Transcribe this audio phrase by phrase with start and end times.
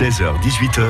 [0.00, 0.82] 16h-18h,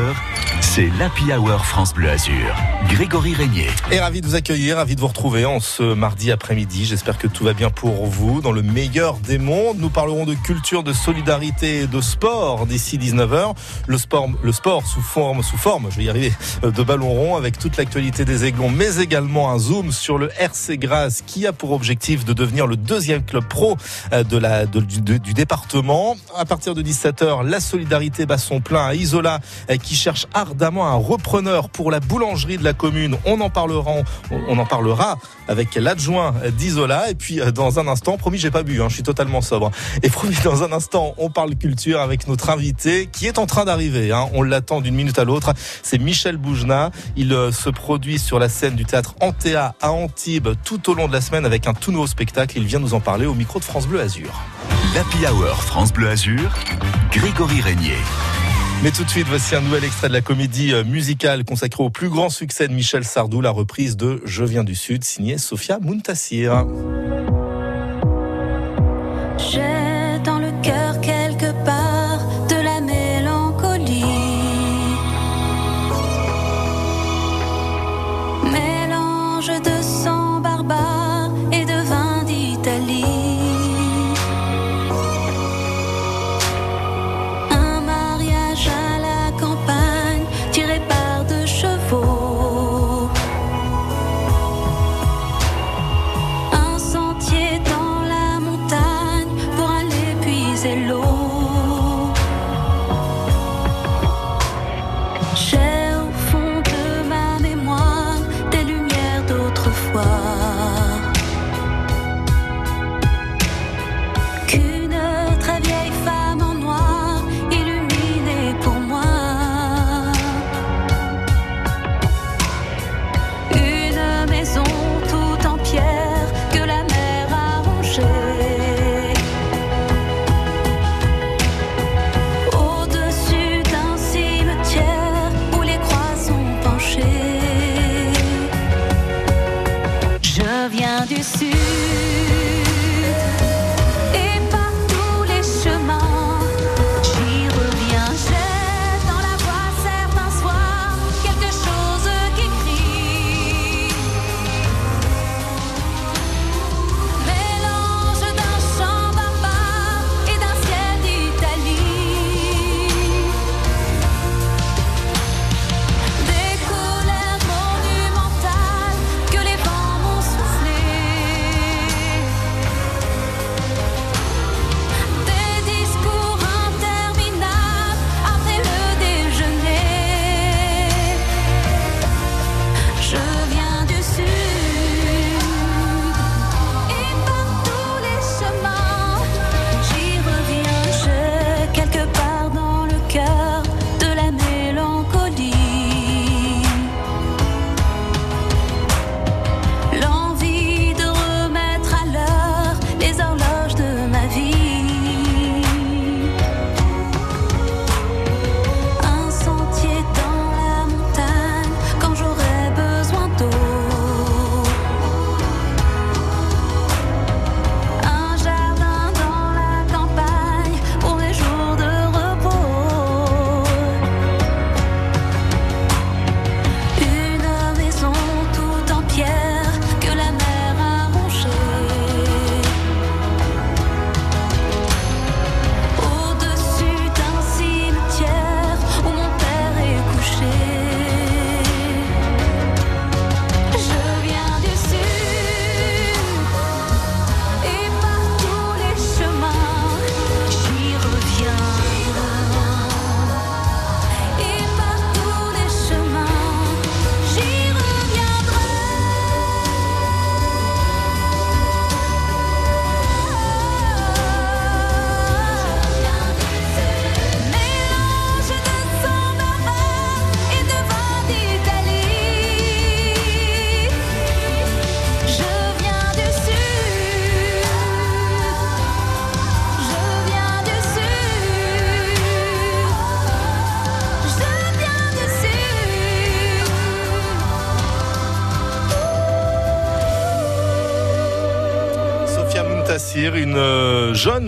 [0.60, 2.54] c'est l'Happy Hour France Bleu Azur.
[2.90, 3.66] Grégory Régnier.
[3.90, 6.84] Et ravi de vous accueillir, ravi de vous retrouver en ce mardi après-midi.
[6.86, 8.40] J'espère que tout va bien pour vous.
[8.40, 12.98] Dans le meilleur des mondes, nous parlerons de culture, de solidarité et de sport d'ici
[12.98, 13.54] 19h.
[13.88, 16.32] Le sport, le sport sous forme, sous forme, je vais y arriver,
[16.62, 20.78] de ballon rond avec toute l'actualité des Aiglons, mais également un zoom sur le RC
[20.78, 23.76] Grasse qui a pour objectif de devenir le deuxième club pro
[24.12, 26.16] euh, du, département.
[26.36, 29.40] À partir de 17h, la solidarité bat son plein Isola
[29.70, 33.16] euh, qui cherche ardemment un repreneur pour la boulangerie de la commune.
[33.24, 33.92] On en parlera,
[34.30, 37.10] on en parlera avec l'adjoint d'Isola.
[37.10, 39.70] Et puis euh, dans un instant, promis, j'ai pas bu, hein, je suis totalement sobre.
[40.02, 43.64] Et promis, dans un instant, on parle culture avec notre invité qui est en train
[43.64, 44.12] d'arriver.
[44.12, 44.28] Hein.
[44.34, 45.52] On l'attend d'une minute à l'autre.
[45.82, 46.90] C'est Michel Boujna.
[47.16, 51.08] Il euh, se produit sur la scène du théâtre Antea à Antibes tout au long
[51.08, 52.56] de la semaine avec un tout nouveau spectacle.
[52.58, 54.40] Il vient nous en parler au micro de France Bleu Azur.
[54.94, 56.50] L'Happy Hour France Bleu Azur,
[57.12, 57.98] Grégory Régnier.
[58.82, 61.90] Mais tout de suite, voici un nouvel extrait de la comédie euh, musicale consacrée au
[61.90, 65.78] plus grand succès de Michel Sardou, la reprise de Je viens du Sud, signée Sophia
[65.82, 66.54] Muntassir.
[66.54, 66.66] Un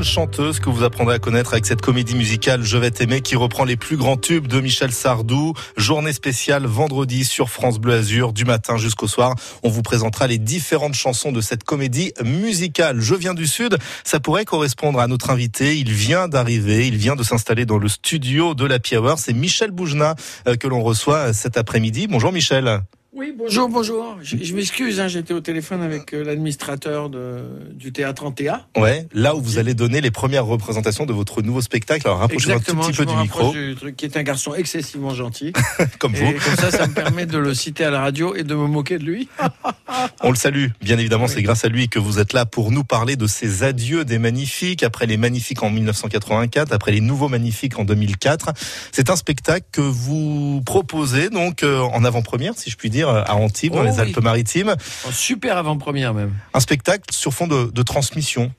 [0.03, 3.65] chanteuse que vous apprendrez à connaître avec cette comédie musicale Je vais t'aimer qui reprend
[3.65, 5.55] les plus grands tubes de Michel Sardou.
[5.77, 9.35] Journée spéciale vendredi sur France Bleu Azur du matin jusqu'au soir.
[9.63, 13.01] On vous présentera les différentes chansons de cette comédie musicale.
[13.01, 15.77] Je viens du Sud, ça pourrait correspondre à notre invité.
[15.77, 19.19] Il vient d'arriver, il vient de s'installer dans le studio de la Hour.
[19.19, 20.15] C'est Michel Boujna
[20.47, 22.07] euh, que l'on reçoit cet après-midi.
[22.09, 22.83] Bonjour Michel.
[23.15, 24.17] Oui, bonjour, bonjour.
[24.23, 28.67] Je, m'excuse, hein, j'étais au téléphone avec euh, l'administrateur du théâtre Antea.
[28.75, 32.07] Ouais, là où vous allez donner les premières représentations de votre nouveau spectacle.
[32.07, 33.53] Alors rapprochez-vous un tout petit peu du micro.
[33.53, 35.53] Du truc, qui est un garçon excessivement gentil.
[35.99, 36.33] comme vous.
[36.33, 38.97] comme ça, ça me permet de le citer à la radio et de me moquer
[38.97, 39.29] de lui.
[40.23, 42.83] On le salue, bien évidemment, c'est grâce à lui que vous êtes là pour nous
[42.83, 47.79] parler de ces adieux des magnifiques, après les magnifiques en 1984, après les nouveaux magnifiques
[47.79, 48.53] en 2004.
[48.91, 53.35] C'est un spectacle que vous proposez donc euh, en avant-première, si je puis dire à
[53.35, 54.77] Antibes, dans les oh Alpes-Maritimes.
[55.11, 56.33] super avant-première même.
[56.55, 58.53] Un spectacle sur fond de, transmission.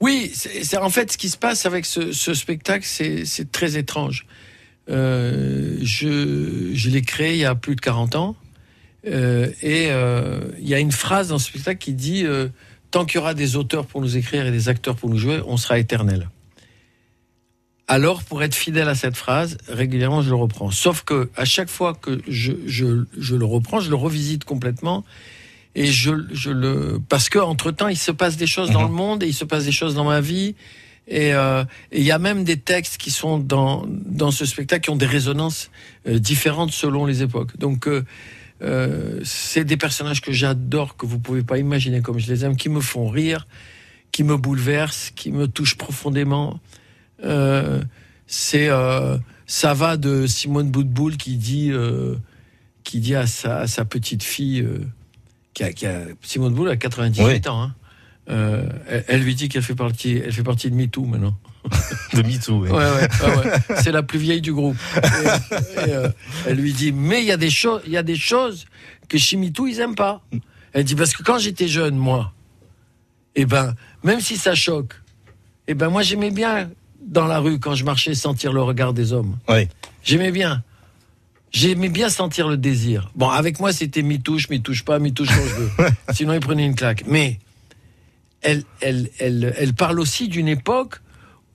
[0.00, 4.26] Oui, c'est en fait ce qui se passe avec ce, spectacle, c'est très étrange.
[4.90, 8.36] Euh, je, l'ai créé il y a plus de 40 ans.
[9.06, 12.24] Euh, et euh, il y a une phrase dans ce spectacle qui dit
[12.94, 15.40] Tant qu'il y aura des auteurs pour nous écrire et des acteurs pour nous jouer,
[15.48, 16.28] on sera éternel.
[17.86, 20.70] Alors, pour être fidèle à cette phrase, régulièrement, je le reprends.
[20.70, 25.04] Sauf que à chaque fois que je, je, je le reprends, je le revisite complètement.
[25.74, 28.88] Et je, je le parce que entre temps, il se passe des choses dans mhm.
[28.88, 30.54] le monde et il se passe des choses dans ma vie.
[31.12, 34.90] Euh, et il y a même des textes qui sont dans dans ce spectacle qui
[34.90, 35.70] ont des résonances
[36.06, 37.58] euh, différentes selon les époques.
[37.58, 38.04] Donc euh,
[38.62, 42.56] euh, c'est des personnages que j'adore, que vous pouvez pas imaginer comme je les aime,
[42.56, 43.46] qui me font rire,
[44.12, 46.60] qui me bouleversent, qui me touchent profondément.
[47.22, 47.82] Euh,
[48.26, 52.16] c'est euh, ça va de Simone Boutboul qui dit euh,
[52.82, 54.66] qui dit à sa, sa petite fille
[55.52, 57.62] qui a, qui a, Simone Boutboul a 98 ans.
[57.62, 57.74] Hein.
[58.26, 61.36] Elle, lui dit qu'elle fait partie elle fait partie de MeToo maintenant.
[62.14, 62.60] de MeToo.
[62.60, 64.76] Ouais, ouais, ouais, C'est la plus vieille du groupe.
[66.46, 68.66] elle lui dit mais il y a des choses il y a des choses
[69.08, 70.22] que chez MeToo ils aiment pas.
[70.72, 72.32] Elle dit parce que quand j'étais jeune moi,
[73.36, 74.94] eh ben même si ça choque,
[75.68, 76.70] eh ben moi j'aimais bien
[77.06, 79.36] dans la rue quand je marchais sentir le regard des hommes.
[79.48, 79.68] Oui.
[80.02, 80.62] J'aimais bien.
[81.52, 83.10] J'aimais bien sentir le désir.
[83.14, 85.70] Bon, avec moi, c'était mi touche, mi touche pas, mi touche quand je veux.
[86.12, 87.04] Sinon, il prenait une claque.
[87.06, 87.38] Mais
[88.42, 91.00] elle, elle, elle, elle parle aussi d'une époque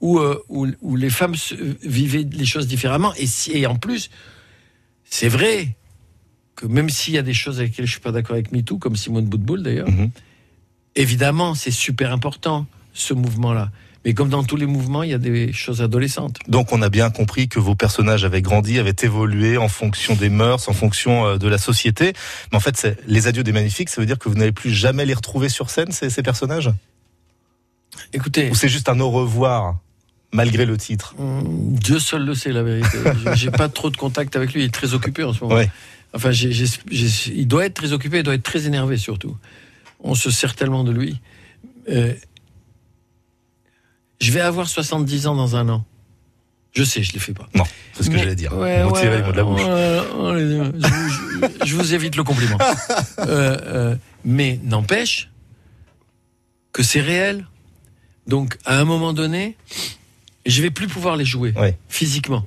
[0.01, 1.35] où, euh, où, où, les femmes
[1.83, 3.13] vivaient les choses différemment.
[3.15, 4.09] Et, si, et en plus,
[5.03, 5.75] c'est vrai
[6.55, 8.77] que même s'il y a des choses avec lesquelles je suis pas d'accord avec MeToo,
[8.77, 10.11] comme Simone Boutboul d'ailleurs, mhm.
[10.95, 13.71] évidemment, c'est super important, ce mouvement-là.
[14.05, 16.37] Mais comme dans tous les mouvements, il y a des choses adolescentes.
[16.47, 20.29] Donc on a bien compris que vos personnages avaient grandi, avaient évolué en fonction des
[20.29, 22.13] mœurs, en fonction euh, de la société.
[22.51, 25.05] Mais en fait, les adieux des magnifiques, ça veut dire que vous n'allez plus jamais
[25.05, 26.71] les retrouver sur scène, ces, ces personnages?
[28.13, 28.49] Écoutez.
[28.49, 29.79] Ou c'est juste un au revoir
[30.31, 31.15] malgré le titre?
[31.19, 32.97] Hum, Dieu seul le sait, la vérité.
[33.33, 35.61] J'ai pas trop de contact avec lui, il est très occupé en ce moment.
[36.13, 39.37] Enfin, il doit être très occupé, il doit être très énervé surtout.
[39.99, 41.19] On se sert tellement de lui.
[41.89, 42.13] Euh,
[44.19, 45.85] je vais avoir 70 ans dans un an.
[46.71, 47.49] Je sais, je ne les fais pas.
[47.55, 47.63] Non,
[47.93, 48.53] c'est ce que j'allais dire.
[48.53, 49.61] Ouais, ouais, les mots de la bouche.
[51.65, 52.57] je, vous évite le compliment.
[53.19, 55.29] Euh, euh, mais n'empêche
[56.71, 57.45] que c'est réel.
[58.27, 59.57] Donc, à un moment donné,
[60.45, 61.53] je vais plus pouvoir les jouer
[61.89, 62.45] physiquement.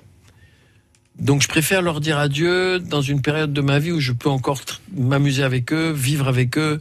[1.19, 4.31] Donc, je préfère leur dire adieu dans une période de ma vie où je peux
[4.31, 4.63] encore
[4.97, 6.81] m'amuser avec eux, vivre avec eux.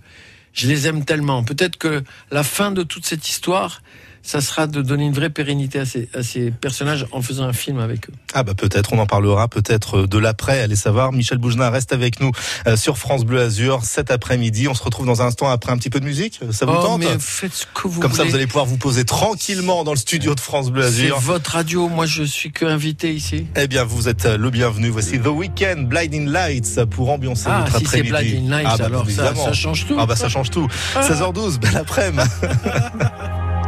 [0.54, 1.44] Je les aime tellement.
[1.44, 3.82] Peut-être que la fin de toute cette histoire,
[4.24, 7.54] ça sera de donner une vraie pérennité à ces, à ces personnages en faisant un
[7.54, 8.14] film avec eux.
[8.34, 11.12] Ah bah peut-être, on en parlera peut-être de l'après, allez savoir.
[11.12, 12.32] Michel Boujna reste avec nous
[12.68, 14.68] euh, sur France Bleu Azur cet après-midi.
[14.68, 16.40] On se retrouve dans un instant après un petit peu de musique.
[16.52, 18.78] Ça vous oh, tente mais faites ce que vous Comme ça, vous allez pouvoir vous
[18.78, 21.18] poser tranquillement dans le studio de France Bleu Azur.
[21.18, 23.48] C'est votre radio, moi je suis que invité ici.
[23.56, 24.90] Eh bien, vous êtes le bienvenu.
[24.90, 28.10] Voici The Weekend, Blinding Lights pour ambiancer ah, votre si après-midi.
[28.12, 29.96] Blinding Lights, ah, bah, alors ça, ça, change tout.
[29.98, 30.68] Ah bah ça change tout.
[30.96, 32.24] 16h12, belle après-midi.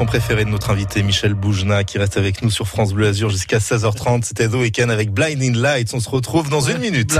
[0.00, 3.28] chanson préférée de notre invité Michel Boujna qui reste avec nous sur France Bleu Azur
[3.28, 4.22] jusqu'à 16h30.
[4.24, 5.92] C'était The Weekend avec Blinding Lights.
[5.92, 7.18] On se retrouve dans une minute.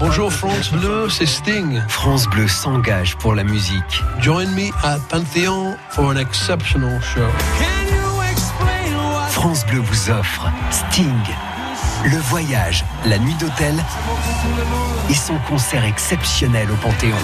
[0.00, 1.80] Bonjour France Bleu, c'est Sting.
[1.88, 4.02] France Bleu s'engage pour la musique.
[4.20, 7.20] Join me at Panthéon for an exceptional show.
[9.30, 11.06] France Bleu vous offre Sting,
[12.04, 13.76] le voyage, la nuit d'hôtel
[15.08, 17.16] et son concert exceptionnel au Panthéon.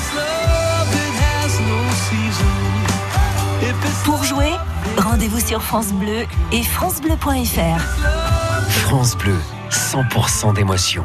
[4.05, 4.53] Pour jouer,
[5.19, 7.81] rendez-vous sur France Bleu et francebleu.fr.
[8.69, 9.35] France Bleu,
[9.69, 11.05] 100% d'émotion.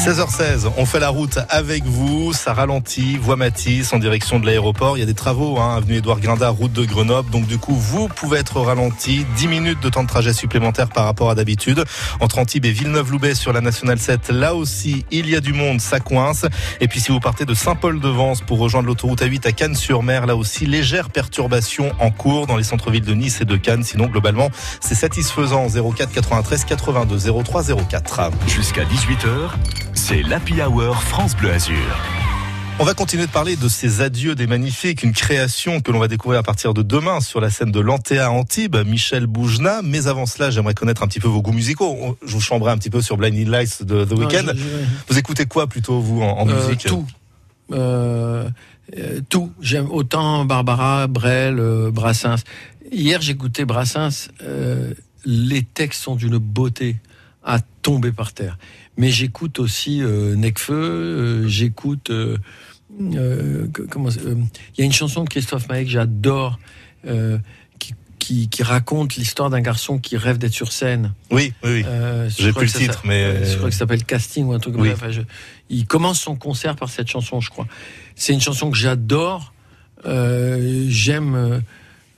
[0.00, 4.96] 16h16, on fait la route avec vous, ça ralentit, voie Matisse en direction de l'aéroport.
[4.96, 7.28] Il y a des travaux, hein, avenue Édouard Grinda, route de Grenoble.
[7.28, 11.04] Donc du coup, vous pouvez être ralenti, 10 minutes de temps de trajet supplémentaire par
[11.04, 11.84] rapport à d'habitude.
[12.20, 15.82] Entre Antibes et Villeneuve-Loubet sur la Nationale 7, là aussi, il y a du monde,
[15.82, 16.46] ça coince.
[16.80, 20.64] Et puis si vous partez de Saint-Paul-de-Vence pour rejoindre l'autoroute A8 à Cannes-sur-Mer, là aussi,
[20.64, 23.84] légère perturbation en cours dans les centres-villes de Nice et de Cannes.
[23.84, 24.48] Sinon, globalement,
[24.80, 25.68] c'est satisfaisant.
[25.68, 28.30] 04 93 82 03 04.
[28.46, 29.26] Jusqu'à 18
[29.94, 31.76] c'est l'Happy Hour France Bleu Azur.
[32.78, 36.08] On va continuer de parler de ces adieux des magnifiques, une création que l'on va
[36.08, 39.82] découvrir à partir de demain sur la scène de l'Antea Antibes, Michel Boujna.
[39.82, 42.16] Mais avant cela, j'aimerais connaître un petit peu vos goûts musicaux.
[42.24, 44.52] Je vous chambrerai un petit peu sur Blinding Lights de The Weeknd.
[45.08, 47.06] Vous écoutez quoi plutôt, vous, en, Euh, musique Tout.
[47.72, 48.48] Euh,
[48.96, 49.52] euh, tout.
[49.60, 52.42] J'aime autant Barbara, Brel, euh, Brassens.
[52.90, 54.28] Hier, j'écoutais Brassens.
[54.42, 54.94] euh,
[55.26, 56.96] les textes sont d'une beauté
[57.44, 58.56] à tomber par terre.
[58.96, 62.10] Mais j'écoute aussi euh, Necfeu, euh, j'écoute.
[62.10, 62.36] euh,
[63.88, 66.58] comment Il y a une chanson de Christophe Maé que j'adore,
[67.78, 71.14] qui, qui, qui raconte l'histoire d'un garçon qui rêve d'être sur scène.
[71.30, 71.84] Oui, oui, oui.
[71.84, 74.74] Je J'ai plus le titre, mais, je crois que ça s'appelle Casting ou un truc
[74.74, 74.88] comme Oui.
[74.88, 74.94] ça.
[74.94, 75.22] Enfin, je-
[75.70, 77.66] il commence son concert par cette chanson, je crois.
[78.16, 79.54] C'est une chanson que j'adore.
[80.04, 81.60] Euh, j'aime, euh,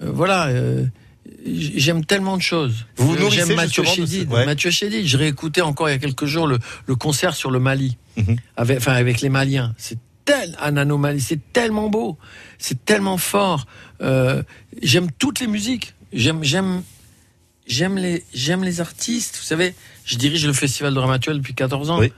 [0.01, 0.47] voilà.
[0.49, 0.87] euh,
[1.45, 2.87] J'aime tellement de choses.
[2.97, 4.31] Vous Euh, J'aime Mathieu Chédid.
[4.33, 4.45] ouais.
[4.47, 5.07] Mathieu Chédid.
[5.07, 8.37] Je réécoutais encore il y a quelques jours le, le concert sur le Mali, Mhm.
[8.57, 9.73] avec, enfin avec les Maliens.
[9.79, 11.21] C'est tel un anomalie.
[11.21, 12.19] C'est tellement beau.
[12.59, 13.67] C'est tellement fort.
[14.03, 14.43] Euh,
[14.83, 15.95] j'aime toutes les musiques.
[16.13, 16.83] J'aime, j'aime,
[17.67, 19.37] j'aime les, j'aime les artistes.
[19.39, 19.75] Vous savez,
[20.05, 21.99] je dirige le festival de Ramatuel depuis 14 ans.
[22.01, 22.13] Oui.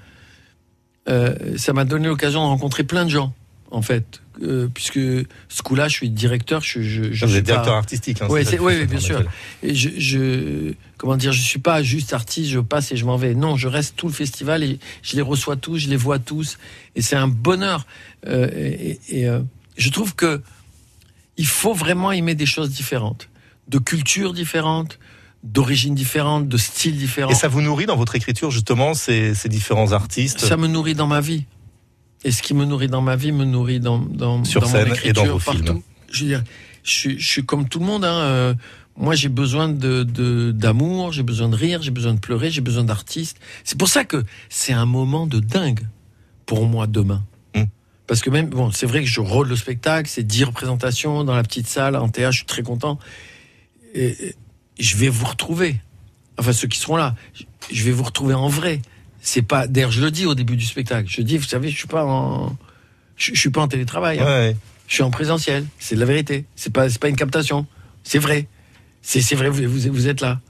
[1.09, 3.35] Euh, ça m'a donné l'occasion de rencontrer plein de gens,
[3.75, 4.21] en fait.
[4.43, 6.63] Euh, puisque ce coup-là, je suis directeur.
[6.63, 8.21] Je, je, suis directeur pas- artistique.
[8.21, 8.45] Hein, oui,
[8.87, 9.23] bien en sûr.
[9.63, 13.17] Et je, je, comment dire, je suis pas juste artiste, je passe et je m'en
[13.17, 13.35] vais.
[13.35, 16.59] Non, je reste tout le festival et je les reçois tous, je les vois tous,
[16.97, 17.87] et c'est un bonheur.
[18.27, 19.41] Euh, et et, euh,
[19.77, 20.43] je trouve que
[21.37, 23.29] il faut vraiment aimer des choses différentes,
[23.69, 24.99] de cultures différentes,
[25.45, 27.31] d'origines différentes, de styles différents.
[27.31, 30.41] Et ça vous nourrit dans votre écriture, justement, ces, ces différents artistes?
[30.41, 31.45] Ça me nourrit dans ma vie.
[32.25, 34.89] Et ce qui me nourrit dans ma vie me nourrit dans, dans, Sur dans scène
[34.89, 35.65] mon et dans écriture, vos films.
[35.65, 35.83] partout.
[36.11, 36.45] Je veux dire,
[36.83, 38.05] je, suis- je suis comme tout le monde.
[38.05, 38.19] Hein.
[38.21, 38.55] euh,
[38.97, 40.03] moi, j'ai besoin de
[40.53, 43.39] d'amour, j'ai besoin de rire, j'ai besoin de pleurer, j'ai besoin d'artistes.
[43.65, 45.81] C'est pour ça que c'est un moment de dingue
[46.47, 47.23] pour moi demain.
[47.55, 47.65] Mm.
[48.07, 51.35] Parce que même, bon, c'est vrai que je rôde le spectacle, c'est 10 représentations dans
[51.35, 52.99] la petite salle, en théâtre, je suis très content.
[53.95, 54.35] Et, et
[54.79, 55.81] je vais vous retrouver.
[56.39, 57.15] Enfin, ceux qui seront là,
[57.73, 58.81] je vais vous retrouver en vrai.
[59.27, 59.67] C'est pas.
[59.67, 61.09] D'ailleurs, je le dis au début du spectacle.
[61.09, 62.55] Je dis, vous savez, je suis pas en.
[63.17, 64.19] Je, je suis pas en télétravail.
[64.21, 64.25] hein.
[64.27, 64.57] Ouais.
[64.87, 65.65] Je suis en présentiel.
[65.79, 66.45] C'est de la vérité.
[66.57, 67.67] C'est pas, c'est pas une captation.
[68.03, 68.49] C'est vrai.
[69.01, 69.49] C'est, c'est vrai.
[69.49, 70.41] Vous, vous, vous êtes là.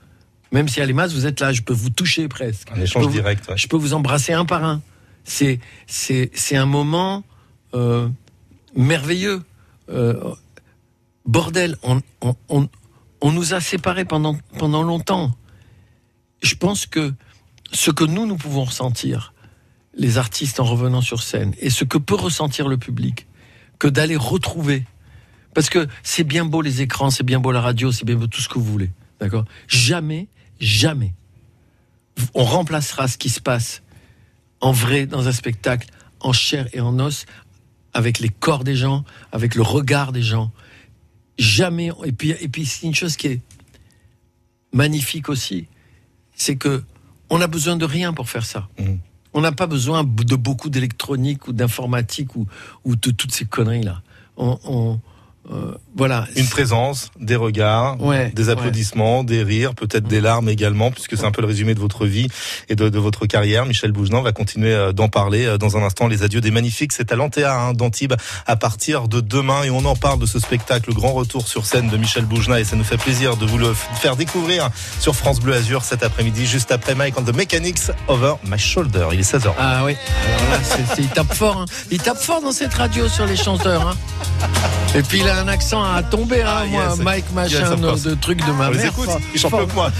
[0.51, 1.53] Même a les masses, vous êtes là.
[1.53, 2.69] Je peux vous toucher presque.
[2.73, 3.49] Un échange Je vous- direct.
[3.49, 3.57] ouais.
[3.57, 4.83] Je peux vous embrasser un par un.
[5.23, 7.23] C'est, c'est, c'est un moment
[7.75, 8.09] euh,
[8.75, 9.41] merveilleux.
[9.89, 10.35] Euh,
[11.27, 12.69] bordel, on, on, on,
[13.21, 15.33] on nous a séparés pendant, pendant longtemps.
[16.43, 17.13] Je pense que
[17.75, 19.35] ce que nous, nous pouvons ressentir,
[19.97, 23.27] les artistes en revenant sur scène, et ce que peut ressentir le public,
[23.79, 24.85] que d'aller retrouver.
[25.55, 28.27] Parce que c'est bien beau les écrans, c'est bien beau la radio, c'est bien beau
[28.27, 28.91] tout ce que vous voulez.
[29.21, 29.45] D'accord?
[29.69, 30.29] Jamais,
[30.61, 31.13] jamais,
[32.35, 33.83] on remplacera ce qui se passe
[34.61, 35.89] en vrai dans un spectacle,
[36.21, 37.27] en chair et en os,
[37.93, 40.53] avec les corps des gens, avec le regard des gens.
[41.39, 41.91] Jamais.
[42.05, 43.41] Et puis, et puis c'est une chose qui est
[44.73, 45.69] magnifique aussi,
[46.35, 46.83] c'est que
[47.31, 48.69] on a besoin de rien pour faire ça.
[48.79, 48.99] Mhm.
[49.33, 52.47] On n'a pas besoin de beaucoup d'électronique ou d'informatique ou,
[52.85, 54.01] ou de toutes ces conneries là.
[54.37, 55.01] On, on-
[55.53, 56.27] euh, voilà.
[56.37, 61.25] Une présence, des regards, Ouais, des applaudissements, des rires, peut-être des larmes également, puisque c'est
[61.27, 62.29] un peu le résumé de votre vie
[62.69, 63.67] et de, de votre carrière.
[63.67, 66.09] Michel Bougenin va continuer euh, d'en parler euh, dans un instant.
[66.09, 68.15] Les adieux des magnifiques, c'est à l'Antea hein, d'Antibes
[68.47, 71.67] à partir de demain et on en parle de ce spectacle, le grand retour sur
[71.67, 74.71] scène de Michel Bougenin et ça nous fait plaisir de vous le faire découvrir
[75.01, 79.09] sur France Bleu Azur cet après-midi, juste après Mike on the Mechanics Over My Shoulder.
[79.13, 79.53] Il est 16h.
[79.59, 79.95] Ah oui,
[80.27, 80.59] alors là,
[80.99, 81.59] il tape fort.
[81.61, 81.65] hein.
[81.91, 83.89] Il tape fort dans cette radio sur les chanteurs.
[83.89, 83.95] hein.
[84.97, 86.99] Et puis là, a un accent à tomber, hein, Ah, moi, yes.
[86.99, 88.87] Mike Yes, machin, of de, trucs de ma On les mère.
[88.87, 89.91] écoute, ils chantent mieux que moi.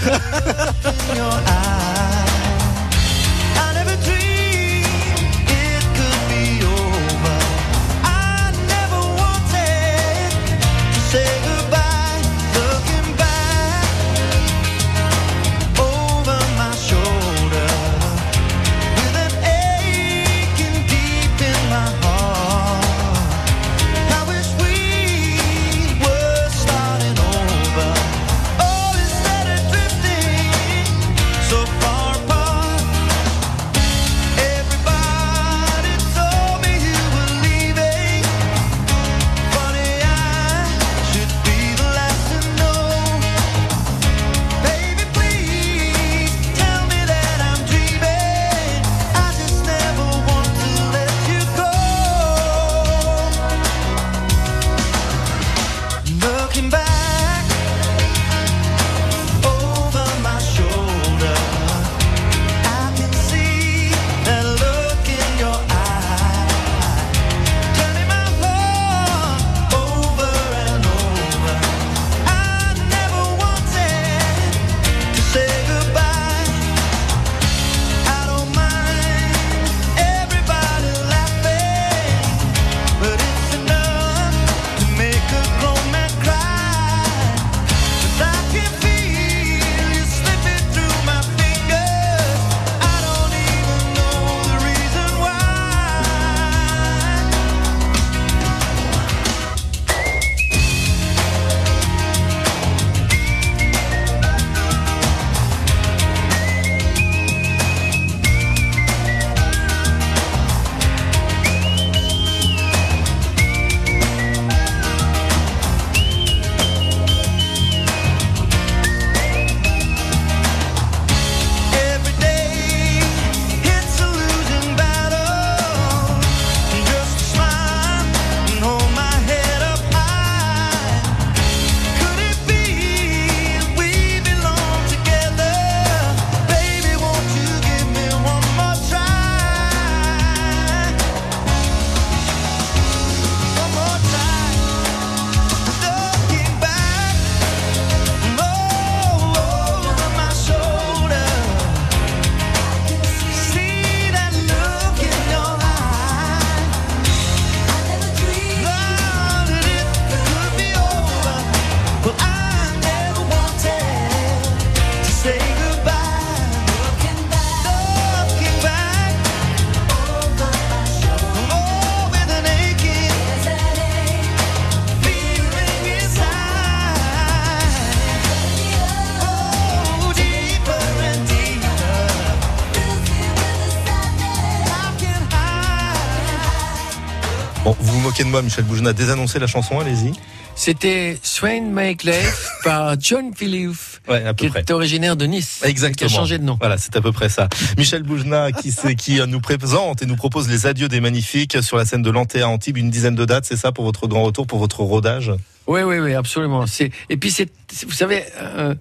[188.25, 188.93] De moi, Michel Boujna.
[188.93, 190.11] Désannoncez la chanson, allez-y.
[190.57, 194.59] C'était Swain Make Life par John Phillips, Ouais, à qui près.
[194.59, 195.61] est originaire de Nice.
[195.63, 196.07] Exactement.
[196.07, 196.57] Qui a changé de nom.
[196.59, 197.49] Voilà, c'est à peu près ça.
[197.77, 201.77] Michel Boujna qui, qui euh, nous présente et nous propose les adieux des magnifiques sur
[201.77, 204.23] la scène de l'Anté à Antibes, une dizaine de dates, c'est ça pour votre grand
[204.23, 205.31] retour, pour votre rodage?
[205.67, 206.67] Oui, oui, oui, absolument.
[206.67, 207.49] C'est et puis c'est,
[207.85, 208.75] vous savez, un,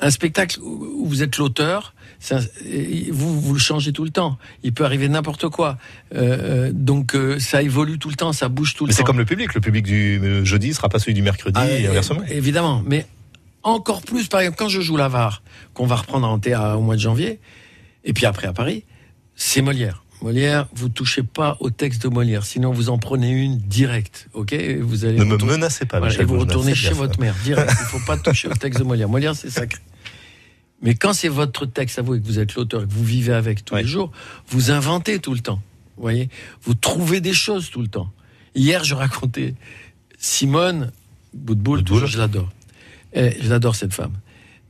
[0.00, 1.94] un spectacle où vous êtes l'auteur,
[3.10, 4.38] vous vous le changez tout le temps.
[4.62, 5.78] Il peut arriver n'importe quoi.
[6.14, 9.02] Euh, euh, donc euh, ça évolue tout le temps, ça bouge tout le Mais c'est
[9.02, 9.06] temps.
[9.06, 11.90] comme le public, le public du jeudi sera pas celui du mercredi Ah, et euh,
[11.90, 12.20] inversement.
[12.28, 13.06] Évidemment, mais
[13.62, 15.42] encore plus, par exemple, quand je joue l'avare,
[15.74, 17.40] qu'on va reprendre en théâtre au mois de janvier,
[18.04, 18.84] et puis après à Paris,
[19.34, 20.04] c'est Molière.
[20.22, 24.52] Molière, vous touchez pas au texte de Molière, sinon vous en prenez une directe, ok?
[24.80, 27.34] Vous allez Ne me retourner- menacez pas, voilà, Michel et vous retournez chez votre mère,
[27.44, 27.70] direct.
[27.70, 29.08] Il faut pas toucher au texte de Molière.
[29.08, 29.80] Molière, c'est sacré.
[30.82, 33.04] Mais quand c'est votre texte à vous et que vous êtes l'auteur et que vous
[33.04, 33.82] vivez avec tous Ouais.
[33.82, 34.10] les jours,
[34.48, 35.60] vous inventez tout le temps.
[35.96, 36.28] Vous voyez?
[36.62, 38.10] Vous trouvez des choses tout le temps.
[38.54, 39.54] Hier, je racontais
[40.18, 40.90] Simone
[41.34, 42.06] Boutboul, Boutboul.
[42.06, 42.50] je l'adore.
[43.12, 44.12] Eh, je l'adore cette femme.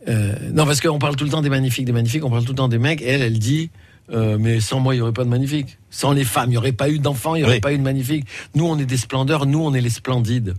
[0.09, 2.53] Euh, non, parce qu'on parle tout le temps des magnifiques, des magnifiques, on parle tout
[2.53, 3.03] le temps des mecs.
[3.03, 3.71] Et elle, elle dit,
[4.11, 5.79] euh, mais sans moi, il n'y aurait pas de magnifiques.
[5.91, 7.61] Sans les femmes, il n'y aurait pas eu d'enfants, il n'y aurait Oui.
[7.61, 8.27] pas eu de magnifiques.
[8.55, 10.55] Nous, on est des splendeurs, nous, on est les splendides.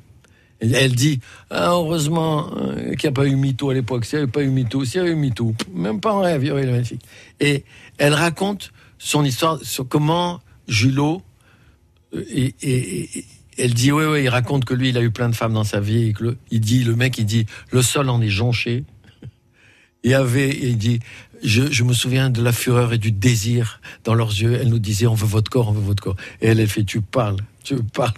[0.62, 4.03] Et elle dit, ah, heureusement euh, qu'il n'y a pas eu MeToo à l'époque.
[4.05, 6.43] S'il n'y avait pas eu MeToo, s'il y avait eu MeToo, même pas en rêve,
[6.43, 7.01] il y aurait eu les magnifiques.
[7.39, 7.63] Et
[7.97, 11.21] elle raconte son histoire sur comment Julot,
[12.13, 13.25] euh, et, et- et-
[13.57, 15.63] elle dit, oui, oui, il raconte que lui, il a eu plein de femmes dans
[15.65, 16.07] sa vie.
[16.09, 18.83] Et que le, il dit, le mec, il dit, le sol en est jonché.
[20.03, 20.99] Il y avait, il dit,
[21.43, 24.58] je, je me souviens de la fureur et du désir dans leurs yeux.
[24.60, 26.15] Elle nous disait, on veut votre corps, on veut votre corps.
[26.41, 28.13] Et elle, elle fait, tu parles, tu parles.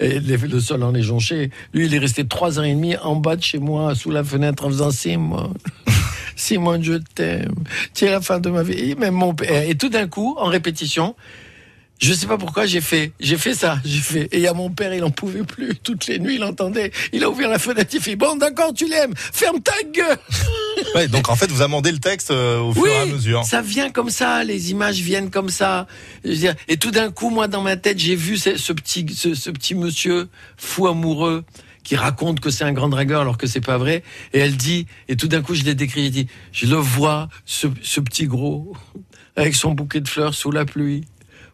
[0.00, 1.50] Et le sol en est jonché.
[1.72, 4.24] Lui, il est resté trois ans et demi en bas de chez moi, sous la
[4.24, 5.52] fenêtre, en faisant Simon.
[6.36, 7.54] Simon, je t'aime.
[7.94, 8.90] Tu es la fin de ma vie.
[8.90, 9.34] Et mon.
[9.48, 11.14] Et tout d'un coup, en répétition,
[11.98, 14.28] je sais pas pourquoi j'ai fait, j'ai fait ça, j'ai fait.
[14.32, 15.74] Et il y a mon père, il en pouvait plus.
[15.76, 16.92] Toutes les nuits, il entendait.
[17.12, 19.14] Il a ouvert la fenêtre, il fait bon, d'accord, tu l'aimes.
[19.16, 20.18] Ferme ta gueule.
[20.94, 23.44] Ouais, donc en fait, vous amendez le texte euh, au fur et à mesure.
[23.44, 25.86] ça vient comme ça, les images viennent comme ça.
[26.22, 28.74] Je veux dire, Et tout d'un coup, moi, dans ma tête, j'ai vu ce, ce
[28.74, 30.28] petit, ce, ce petit monsieur
[30.58, 31.44] fou amoureux
[31.82, 34.02] qui raconte que c'est un grand dragueur alors que c'est pas vrai.
[34.34, 37.28] Et elle dit, et tout d'un coup, je l'ai décrit, elle dit, je le vois,
[37.46, 38.76] ce, ce petit gros,
[39.36, 41.04] avec son bouquet de fleurs sous la pluie,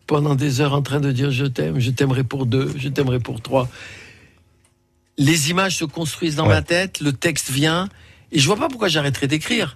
[0.06, 3.20] pendant des heures en train de dire je t'aime, je t'aimerai pour deux, je t'aimerai
[3.20, 3.68] pour trois.
[5.18, 6.54] Les images se construisent dans Ouais.
[6.54, 7.88] ma tête, le texte vient,
[8.32, 9.74] et je vois pas pourquoi j'arrêterai d'écrire.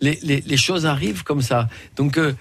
[0.00, 1.68] Les, les, les choses arrivent comme ça.
[1.96, 2.32] Donc, euh,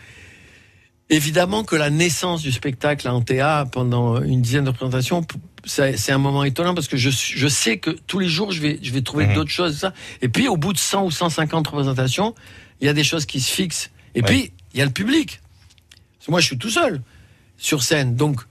[1.09, 5.25] évidemment que la naissance du spectacle à Antea pendant une dizaine de représentations,
[5.65, 8.79] c'est un moment étonnant parce que je, je sais que tous les jours, je vais,
[8.81, 9.33] je vais trouver Mhm.
[9.35, 9.77] d'autres choses.
[9.79, 9.93] Ça.
[10.21, 12.33] Et puis, au bout de 100 ou 150 représentations,
[12.79, 13.89] il y a des choses qui se fixent.
[14.15, 14.25] Et Ouais.
[14.27, 15.41] puis, il y a le public.
[16.29, 17.01] Moi, je suis tout seul
[17.57, 18.15] sur scène.
[18.15, 18.41] Donc,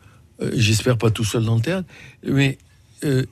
[0.43, 1.89] euh, j'espère pas tout seul dans le théâtre.
[2.25, 2.59] Mais
[3.05, 3.25] euh,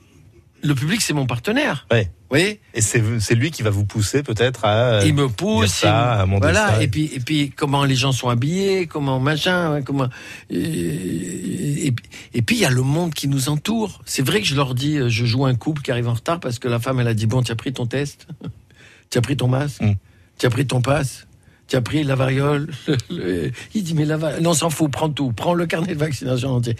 [0.63, 1.85] le public, c'est mon partenaire.
[1.91, 2.05] Ouais.
[2.29, 4.95] Vous voyez Et c'est lui qui va vous pousser peut-être à.
[4.95, 6.67] euh, il me pousse, ça, il me- à monter voilà.
[6.71, 6.83] ça.
[6.83, 10.09] Et puis, et puis, comment les gens sont habillés, comment machin, hein, comment.
[10.49, 11.93] Et, et,
[12.33, 14.01] et puis, il y a le monde qui nous entoure.
[14.05, 16.59] C'est vrai que je leur dis, je joue un couple qui arrive en retard parce
[16.59, 18.27] que la femme, elle a dit bon, tu as pris ton test,
[19.09, 19.93] tu as pris ton masque, Mm.
[20.37, 21.26] tu as pris ton passe.
[21.67, 22.67] Tu as pris la variole.
[23.09, 25.93] le- il dit mais la variole, non, on s'en fout, prends tout, prends le carnet
[25.93, 26.75] de vaccination entier.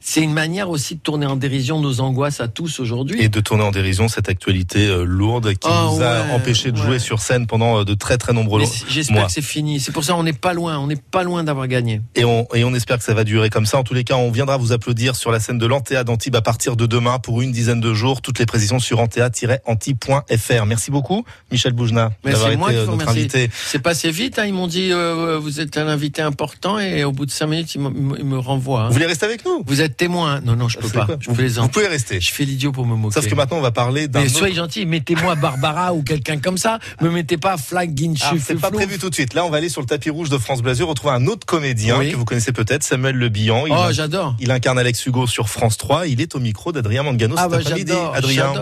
[0.00, 3.22] C'est une manière aussi de tourner en dérision nos angoisses à tous aujourd'hui.
[3.22, 6.76] Et de tourner en dérision cette actualité euh, lourde qui Ah, nous a empêché de
[6.76, 9.78] jouer sur scène pendant euh, de très très nombreux c- J'espère que c'est fini.
[9.80, 10.78] C'est pour ça on n'est pas loin.
[10.78, 12.00] On n'est pas loin d'avoir gagné.
[12.14, 13.78] Et on, et on espère que ça va durer comme ça.
[13.78, 16.42] En tous les cas, on viendra vous applaudir sur la scène de l'Antea d'Antibes à
[16.42, 18.22] partir de demain pour une dizaine de jours.
[18.22, 20.66] Toutes les précisions sur antea-anti.fr.
[20.66, 23.50] Merci beaucoup, Michel Boujna, d'avoir été euh, notre invité.
[23.82, 24.38] C'est passé vite.
[24.38, 24.44] Hein.
[24.46, 27.74] Ils m'ont dit euh, vous êtes un invité important et au bout de cinq minutes
[27.74, 28.82] ils me, ils me renvoient.
[28.82, 28.86] hein.
[28.88, 29.64] Vous voulez rester avec nous?
[29.66, 30.40] Vous êtes témoin.
[30.40, 31.06] Non non je peux C'est pas.
[31.06, 31.16] quoi?
[31.18, 31.64] Je vous, plaisante.
[31.64, 32.20] vous pouvez rester.
[32.20, 33.14] Je fais l'idiot pour me moquer.
[33.14, 34.36] Sauf que maintenant, on va parler d'un mais autre...
[34.38, 36.78] soyez gentil, mettez-moi Barbara ou quelqu'un comme ça.
[37.00, 37.90] Me mettez pas Flag
[38.22, 39.34] Ah, c'est pas prévu tout de suite.
[39.34, 41.98] Là, on va aller sur le tapis rouge de France Blasure, retrouver un autre comédien
[41.98, 42.12] Oui.
[42.12, 43.66] que vous connaissez peut-être, Samuel Le Bihan.
[43.66, 44.36] Il, Oh j'adore.
[44.38, 46.06] il incarne Alex Hugo sur France 3.
[46.06, 47.90] Il est au micro d'Adrien Mangano Ah cet bah après-midi.
[47.92, 48.14] j'adore.
[48.14, 48.52] Adrien.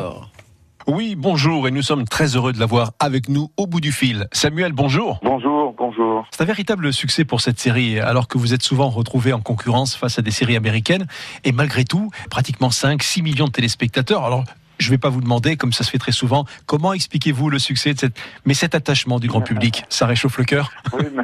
[0.87, 4.27] Oui, bonjour, et nous sommes très heureux de l'avoir avec nous au bout du fil.
[4.33, 5.21] Samuel, bonjour.
[5.23, 6.27] Bonjour, bonjour.
[6.31, 9.95] C'est un véritable succès pour cette série, alors que vous êtes souvent retrouvé en concurrence
[9.95, 11.07] face à des séries américaines,
[11.45, 14.25] et malgré tout, pratiquement 5-6 millions de téléspectateurs.
[14.25, 14.45] Alors,
[14.79, 17.59] je ne vais pas vous demander, comme ça se fait très souvent, comment expliquez-vous le
[17.59, 18.19] succès de cette...
[18.47, 21.23] Mais cet attachement du grand public, ça réchauffe le cœur Oui, mais,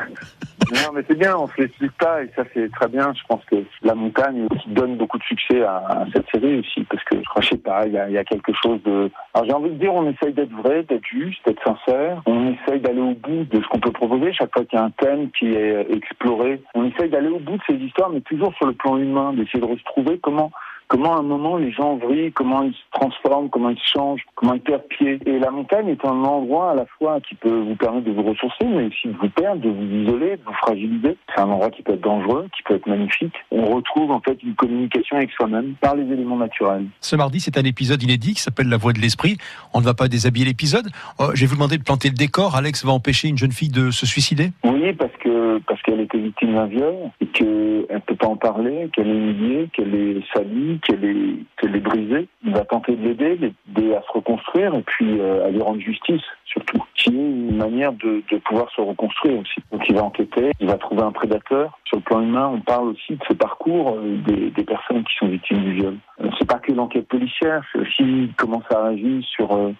[0.73, 3.13] non, mais c'est bien, on se l'explique pas et ça c'est très bien.
[3.15, 7.05] Je pense que la montagne qui donne beaucoup de succès à, cette série aussi parce
[7.05, 9.11] que je sais pas, il y a, y a quelque chose de.
[9.35, 12.23] Alors j'ai envie de dire, on essaye d'être vrai, d'être juste, d'être sincère.
[12.27, 14.33] On essaye d'aller au bout de ce qu'on peut proposer.
[14.33, 17.57] Chaque fois qu'il y a un thème qui est exploré, on essaye d'aller au bout
[17.57, 20.51] de ces histoires, mais toujours sur le plan humain, d'essayer de retrouver comment
[20.89, 24.55] comment à un moment les gens vrillent, comment ils se transforment, comment ils changent, comment
[24.55, 25.19] ils perdent pied.
[25.27, 28.23] Et la montagne est un endroit à la fois qui peut vous permettre de vous
[28.23, 31.17] ressourcer, mais aussi de vous perdre, de vous isoler, de vous fragiliser.
[31.35, 33.35] C'est un endroit qui peut être dangereux, qui peut être magnifique.
[33.51, 36.87] On retrouve en fait une communication avec soi-même par les éléments naturels.
[37.01, 39.37] Ce mardi, c'est un épisode inédit qui s'appelle La Voix de l'Esprit.
[39.75, 40.89] On ne va pas déshabiller l'épisode.
[41.21, 42.57] Euh, je vais vous demander de planter le décor.
[42.57, 46.19] Alex va empêcher une jeune fille de se suicider Oui, parce que parce qu'elle était
[46.19, 50.23] victime d'un viol et qu'elle ne peut pas en parler, qu'elle est humiliée, qu'elle est
[50.35, 52.29] salie, qu'elle est qu'elle est brisée.
[52.45, 55.81] Il va tenter de l'aider, l'aider à se reconstruire et puis euh, à lui rendre
[55.81, 59.61] justice surtout, qui est une manière de, pouvoir se reconstruire aussi.
[59.73, 61.79] Donc il va enquêter, il va trouver un prédateur.
[61.85, 65.17] Sur le plan humain, on parle aussi de ce parcours euh, des, des personnes qui
[65.19, 65.97] sont victimes du viol.
[66.21, 69.73] Euh, C'est pas que l'enquête policière, c'est aussi comment ça agit sur euh,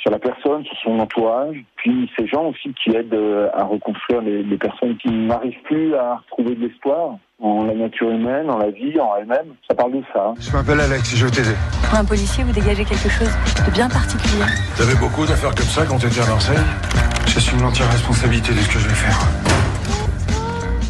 [0.00, 4.20] sur la personne, sur son entourage, puis ces gens aussi qui aident euh, à reconstruire
[4.22, 8.58] les, les personnes qui n'arrivent plus à retrouver de l'espoir en la nature humaine, en
[8.58, 9.54] la vie, en elle-même.
[9.68, 10.34] Ça parle de ça.
[10.40, 11.54] Je m'appelle Alex, je vais t'aider.
[11.88, 13.30] Pour un policier, vous dégagez quelque chose
[13.66, 14.44] de bien particulier.
[14.76, 16.58] T'avais beaucoup d'affaires comme ça quand t'étais à Marseille?
[17.26, 19.47] J'assume l'entière responsabilité de ce que je vais faire.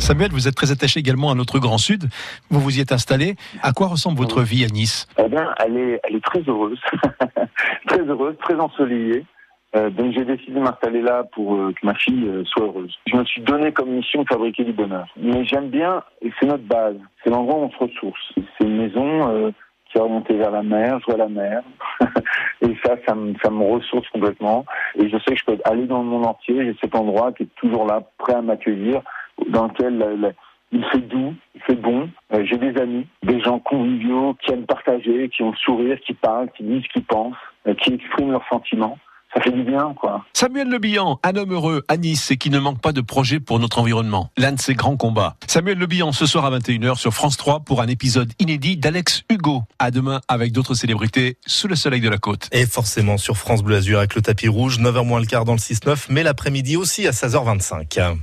[0.08, 2.04] Samuel, vous êtes très attaché également à notre Grand Sud.
[2.48, 3.36] Vous vous y êtes installé.
[3.62, 6.80] À quoi ressemble votre vie à Nice Eh bien, elle est, elle est très heureuse,
[7.86, 9.26] très heureuse, très ensoleillée.
[9.76, 12.96] Euh, donc j'ai décidé de m'installer là pour euh, que ma fille euh, soit heureuse.
[13.06, 15.08] Je me suis donné comme mission de fabriquer du bonheur.
[15.18, 18.32] Mais j'aime bien, et c'est notre base, c'est l'endroit où on se ressource.
[18.34, 19.52] C'est une maison
[19.92, 21.62] qui est orientée vers la mer, je vois la mer.
[22.62, 24.64] et ça, ça me, ça me ressource complètement.
[24.94, 26.64] Et je sais que je peux aller dans le monde entier.
[26.64, 29.02] J'ai cet endroit qui est toujours là, prêt à m'accueillir,
[29.50, 30.32] dans lequel la- la-
[30.72, 32.10] il fait doux, il fait bon.
[32.34, 36.12] Euh, J'ai des amis, des gens conviviaux qui aiment partager, qui ont le sourire, qui
[36.14, 37.34] parlent, qui disent ce qu'ils pensent,
[37.66, 38.98] euh, qui expriment leurs sentiments.
[39.34, 40.24] Ça fait du bien, quoi.
[40.32, 43.40] Samuel Le Bihan, un homme heureux à Nice et qui ne manque pas de projets
[43.40, 44.30] pour notre environnement.
[44.38, 45.36] L'un de ses grands combats.
[45.46, 49.24] Samuel Le Bihan ce soir à 21h sur France 3 pour un épisode inédit d'Alex
[49.30, 49.62] Hugo.
[49.78, 52.48] À demain avec d'autres célébrités sous le soleil de la côte.
[52.52, 55.52] Et forcément sur France Bleu Azur avec le tapis rouge, 9h moins le quart dans
[55.52, 58.16] le 6-9, mais l'après-midi aussi à 16h25.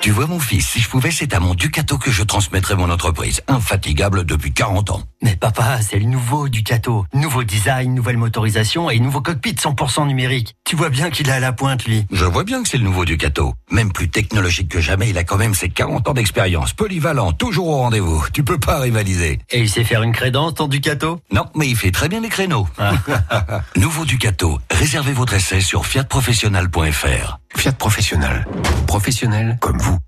[0.00, 2.88] Tu vois, mon fils, si je pouvais, c'est à mon Ducato que je transmettrais mon
[2.90, 3.42] entreprise.
[3.48, 5.02] Infatigable depuis 40 ans.
[5.20, 7.04] Mais papa, c'est le nouveau Ducato.
[7.12, 10.56] Nouveau design, nouvelle motorisation et nouveau cockpit 100% numérique.
[10.64, 12.06] Tu vois bien qu'il est à la pointe, lui.
[12.10, 13.52] Je vois bien que c'est le nouveau Ducato.
[13.70, 16.72] Même plus technologique que jamais, il a quand même ses 40 ans d'expérience.
[16.72, 18.24] Polyvalent, toujours au rendez-vous.
[18.32, 19.38] Tu peux pas rivaliser.
[19.50, 21.20] Et il sait faire une crédence, ton Ducato?
[21.30, 22.66] Non, mais il fait très bien les créneaux.
[23.76, 24.58] nouveau Ducato.
[24.70, 27.38] Réservez votre essai sur fiatprofessionnel.fr.
[27.56, 28.46] Fiat Professionnel.
[28.86, 29.98] Professionnel comme vous.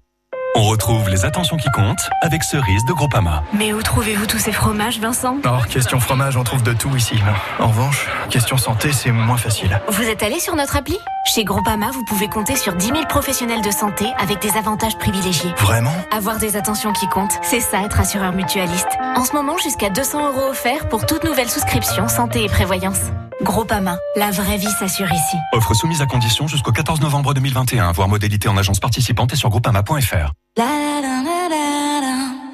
[0.55, 3.43] On retrouve les attentions qui comptent avec Cerise de Groupama.
[3.55, 5.39] Mais où trouvez-vous tous ces fromages, Vincent?
[5.45, 7.15] Alors, question fromage, on trouve de tout ici.
[7.59, 9.81] En revanche, question santé, c'est moins facile.
[9.89, 10.99] Vous êtes allé sur notre appli?
[11.25, 15.55] Chez Groupama, vous pouvez compter sur 10 000 professionnels de santé avec des avantages privilégiés.
[15.57, 15.95] Vraiment?
[16.15, 18.89] Avoir des attentions qui comptent, c'est ça être assureur mutualiste.
[19.17, 23.01] En ce moment, jusqu'à 200 euros offerts pour toute nouvelle souscription santé et prévoyance.
[23.41, 25.37] Groupama, la vraie vie s'assure ici.
[25.55, 27.91] Offre soumise à condition jusqu'au 14 novembre 2021.
[27.93, 30.33] Voir modalité en agence participante et sur groupama.fr.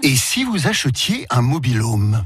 [0.04, 2.24] Et si vous achetiez un mobilhome?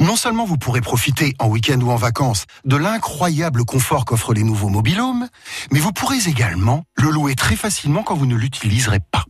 [0.00, 4.44] Non seulement vous pourrez profiter en week-end ou en vacances de l'incroyable confort qu'offrent les
[4.44, 5.28] nouveaux mobilhomes,
[5.72, 9.24] mais vous pourrez également le louer très facilement quand vous ne l'utiliserez pas.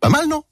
[0.00, 0.42] Pas mal, non?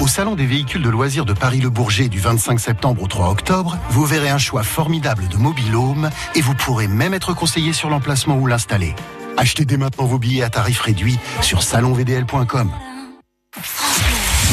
[0.00, 4.04] Au Salon des véhicules de loisirs de Paris-le-Bourget du 25 septembre au 3 octobre, vous
[4.04, 8.46] verrez un choix formidable de mobilhomes et vous pourrez même être conseillé sur l'emplacement où
[8.46, 8.94] l'installer.
[9.36, 12.70] Achetez dès maintenant vos billets à tarif réduit sur salonvdl.com.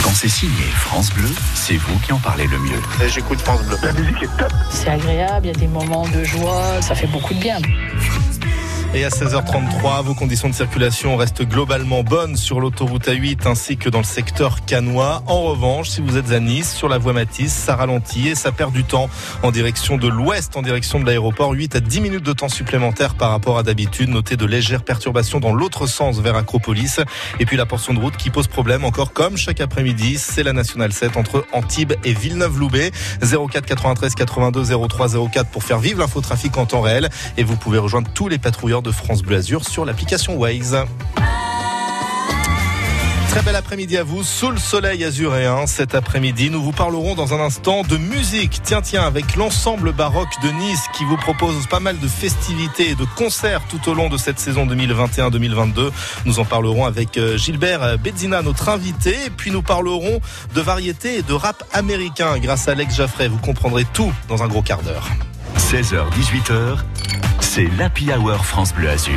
[0.02, 2.82] Quand c'est signé France Bleu, c'est vous qui en parlez le mieux.
[3.08, 3.78] J'écoute France Bleu.
[3.84, 4.52] La musique est top.
[4.70, 7.58] C'est agréable, il y a des moments de joie, ça fait beaucoup de bien.
[8.96, 13.90] Et à 16h33, vos conditions de circulation restent globalement bonnes sur l'autoroute A8 ainsi que
[13.90, 15.24] dans le secteur canois.
[15.26, 18.52] En revanche, si vous êtes à Nice, sur la voie Matisse, ça ralentit et ça
[18.52, 19.10] perd du temps
[19.42, 21.54] en direction de l'ouest, en direction de l'aéroport.
[21.54, 24.10] 8 à 10 minutes de temps supplémentaire par rapport à d'habitude.
[24.10, 27.00] Notez de légères perturbations dans l'autre sens vers Acropolis.
[27.40, 30.54] Et puis la portion de route qui pose problème encore comme chaque après-midi, c'est la
[30.54, 32.92] nationale 7 entre Antibes et Villeneuve-Loubet.
[33.22, 37.10] 04 93 82 03 04 pour faire vivre l'infotrafic en temps réel.
[37.38, 40.78] Et vous pouvez rejoindre tous les patrouilleurs de France Bleu Azur sur l'application Waze.
[43.30, 45.66] Très bel après-midi à vous, sous le soleil azuréen.
[45.66, 48.62] Cet après-midi, nous vous parlerons dans un instant de musique.
[48.64, 52.96] Tiens, tiens, avec l'ensemble baroque de Nice qui vous propose pas mal de festivités et
[52.96, 55.90] de concerts tout au long de cette saison 2021-2022.
[56.26, 59.16] Nous en parlerons avec euh, Gilbert Bedzina, notre invité.
[59.36, 60.22] Puis nous parlerons
[60.54, 63.30] de variété et de rap américain grâce à Alex Jaffray.
[63.30, 65.10] Vous comprendrez tout dans un gros quart d'heure.
[65.58, 66.78] 16h, 18h,
[67.40, 69.14] c'est l'Happy Hour France Bleu Azur.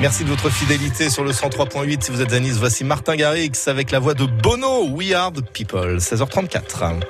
[0.00, 2.02] Merci de votre fidélité sur le 103.8.
[2.02, 5.32] Si vous êtes à Nice, voici Martin Garrix avec la voix de Bono, We Are
[5.32, 7.00] the People, 16h34.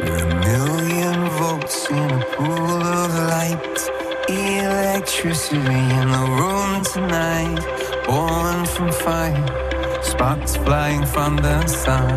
[0.00, 3.90] We're a million volts in a pool of light.
[4.28, 7.60] Electricity in the room tonight.
[8.06, 9.71] Born from fire.
[10.22, 12.08] Sparks flying from the sun.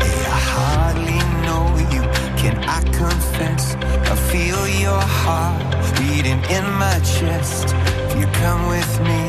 [0.00, 2.02] Hey, I hardly know you.
[2.40, 3.74] Can I confess?
[4.12, 5.60] I feel your heart
[5.98, 7.74] beating in my chest.
[8.06, 9.22] If you come with me,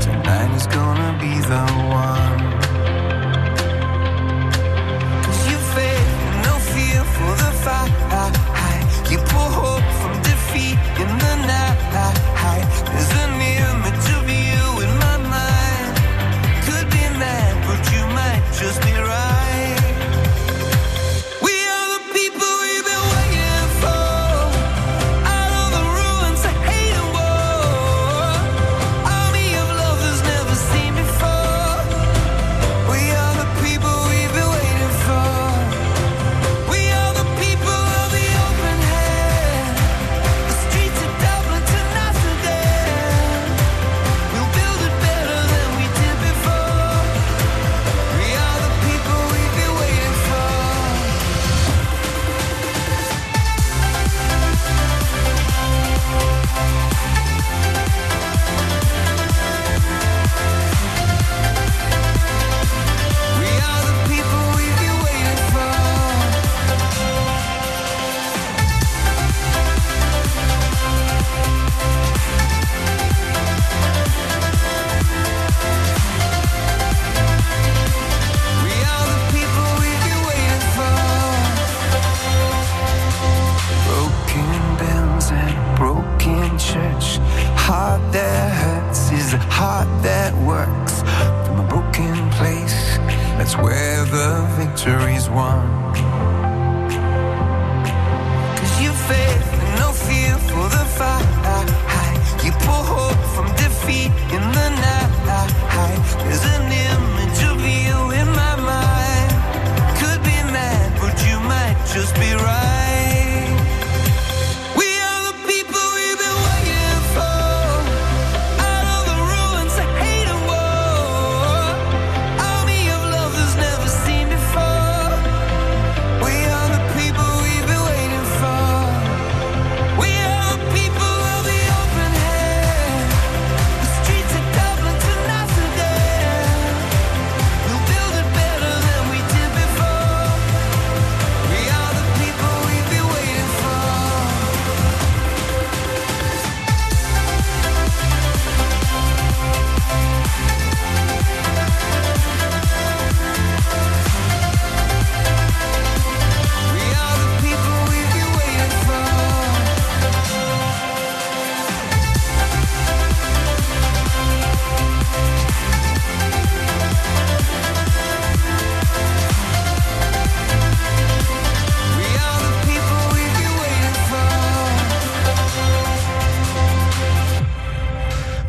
[0.00, 1.64] tonight is gonna be the
[2.06, 2.40] one.
[5.50, 6.12] You faith,
[6.48, 7.92] no fear for the fight.
[9.10, 11.76] You pull hope from defeat in the night.
[12.86, 13.63] There's an image
[89.74, 90.94] heart that works
[91.44, 92.78] from a broken place.
[93.38, 95.64] That's where the victory's won.
[98.58, 101.26] Cause you faith and no fear for the fight.
[102.44, 105.02] You pull hope from defeat in the night.
[106.24, 106.63] There's an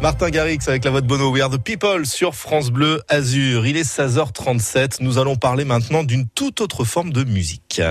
[0.05, 3.65] Martin Garrix avec la voix de Bono, We Are the People sur France Bleu Azur.
[3.65, 4.97] Il est 16h37.
[4.99, 7.81] Nous allons parler maintenant d'une toute autre forme de musique.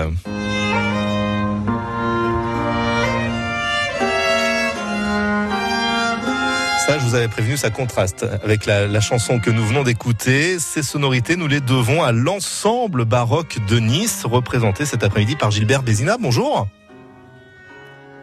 [6.87, 10.57] Ça, je vous avais prévenu, ça contraste avec la, la chanson que nous venons d'écouter.
[10.57, 15.83] Ces sonorités, nous les devons à l'ensemble baroque de Nice, représenté cet après-midi par Gilbert
[15.83, 16.15] Bézina.
[16.17, 16.69] Bonjour.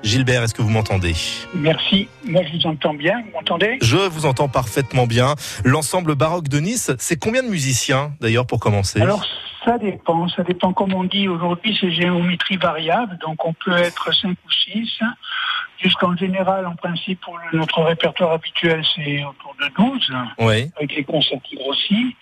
[0.03, 1.15] Gilbert, est-ce que vous m'entendez?
[1.55, 2.09] Merci.
[2.25, 3.23] Moi, je vous entends bien.
[3.25, 3.79] Vous m'entendez?
[3.83, 5.35] Je vous entends parfaitement bien.
[5.65, 9.01] L'ensemble baroque de Nice, c'est combien de musiciens d'ailleurs pour commencer?
[9.01, 9.25] Alors,
[9.65, 10.29] ça dépend.
[10.29, 13.17] Ça dépend, comme on dit aujourd'hui, c'est géométrie variable.
[13.25, 15.01] Donc, on peut être 5 ou 6.
[15.83, 20.13] Jusqu'en général, en principe, pour le- notre répertoire habituel, c'est autour de 12.
[20.39, 20.71] Oui.
[20.77, 22.15] Avec les concerts qui grossissent.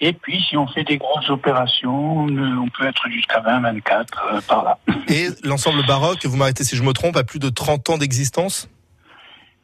[0.00, 4.40] Et puis, si on fait des grosses opérations, on peut être jusqu'à 20, 24 euh,
[4.46, 4.78] par là.
[5.08, 8.68] Et l'ensemble baroque, vous m'arrêtez si je me trompe, a plus de 30 ans d'existence?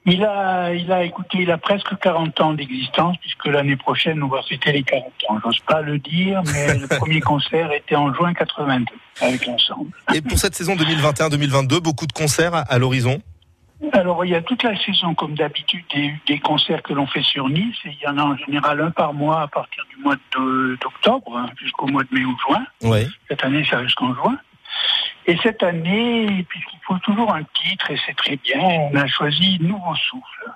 [0.06, 4.28] Il a, il a écouté, il a presque 40 ans d'existence, puisque l'année prochaine, on
[4.28, 5.38] va fêter les 40 ans.
[5.42, 8.84] J'ose pas le dire, mais le premier concert était en juin 82,
[9.22, 9.90] avec l'ensemble.
[10.14, 13.22] Et pour cette saison 2021-2022, beaucoup de concerts à l'horizon?
[13.92, 17.22] Alors, il y a toute la saison, comme d'habitude, des, des concerts que l'on fait
[17.22, 20.02] sur Nice, et il y en a en général un par mois à partir du
[20.02, 22.64] mois de- d'octobre, hein, jusqu'au mois de mai ou juin.
[22.82, 23.06] Oui.
[23.28, 24.38] Cette année, ça jusqu'en juin.
[25.26, 29.58] Et cette année, puisqu'il faut toujours un titre, et c'est très bien, on a choisi
[29.60, 30.52] Nouveau Souffle.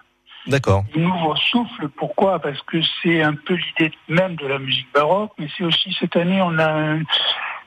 [0.46, 0.84] D'accord.
[0.96, 2.38] Nouveau souffle, pourquoi?
[2.38, 6.16] Parce que c'est un peu l'idée même de la musique baroque, mais c'est aussi cette
[6.16, 7.02] année, on a un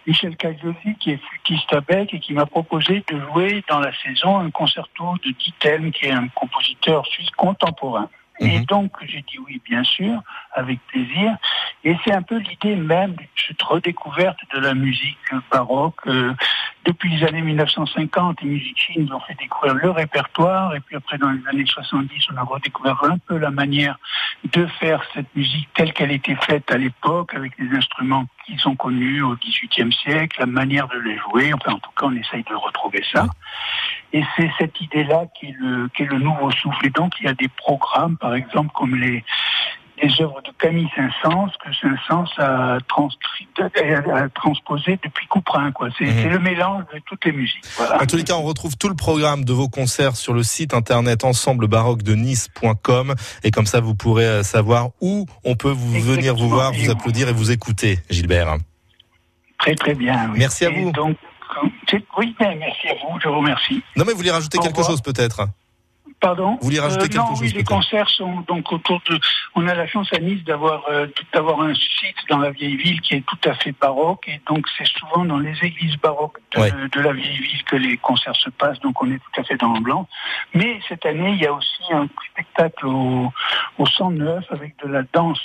[0.07, 3.91] Michel Cagliosi qui est flûtiste à bec et qui m'a proposé de jouer dans la
[4.01, 8.09] saison un concerto de Dittelm, qui est un compositeur suisse contemporain.
[8.41, 10.21] Et donc, j'ai dit oui, bien sûr,
[10.53, 11.37] avec plaisir.
[11.83, 15.17] Et c'est un peu l'idée même de cette redécouverte de la musique
[15.51, 15.99] baroque.
[16.07, 16.33] Euh,
[16.85, 20.75] depuis les années 1950, les musiciens nous ont fait découvrir le répertoire.
[20.75, 23.97] Et puis après, dans les années 70, on a redécouvert un peu la manière
[24.51, 28.75] de faire cette musique telle qu'elle était faite à l'époque, avec les instruments qui sont
[28.75, 31.53] connus au XVIIIe siècle, la manière de les jouer.
[31.53, 33.27] Enfin, en tout cas, on essaye de retrouver ça.
[34.13, 36.85] Et c'est cette idée-là qui est, le, qui est le nouveau souffle.
[36.85, 39.23] Et donc, il y a des programmes, par exemple, comme les,
[40.01, 45.71] les œuvres de Camille Saint-Saëns, que Saint-Saëns a, a, transposé depuis Couperin.
[45.71, 45.89] Quoi.
[45.97, 47.63] C'est, le mélange de toutes les musiques.
[47.77, 48.01] Voilà.
[48.01, 50.73] En tous les cas, on retrouve tout le programme de vos concerts sur le site
[50.73, 56.49] internet ensemblebaroque-de-nice.com et comme ça, vous pourrez euh, savoir où on peut vous venir vous
[56.49, 58.57] voir, vous applaudir et vous écouter, Gilbert.
[59.59, 60.29] Très, très bien.
[60.31, 60.39] oui.
[60.39, 60.91] Merci à Et vous.
[60.91, 61.17] Donc,
[62.17, 63.19] oui, ben, merci à vous.
[63.21, 63.81] Je vous remercie.
[63.95, 64.91] Non, mais vous voulez rajouter Au quelque revoir.
[64.91, 65.47] chose peut-être
[66.19, 69.19] Pardon Vous voulez rajouter Euh, quelque non, chose oui, les concerts sont donc autour de.
[69.55, 73.01] On a la chance à Nice d'avoir euh, d'avoir un site dans la vieille ville
[73.01, 76.61] qui est tout à fait baroque et donc c'est souvent dans les églises baroques de,
[76.61, 76.71] Ouais.
[76.71, 78.79] de la vieille ville que les concerts se passent.
[78.81, 80.07] Donc on est tout à fait dans le blanc.
[80.53, 83.31] Mais cette année, il y a aussi un spectacle au,
[83.79, 85.41] au 109 avec de la danse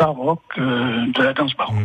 [0.00, 1.76] baroque, euh, de la danse baroque.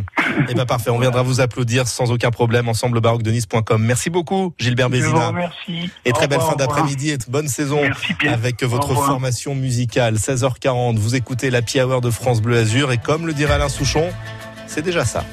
[0.48, 3.82] Eh ben parfait, on viendra vous applaudir sans aucun problème, ensemblebaroque-de-nice.com.
[3.82, 5.28] Merci beaucoup, Gilbert Bézina.
[5.28, 5.90] remercie.
[6.04, 7.80] Et Au très belle fin d'après-midi et bonne saison
[8.18, 8.32] bien.
[8.32, 10.14] avec votre formation musicale.
[10.14, 14.08] 16h40, vous écoutez la Hour de France Bleu Azur et comme le dirait Alain Souchon,
[14.66, 15.24] c'est déjà ça.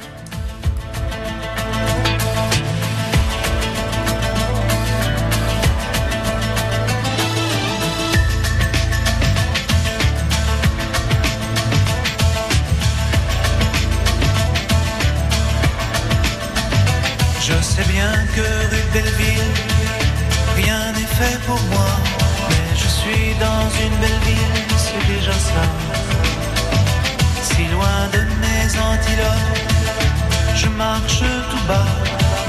[30.63, 31.85] Je marche tout bas.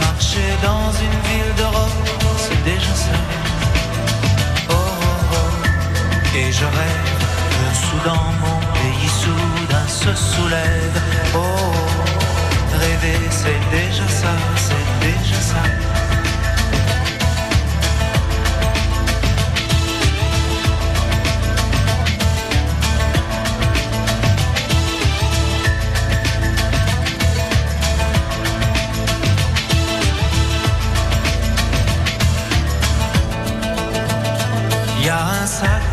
[0.00, 1.98] Marcher dans une ville d'Europe,
[2.38, 3.16] c'est déjà ça.
[4.70, 6.36] Oh, oh, oh.
[6.38, 7.10] Et je rêve
[7.54, 10.96] que soudain mon pays soudain se soulève.
[11.34, 12.78] Oh, oh.
[12.78, 14.32] rêver c'est déjà ça,
[14.66, 15.93] c'est déjà ça.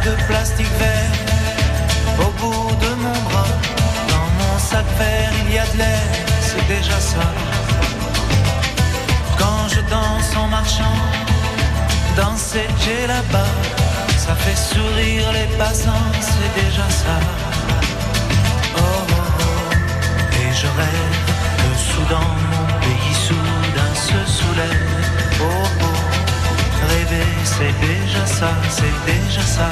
[0.06, 1.12] De plastique vert
[2.20, 3.54] au bout de mon bras.
[4.10, 6.08] Dans mon sac vert, il y a de l'air,
[6.42, 7.28] c'est déjà ça.
[9.38, 10.98] Quand je danse en marchant,
[12.16, 13.54] dans cette j'ai là-bas,
[14.18, 17.18] ça fait sourire les passants, c'est déjà ça.
[18.78, 19.74] Oh, oh, oh.
[20.40, 21.18] Et je rêve
[21.62, 24.88] que soudain mon pays soudain se soulève.
[25.42, 25.46] Oh,
[25.84, 25.91] oh.
[27.44, 29.70] C'est déjà ça, c'est déjà ça.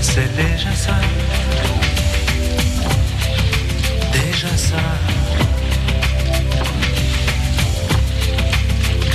[0.00, 0.94] C'est déjà ça.
[4.12, 4.82] Déjà ça.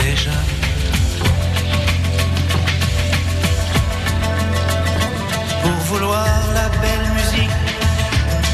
[0.04, 0.38] Déjà.
[5.64, 7.50] Pour vouloir la belle musique,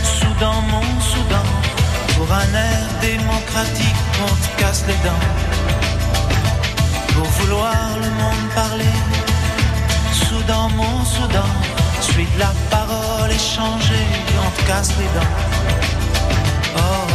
[0.03, 1.50] soudain mon soudain,
[2.21, 5.25] pour un air démocratique, on te casse les dents.
[7.15, 8.95] Pour vouloir le monde parler,
[10.11, 11.51] soudain mon soudain,
[11.99, 14.07] suite la parole échangée,
[14.45, 15.35] on te casse les dents.
[16.77, 17.07] Oh,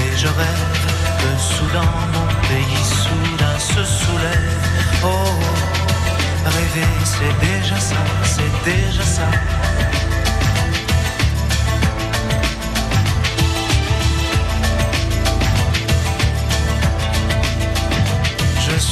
[0.00, 0.74] et je rêve
[1.20, 4.64] que soudain mon pays soudain se soulève.
[5.04, 5.08] Oh.
[6.56, 8.02] rêver c'est déjà ça,
[8.34, 9.28] c'est déjà ça.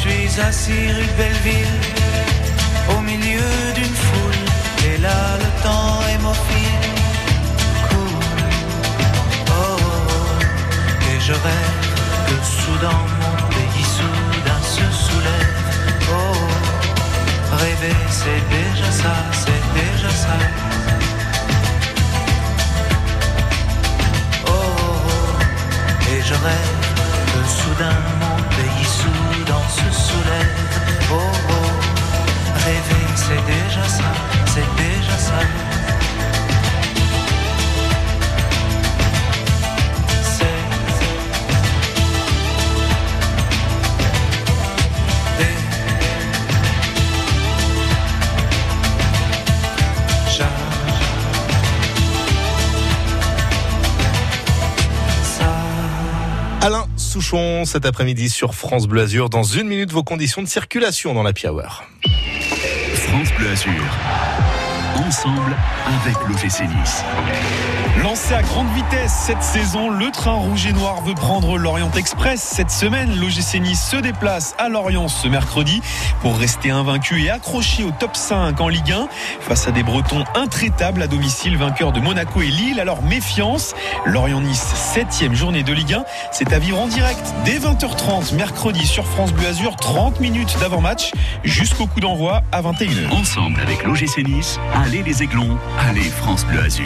[0.00, 1.78] Suis assis rue Belleville,
[2.96, 4.42] au milieu d'une foule,
[4.88, 6.80] et là le temps fil.
[7.88, 8.14] Cool.
[9.50, 10.40] Oh, oh, oh.
[11.08, 11.86] et je rêve
[12.28, 15.56] que soudain mon pays soudain se soulève.
[16.08, 17.56] Oh, oh.
[17.62, 20.36] rêver c'est déjà ça, c'est déjà ça.
[24.46, 26.10] Oh, oh.
[26.10, 26.79] et je rêve
[27.46, 30.56] soudain mon pays soudain se soulève.
[31.12, 31.70] Oh, oh,
[32.64, 34.12] rêver c'est déjà ça,
[34.46, 35.59] c'est déjà ça.
[57.10, 59.30] Souchon cet après-midi sur France Bleu Azur.
[59.30, 61.82] Dans une minute, vos conditions de circulation dans la Hour.
[62.94, 63.82] France Bleu Azur.
[64.94, 65.56] Ensemble
[66.04, 67.02] avec l'OGC Nice.
[68.02, 72.40] Lancé à grande vitesse cette saison, le train rouge et noir veut prendre l'Orient Express.
[72.40, 75.82] Cette semaine, l'OGC Nice se déplace à Lorient ce mercredi
[76.22, 79.08] pour rester invaincu et accroché au top 5 en Ligue 1
[79.40, 82.80] face à des Bretons intraitables à domicile, vainqueurs de Monaco et Lille.
[82.80, 83.74] Alors méfiance,
[84.06, 89.06] Lorient-Nice, septième journée de Ligue 1, c'est à vivre en direct dès 20h30 mercredi sur
[89.06, 91.12] France Bleu Azur, 30 minutes d'avant-match
[91.44, 93.10] jusqu'au coup d'envoi à 21h.
[93.10, 96.84] Ensemble avec l'OGC Nice, allez les Aiglons, allez France Bleu Azur.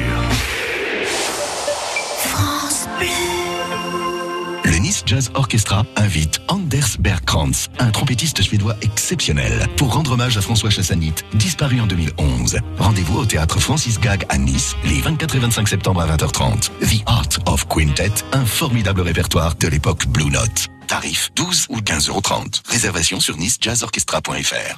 [4.64, 10.40] Le Nice Jazz Orchestra invite Anders Bergkrantz, un trompettiste suédois exceptionnel, pour rendre hommage à
[10.40, 12.58] François Chassanit, disparu en 2011.
[12.78, 16.70] Rendez-vous au théâtre Francis Gag à Nice, les 24 et 25 septembre à 20h30.
[16.80, 20.68] The Art of Quintet, un formidable répertoire de l'époque Blue Note.
[20.86, 22.22] Tarif 12 ou 15,30 euros.
[22.68, 24.76] Réservation sur nicejazzorchestra.fr.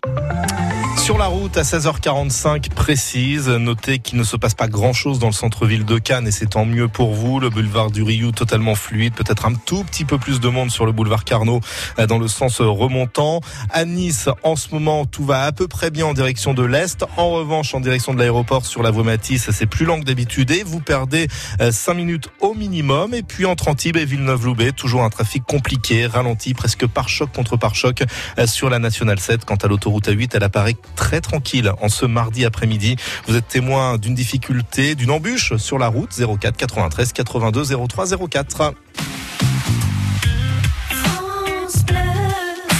[0.99, 5.29] Sur la route à 16h45 précise, notez qu'il ne se passe pas grand chose dans
[5.29, 7.39] le centre-ville de Cannes et c'est tant mieux pour vous.
[7.39, 10.85] Le boulevard du Rioux totalement fluide, peut-être un tout petit peu plus de monde sur
[10.85, 11.61] le boulevard Carnot
[11.99, 13.41] euh, dans le sens remontant.
[13.71, 17.05] À Nice, en ce moment, tout va à peu près bien en direction de l'Est.
[17.17, 20.51] En revanche, en direction de l'aéroport sur la voie Matisse, c'est plus lent que d'habitude
[20.51, 21.29] et vous perdez
[21.71, 23.15] 5 minutes au minimum.
[23.15, 27.33] Et puis entre Antibes et Villeneuve-Loubet, toujours un trafic compliqué compliqué, ralenti presque par choc
[27.33, 28.05] contre par choc
[28.39, 29.45] euh, sur la Nationale 7.
[29.45, 32.97] Quant à l'autoroute A8, elle apparaît très tranquille en ce mardi après-midi.
[33.27, 38.75] Vous êtes témoin d'une difficulté, d'une embûche sur la route 04 93 82 03 04.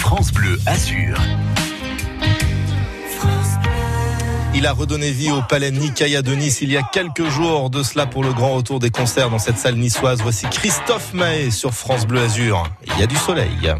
[0.01, 1.17] France Bleu Azur.
[4.57, 7.83] Il a redonné vie au palais Nicaïa de Nice il y a quelques jours de
[7.83, 10.19] cela pour le grand retour des concerts dans cette salle niçoise.
[10.23, 12.63] Voici Christophe Mahé sur France Bleu Azur.
[12.87, 13.75] Il y a du soleil.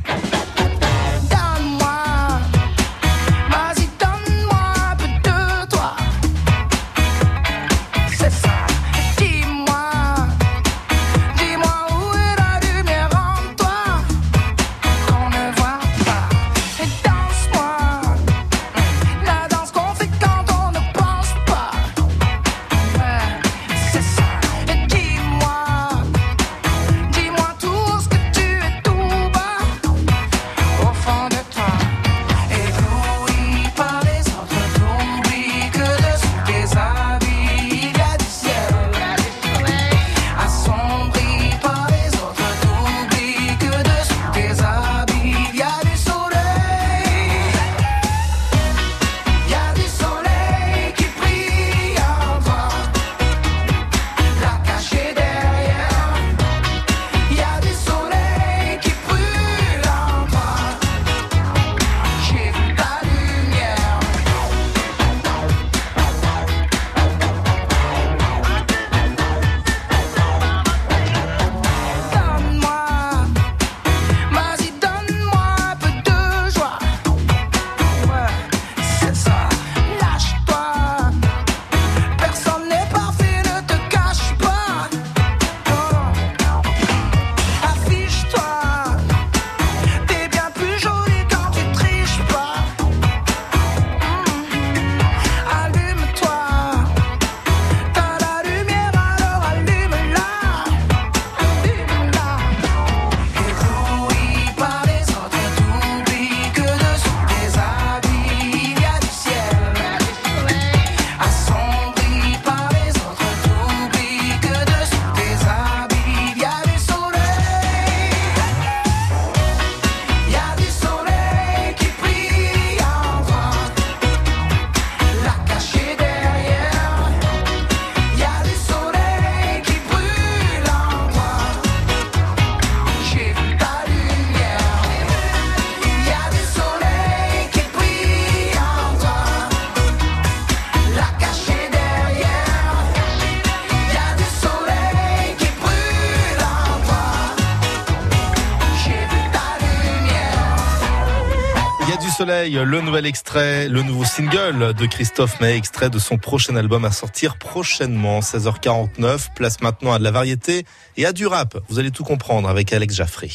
[152.49, 156.91] Le nouvel extrait, le nouveau single de Christophe May, extrait de son prochain album à
[156.91, 159.33] sortir prochainement, 16h49.
[159.35, 161.57] Place maintenant à de la variété et à du rap.
[161.67, 163.29] Vous allez tout comprendre avec Alex Jaffré.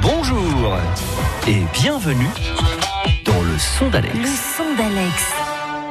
[0.00, 0.76] Bonjour
[1.46, 2.26] et bienvenue
[3.24, 4.14] dans le son d'Alex.
[4.16, 4.26] Le
[4.56, 5.41] son d'Alex.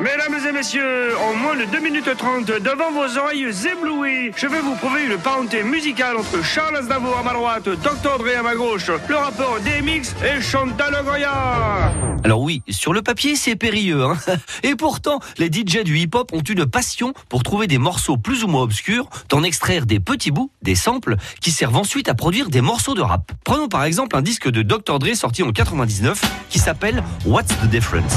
[0.01, 4.59] Mesdames et messieurs, en moins de 2 minutes 30, devant vos oreilles éblouies, je vais
[4.59, 8.17] vous prouver une parenté musicale entre Charles Aznavour à ma droite, Dr.
[8.17, 11.93] Dre à ma gauche, le rapport DMX et Chantal Goya.
[12.23, 14.03] Alors oui, sur le papier, c'est périlleux.
[14.03, 14.17] hein.
[14.63, 18.47] Et pourtant, les DJ du hip-hop ont une passion pour trouver des morceaux plus ou
[18.47, 22.61] moins obscurs, d'en extraire des petits bouts, des samples, qui servent ensuite à produire des
[22.61, 23.31] morceaux de rap.
[23.43, 24.97] Prenons par exemple un disque de Dr.
[24.97, 28.15] Dre sorti en 99 qui s'appelle What's the Difference?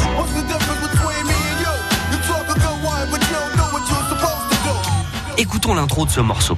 [5.36, 6.56] Écoutons l'intro de ce morceau.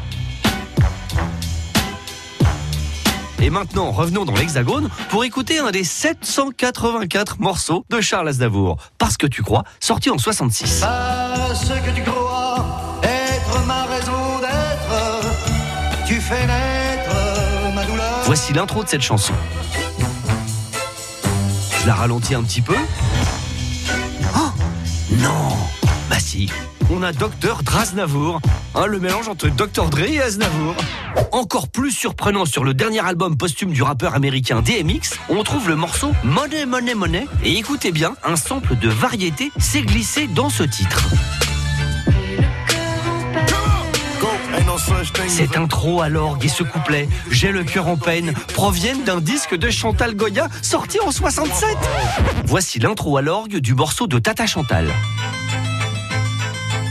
[3.41, 8.77] Et maintenant, revenons dans l'Hexagone pour écouter un des 784 morceaux de Charles Aznavour.
[8.99, 10.81] Parce que tu crois, sorti en 66.
[10.81, 12.65] Parce que tu crois
[13.03, 18.21] être ma raison d'être, tu fais naître ma douleur.
[18.25, 19.35] Voici l'intro de cette chanson.
[21.81, 22.77] Je la ralentis un petit peu.
[24.35, 24.51] Oh
[25.13, 25.57] Non
[26.11, 26.51] Bah si,
[26.91, 28.41] on a Dr Draznavour,
[28.75, 30.75] hein, le mélange entre Dr Dre et Aznavour.
[31.33, 35.77] Encore plus surprenant sur le dernier album posthume du rappeur américain DMX, on trouve le
[35.77, 40.63] morceau Money Money Money et écoutez bien, un sample de variété s'est glissé dans ce
[40.63, 41.03] titre.
[45.29, 49.55] Cette intro à l'orgue et ce couplet, J'ai le cœur en peine, proviennent d'un disque
[49.55, 51.77] de Chantal Goya sorti en 67.
[52.45, 54.93] Voici l'intro à l'orgue du morceau de Tata Chantal.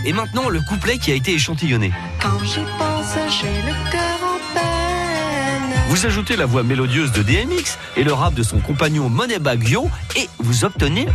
[0.06, 1.92] Et maintenant le couplet qui a été échantillonné.
[2.22, 5.80] Quand j'y pense, j'ai le cœur en peine.
[5.90, 9.90] Vous ajoutez la voix mélodieuse de DMX et le rap de son compagnon Moneybag Yo
[10.16, 11.08] et vous obtenez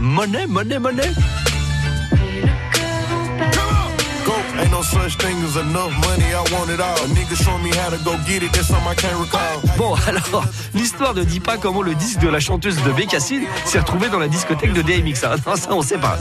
[4.60, 6.96] ain't no such thing as enough money, I want it all.
[7.14, 9.60] Niggas show me how to go get it, that's something I can't recall.
[9.76, 13.78] Bon, alors, l'histoire ne dit pas comment le disque de la chanteuse de Bécassine s'est
[13.78, 15.24] retrouvé dans la discothèque de DMX.
[15.24, 15.36] hein.
[15.46, 16.18] Non, ça, on sait pas.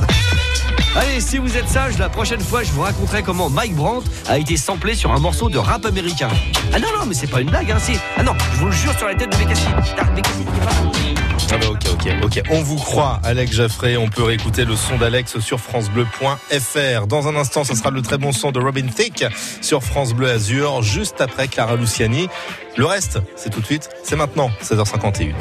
[0.99, 4.37] Allez, si vous êtes sage, la prochaine fois, je vous raconterai comment Mike Brandt a
[4.37, 6.27] été samplé sur un morceau de rap américain.
[6.73, 7.77] Ah non, non, mais c'est pas une blague, hein.
[8.17, 9.71] Ah non, je vous le jure sur la tête de Bécassine.
[9.97, 10.03] Ah,
[11.51, 12.41] Ah bah ok, ok, ok.
[12.49, 13.95] On vous croit, Alex Jaffré.
[13.95, 17.07] On peut réécouter le son d'Alex sur FranceBleu.fr.
[17.07, 19.25] Dans un instant, ce sera le très bon son de Robin Thicke
[19.61, 22.27] sur France Bleu Azur, juste après Clara Luciani.
[22.75, 25.33] Le reste, c'est tout de suite, c'est maintenant, 16h51.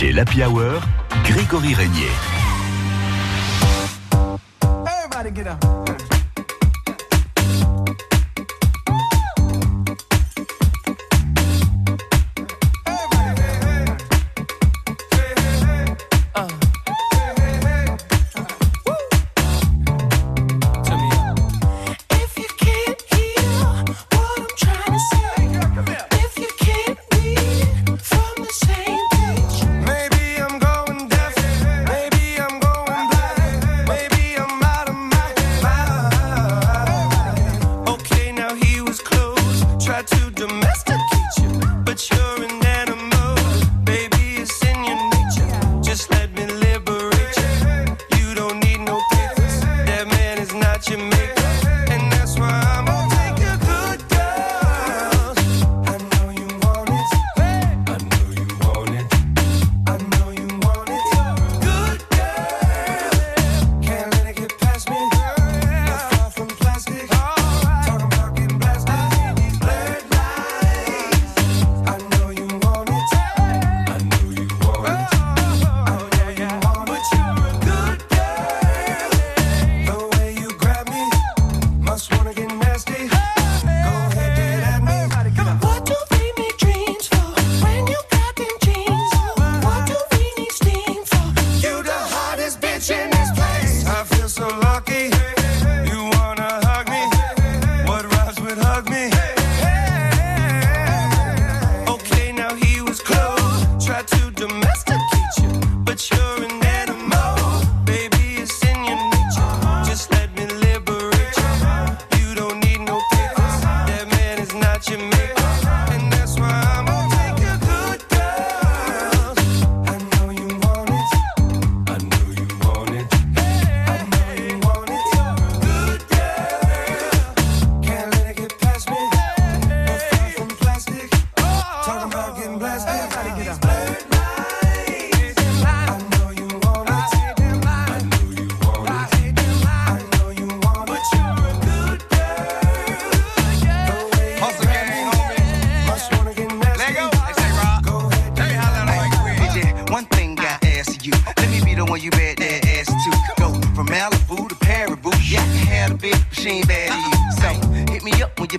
[0.00, 0.80] C'est l'Happy Hour.
[1.24, 2.08] Grégory Régnier.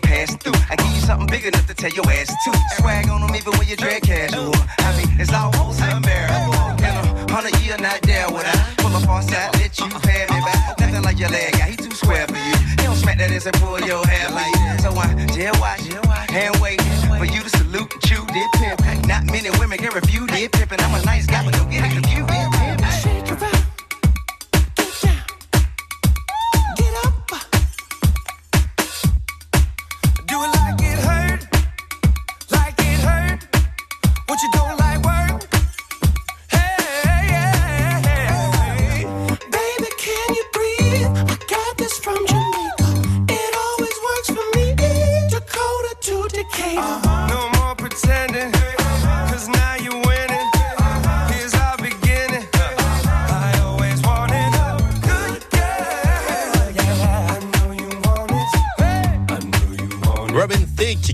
[0.01, 0.53] Pass through.
[0.69, 2.51] I give you something big enough to tell your ass to.
[2.77, 4.53] Swag on them even when you drag casual.
[4.79, 6.81] I mean, it's almost unbearable.
[6.81, 10.25] In a hundred year, not there would I pull up on side, let you pay
[10.29, 10.79] me back.
[10.79, 12.55] Nothing like your leg guy, he too square for you.
[12.79, 14.53] He don't smack that ass and pull your hair like.
[14.81, 15.81] So I jail watch,
[16.29, 16.81] hand wait
[17.17, 19.07] for you to salute chew did pimp.
[19.07, 21.91] Not many women can did pimp, and I'm a nice guy, but don't get it
[21.91, 22.50] confused.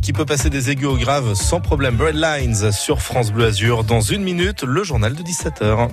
[0.07, 1.97] Qui peut passer des aigus au grave sans problème.
[1.97, 3.83] Breadlines sur France Bleu Azur.
[3.83, 5.89] Dans une minute, le journal de 17h.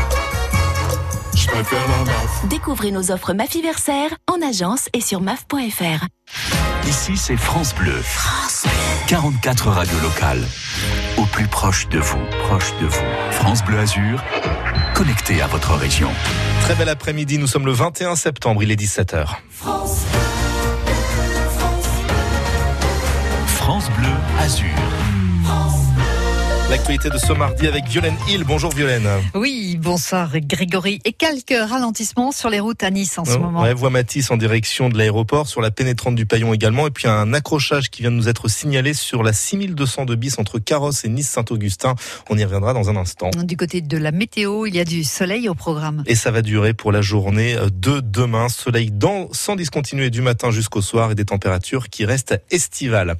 [1.43, 2.47] Je préfère la MAF.
[2.47, 6.05] Découvrez nos offres Mafiversaire en agence et sur maf.fr.
[6.87, 8.01] Ici, c'est France Bleu.
[8.01, 8.63] France
[9.07, 10.41] 44 radios locales.
[11.17, 13.03] Au plus proche de vous, proche de vous.
[13.31, 14.23] France Bleu Azur,
[14.93, 16.09] connecté à votre région.
[16.61, 19.27] Très bel après-midi, nous sommes le 21 septembre, il est 17h.
[23.47, 24.92] France Bleu Azur.
[26.74, 28.43] L'actualité de ce mardi avec Violaine Hill.
[28.45, 29.07] Bonjour Violaine.
[29.36, 30.99] Oui, bonsoir Grégory.
[31.05, 33.61] Et quelques ralentissements sur les routes à Nice en ce Euh, moment.
[33.61, 37.07] ouais, voie Matisse en direction de l'aéroport, sur la pénétrante du Paillon également, et puis
[37.07, 41.05] un accrochage qui vient de nous être signalé sur la 6200 de bis entre Carrosse
[41.05, 41.93] et Nice-Saint-Augustin.
[42.32, 43.30] On y reviendra dans un instant.
[43.43, 46.01] Du côté de la météo, il y a du soleil au programme.
[46.07, 48.49] Et ça va durer pour la journée de demain.
[48.49, 53.15] Soleil dans, sans discontinuer du matin jusqu'au soir et des températures qui restent estivales.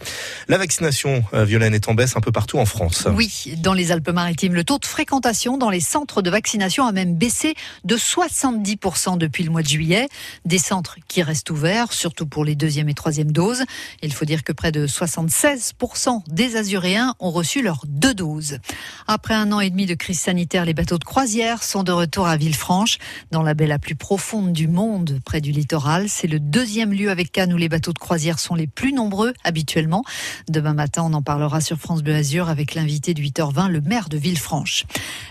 [0.48, 3.08] La vaccination, euh, Violaine, est en baisse un peu partout en France.
[3.14, 7.16] Oui, dans les Alpes-Maritimes, le taux de fréquentation dans les centres de vaccination a même
[7.16, 10.08] baissé de 70% depuis le mois de juillet.
[10.46, 13.64] Des centres qui restent ouverts, surtout pour les deuxième et troisième doses.
[14.02, 18.60] Il faut dire que près de 76% des Azuréens ont reçu leurs deux doses.
[19.08, 22.28] Après un an et demi de crise sanitaire, les bateaux de croisière sont de retour
[22.28, 22.98] à Villefranche,
[23.32, 26.10] dans la baie la plus profonde du monde, près du littoral.
[26.10, 29.34] C'est le deuxième lieu avec Cannes où les bateaux de croisière sont les plus nombreux
[29.44, 30.04] habituellement.
[30.50, 34.10] Demain matin, on en parlera sur France Bleu Azur avec l'invité de 8h20, le maire
[34.10, 34.86] de Villefranche.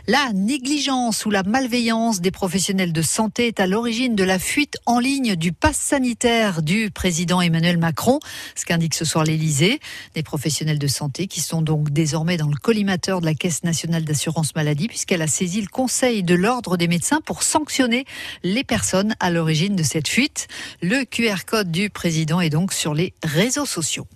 [0.09, 4.77] La négligence ou la malveillance des professionnels de santé est à l'origine de la fuite
[4.87, 8.19] en ligne du pass sanitaire du président Emmanuel Macron,
[8.57, 9.79] ce qu'indique ce soir l'Élysée.
[10.15, 14.05] Des professionnels de santé qui sont donc désormais dans le collimateur de la Caisse nationale
[14.05, 18.05] d'assurance maladie puisqu'elle a saisi le Conseil de l'ordre des médecins pour sanctionner
[18.43, 20.49] les personnes à l'origine de cette fuite.
[20.81, 24.07] Le QR code du président est donc sur les réseaux sociaux.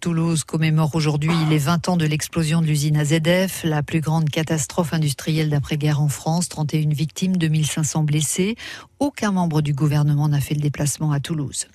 [0.00, 4.92] Toulouse commémore aujourd'hui les 20 ans de l'explosion de l'usine AZF, la plus grande catastrophe
[4.92, 8.56] industrielle d'après-guerre en France, 31 victimes, 2500 blessés.
[8.98, 11.66] Aucun membre du gouvernement n'a fait le déplacement à Toulouse.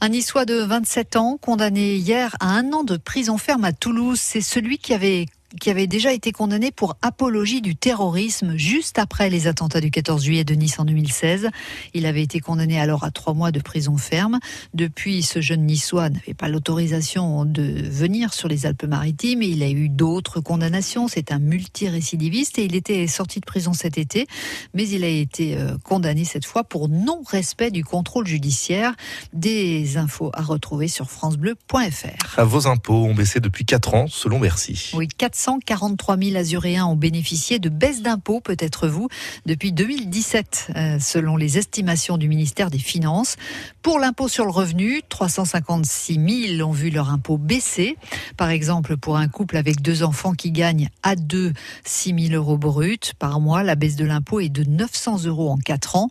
[0.00, 4.20] Un Niçois de 27 ans, condamné hier à un an de prison ferme à Toulouse,
[4.20, 5.26] c'est celui qui avait
[5.60, 10.22] qui avait déjà été condamné pour apologie du terrorisme juste après les attentats du 14
[10.22, 11.48] juillet de Nice en 2016.
[11.94, 14.38] Il avait été condamné alors à trois mois de prison ferme.
[14.74, 19.70] Depuis, ce jeune niçois n'avait pas l'autorisation de venir sur les Alpes-Maritimes et il a
[19.70, 21.08] eu d'autres condamnations.
[21.08, 24.26] C'est un multirécidiviste et il était sorti de prison cet été,
[24.74, 28.94] mais il a été euh, condamné cette fois pour non-respect du contrôle judiciaire.
[29.32, 32.44] Des infos à retrouver sur francebleu.fr.
[32.44, 34.90] Vos impôts ont baissé depuis 4 ans, selon Bercy.
[34.94, 39.06] Oui, 400 143 000 Azuréens ont bénéficié de baisses d'impôts, peut-être vous,
[39.46, 43.36] depuis 2017, euh, selon les estimations du ministère des Finances.
[43.80, 47.96] Pour l'impôt sur le revenu, 356 000 ont vu leur impôt baisser.
[48.36, 51.52] Par exemple, pour un couple avec deux enfants qui gagnent à deux
[51.84, 55.58] 6 000 euros bruts par mois, la baisse de l'impôt est de 900 euros en
[55.58, 56.08] 4 ans.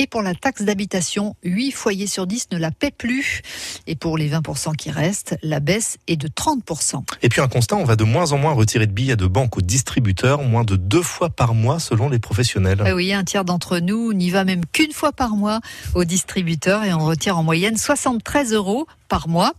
[0.00, 3.42] Et pour la taxe d'habitation, 8 foyers sur 10 ne la paient plus.
[3.88, 7.02] Et pour les 20% qui restent, la baisse est de 30%.
[7.22, 9.58] Et puis un constat, on va de moins en moins retirer de billets de banque
[9.58, 12.82] aux distributeurs, moins de deux fois par mois selon les professionnels.
[12.86, 15.60] Ah oui, un tiers d'entre nous n'y va même qu'une fois par mois
[15.94, 19.52] au distributeur et on retire en moyenne 73 euros par mois.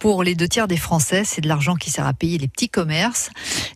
[0.00, 2.68] Pour les deux tiers des Français, c'est de l'argent qui sert à payer les petits
[2.68, 3.30] commerces.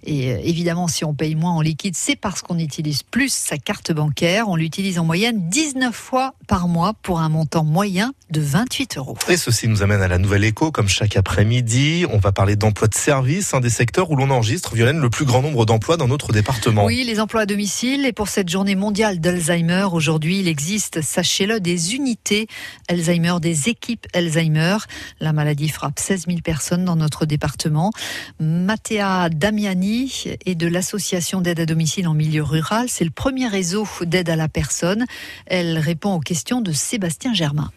[0.04, 3.56] Et euh, évidemment, si on paye moins en liquide, c'est parce qu'on utilise plus sa
[3.56, 4.48] carte bancaire.
[4.48, 6.09] On l'utilise en moyenne 19 fois
[6.46, 9.16] par mois pour un montant moyen de 28 euros.
[9.28, 12.04] Et ceci nous amène à la nouvelle écho, comme chaque après-midi.
[12.10, 15.24] On va parler d'emploi de service, un des secteurs où l'on enregistre, Violaine, le plus
[15.24, 16.84] grand nombre d'emplois dans notre département.
[16.84, 18.06] Oui, les emplois à domicile.
[18.06, 22.46] Et pour cette journée mondiale d'Alzheimer, aujourd'hui, il existe, sachez-le, des unités
[22.88, 24.78] Alzheimer, des équipes Alzheimer.
[25.20, 27.90] La maladie frappe 16 000 personnes dans notre département.
[28.40, 32.86] Mathéa Damiani est de l'association d'aide à domicile en milieu rural.
[32.88, 35.04] C'est le premier réseau d'aide à la personne.
[35.46, 37.70] Elle répond aux questions de Sébastien Germain.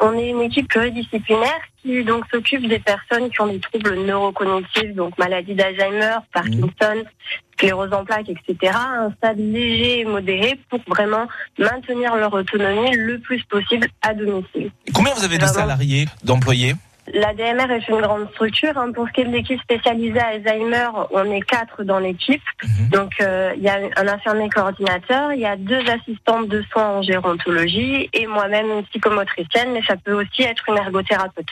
[0.00, 4.94] On est une équipe pluridisciplinaire qui donc s'occupe des personnes qui ont des troubles neurocognitifs,
[4.94, 7.04] donc maladie d'Alzheimer, Parkinson,
[7.54, 11.26] sclérose en plaques, etc., à un stade léger et modéré pour vraiment
[11.58, 14.70] maintenir leur autonomie le plus possible à domicile.
[14.94, 16.74] Combien vous avez de salariés, d'employés?
[17.12, 18.78] La DMR est une grande structure.
[18.78, 18.92] hein.
[18.92, 22.42] Pour ce qui est de l'équipe spécialisée à Alzheimer, on est quatre dans l'équipe.
[22.90, 26.98] Donc, euh, il y a un infirmier coordinateur, il y a deux assistantes de soins
[26.98, 31.50] en gérontologie et moi-même une psychomotricienne, mais ça peut aussi être une ergothérapeute.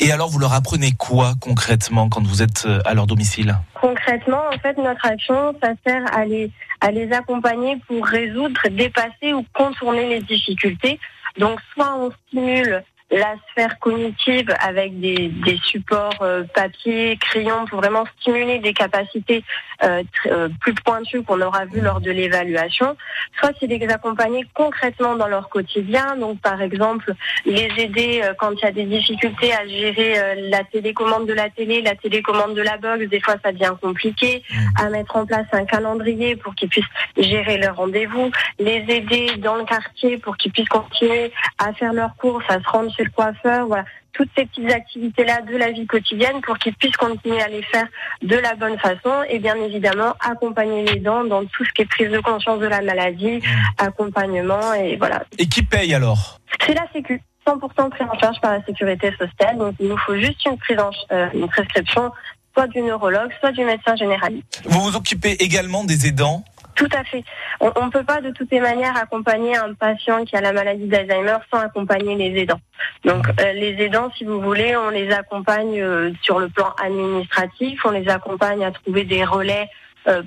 [0.00, 3.56] Et alors, vous leur apprenez quoi concrètement quand vous êtes euh, à leur domicile?
[3.80, 6.50] Concrètement, en fait, notre action, ça sert à les,
[6.82, 11.00] à les accompagner pour résoudre, dépasser ou contourner les difficultés.
[11.38, 17.80] Donc, soit on stimule la sphère cognitive avec des, des supports euh, papier, crayon, pour
[17.80, 19.44] vraiment stimuler des capacités
[19.82, 22.96] euh, euh, plus pointues qu'on aura vues lors de l'évaluation.
[23.38, 26.16] Soit c'est les accompagner concrètement dans leur quotidien.
[26.16, 30.34] Donc, par exemple, les aider euh, quand il y a des difficultés à gérer euh,
[30.50, 33.06] la télécommande de la télé, la télécommande de la box.
[33.08, 34.42] Des fois, ça devient compliqué.
[34.80, 36.84] À mettre en place un calendrier pour qu'ils puissent
[37.16, 38.30] gérer leurs rendez-vous.
[38.58, 42.68] Les aider dans le quartier pour qu'ils puissent continuer à faire leurs courses, à se
[42.68, 43.66] rendre chez le coiffeur.
[43.66, 43.84] Voilà.
[44.12, 47.86] Toutes ces petites activités-là de la vie quotidienne pour qu'ils puissent continuer à les faire
[48.22, 51.86] de la bonne façon et bien évidemment accompagner les dents dans tout ce qui est
[51.86, 53.40] prise de conscience de la maladie,
[53.78, 55.24] accompagnement et voilà.
[55.38, 56.38] Et qui paye alors?
[56.64, 57.20] C'est la Sécu.
[57.46, 59.58] 100% pris en charge par la sécurité sociale.
[59.58, 62.10] Donc, il nous faut juste une prise en, euh, une prescription,
[62.54, 64.62] soit du neurologue, soit du médecin généraliste.
[64.64, 66.44] Vous vous occupez également des aidants?
[66.74, 67.22] Tout à fait.
[67.60, 70.86] On ne peut pas de toutes les manières accompagner un patient qui a la maladie
[70.86, 72.60] d'Alzheimer sans accompagner les aidants.
[73.04, 77.80] Donc euh, les aidants, si vous voulez, on les accompagne euh, sur le plan administratif,
[77.84, 79.68] on les accompagne à trouver des relais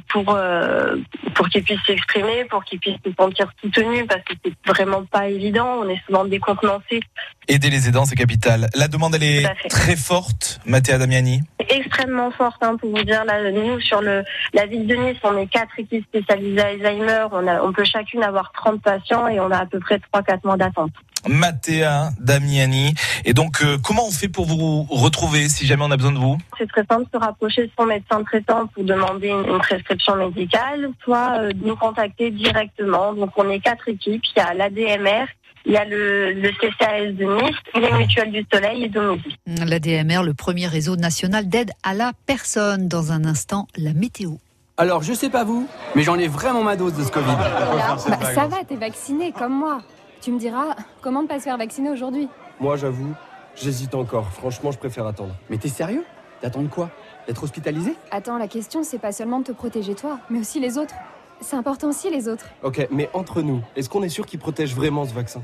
[0.10, 0.96] pour euh,
[1.36, 5.28] pour qu'ils puissent s'exprimer, pour qu'ils puissent se sentir soutenus, parce que c'est vraiment pas
[5.28, 5.68] évident.
[5.84, 7.00] On est souvent décontenancés
[7.48, 8.68] Aider les aidants, c'est capital.
[8.76, 11.42] La demande, elle est très forte, Mathéa Damiani.
[11.70, 14.24] extrêmement forte hein, pour vous dire là nous sur le
[14.54, 17.86] la ville de Nice on est quatre équipes spécialisées à Alzheimer on a on peut
[17.86, 20.92] chacune avoir 30 patients et on a à peu près 3 4 mois d'attente.
[21.28, 22.94] Mathéa Damiani.
[23.26, 26.20] Et donc, euh, comment on fait pour vous retrouver si jamais on a besoin de
[26.20, 26.38] vous?
[26.58, 30.16] C'est très simple de se rapprocher de son médecin traitant pour demander une, une prescription
[30.16, 33.14] médicale soit euh, de nous contacter directement.
[33.14, 35.26] Donc on est quatre équipes, il y a l'ADMR,
[35.66, 39.36] il y a le, le CCAS de Nice, les mutuelles du Soleil et Domidi.
[39.46, 42.88] La DMR, le premier réseau national d'aide à la personne.
[42.88, 44.36] Dans un instant, la météo.
[44.78, 47.36] Alors, je sais pas vous, mais j'en ai vraiment ma dose de ce Covid.
[47.36, 47.98] Bah,
[48.34, 49.82] ça va, t'es vacciné comme moi.
[50.28, 52.28] Tu me diras, comment ne pas se faire vacciner aujourd'hui
[52.60, 53.14] Moi, j'avoue,
[53.56, 54.30] j'hésite encore.
[54.32, 55.34] Franchement, je préfère attendre.
[55.50, 56.04] Mais t'es sérieux?
[56.42, 56.92] T'attends quoi?
[57.28, 57.94] D'être hospitalisé?
[58.12, 60.96] Attends, la question, c'est pas seulement de te protéger toi, mais aussi les autres.
[61.40, 62.46] C'est important aussi les autres.
[62.62, 65.42] Ok, mais entre nous, est-ce qu'on est sûr qu'il protège vraiment ce vaccin?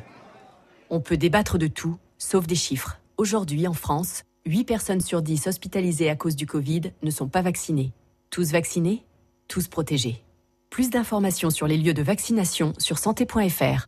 [0.90, 3.00] On peut débattre de tout, sauf des chiffres.
[3.16, 7.42] Aujourd'hui, en France, 8 personnes sur 10 hospitalisées à cause du Covid ne sont pas
[7.42, 7.94] vaccinées.
[8.32, 9.06] Tous vaccinés,
[9.48, 10.22] tous protégés.
[10.70, 13.88] Plus d'informations sur les lieux de vaccination sur santé.fr.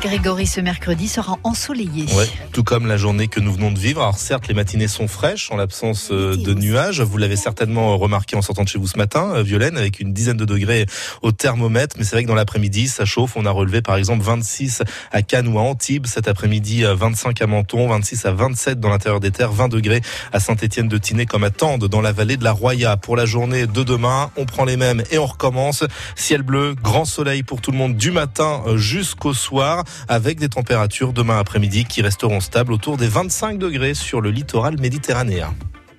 [0.00, 2.06] Grégory, ce mercredi sera ensoleillé.
[2.14, 4.00] Ouais, tout comme la journée que nous venons de vivre.
[4.00, 7.02] Alors certes, les matinées sont fraîches en l'absence euh, de nuages.
[7.02, 10.14] Vous l'avez certainement remarqué en sortant de chez vous ce matin, euh, Violaine, avec une
[10.14, 10.86] dizaine de degrés
[11.20, 11.96] au thermomètre.
[11.98, 13.36] Mais c'est vrai que dans l'après-midi, ça chauffe.
[13.36, 14.82] On a relevé par exemple 26
[15.12, 16.06] à Cannes ou à Antibes.
[16.06, 20.00] Cet après-midi, euh, 25 à Menton, 26 à 27 dans l'intérieur des terres, 20 degrés
[20.32, 22.96] à Saint-Étienne de Tinée comme à Tende dans la vallée de la Roya.
[22.96, 25.84] Pour la journée de demain, on prend les mêmes et on recommence.
[26.16, 30.48] Ciel bleu, grand soleil pour tout le monde du matin euh, jusqu'au soir avec des
[30.48, 35.54] températures demain après-midi qui resteront stables autour des 25 degrés sur le littoral méditerranéen.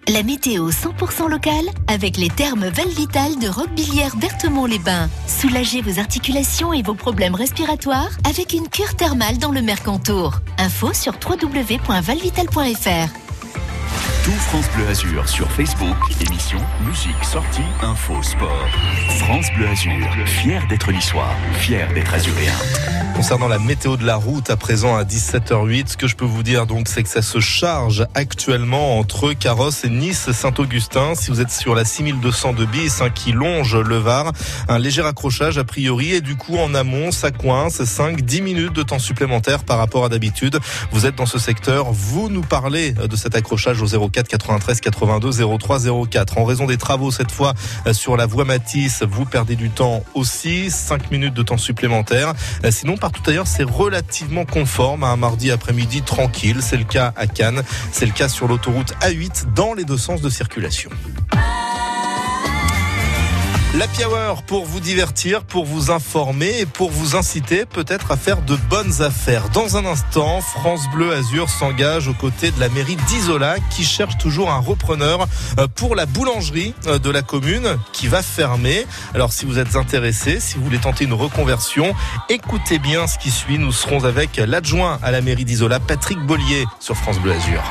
[0.07, 5.09] La météo 100% locale avec les thermes Valvital de Roquebillière Berthemont-les-Bains.
[5.27, 10.39] Soulagez vos articulations et vos problèmes respiratoires avec une cure thermale dans le Mercantour.
[10.57, 13.30] Info sur www.valvital.fr.
[14.23, 15.97] Tout France Bleu Azur sur Facebook,
[16.27, 18.67] émission, musique, sortie, info, sport.
[19.19, 22.53] France Bleu Azur, fier d'être niçois, fier d'être azuréen.
[23.15, 26.43] Concernant la météo de la route à présent à 17h08, ce que je peux vous
[26.43, 31.13] dire donc c'est que ça se charge actuellement entre Carrosse et Nice Saint-Augustin.
[31.13, 34.31] Si vous êtes sur la 6200 de bis hein, qui longe le Var,
[34.69, 38.83] un léger accrochage a priori et du coup en amont ça coince 5-10 minutes de
[38.83, 40.59] temps supplémentaire par rapport à d'habitude.
[40.91, 45.57] Vous êtes dans ce secteur, vous nous parlez de cet accrochage au 04 93 82
[45.57, 46.37] 03 04.
[46.37, 47.53] En raison des travaux cette fois
[47.87, 52.33] euh, sur la voie Matisse, vous perdez du temps aussi, 5 minutes de temps supplémentaire.
[52.63, 56.59] Euh, Sinon partout ailleurs c'est relativement conforme à un mardi après-midi tranquille.
[56.61, 60.21] C'est le cas à Cannes, c'est le cas sur l'autoroute A8 dans les deux sens
[60.21, 60.89] de circulation.
[63.73, 68.41] L'Happy Hour pour vous divertir, pour vous informer et pour vous inciter peut-être à faire
[68.41, 69.47] de bonnes affaires.
[69.47, 74.17] Dans un instant, France Bleu Azur s'engage aux côtés de la mairie d'Isola qui cherche
[74.17, 75.25] toujours un repreneur
[75.57, 78.85] euh, pour la boulangerie euh, de la commune qui va fermer.
[79.15, 81.95] Alors si vous êtes intéressé, si vous voulez tenter une reconversion,
[82.27, 83.57] écoutez bien ce qui suit.
[83.57, 87.63] Nous serons avec l'adjoint à la mairie d'Isola, Patrick Bollier, sur France Bleu Azur.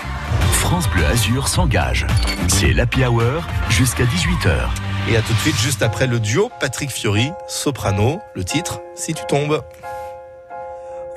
[0.52, 2.06] France Bleu Azur s'engage.
[2.48, 4.89] C'est l'Happy Hour jusqu'à 18h.
[5.10, 9.12] Et à tout de suite, juste après le duo Patrick Fiori, soprano, le titre Si
[9.12, 9.60] tu tombes.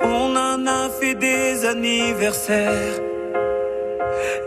[0.00, 2.98] On en a fait des anniversaires,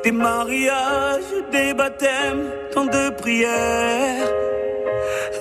[0.04, 1.24] des mariages,
[1.54, 2.44] des baptêmes,
[2.74, 4.28] tant de prières.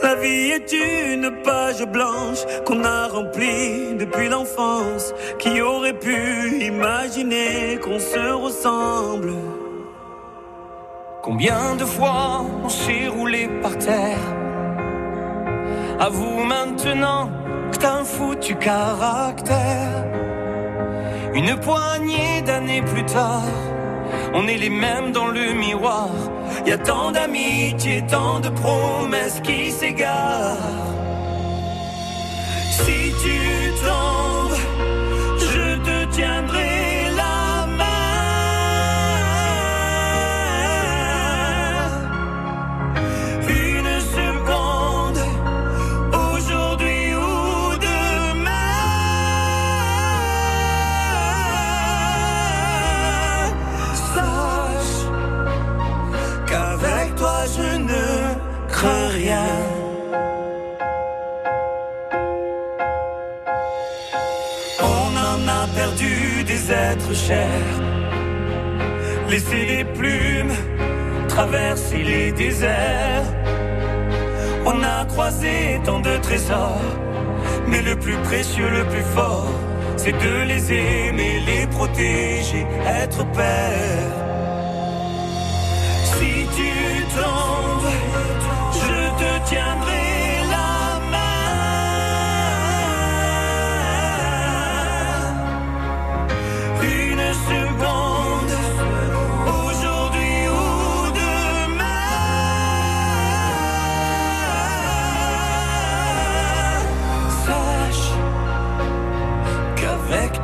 [0.05, 5.13] La vie est une page blanche qu'on a remplie depuis l'enfance.
[5.41, 9.33] Qui aurait pu imaginer qu'on se ressemble?
[11.27, 14.27] Combien de fois on s'est roulé par terre?
[15.99, 17.29] Avoue maintenant
[17.73, 20.05] que t'as un foutu caractère.
[21.35, 23.43] Une poignée d'années plus tard,
[24.35, 26.11] on est les mêmes dans le miroir.
[26.65, 30.95] Y a tant d'amitié, tant de promesses qui s'égarent.
[32.71, 34.61] Si tu tombes,
[35.41, 36.66] je te tiendrai
[66.93, 67.77] êtres chers.
[69.29, 70.55] Laisser les plumes
[71.37, 73.29] traverser les déserts.
[74.65, 76.81] On a croisé tant de trésors,
[77.69, 79.53] mais le plus précieux, le plus fort,
[79.97, 82.67] c'est de les aimer, les protéger,
[83.03, 84.13] être père.
[86.15, 86.73] Si tu
[87.15, 87.56] tombes,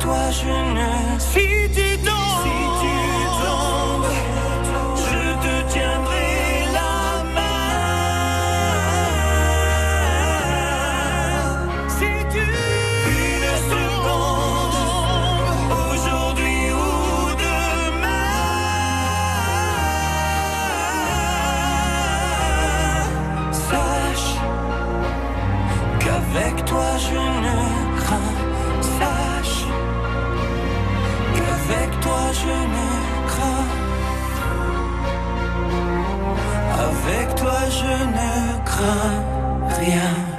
[0.03, 1.02] 多幸运
[39.79, 40.33] rien.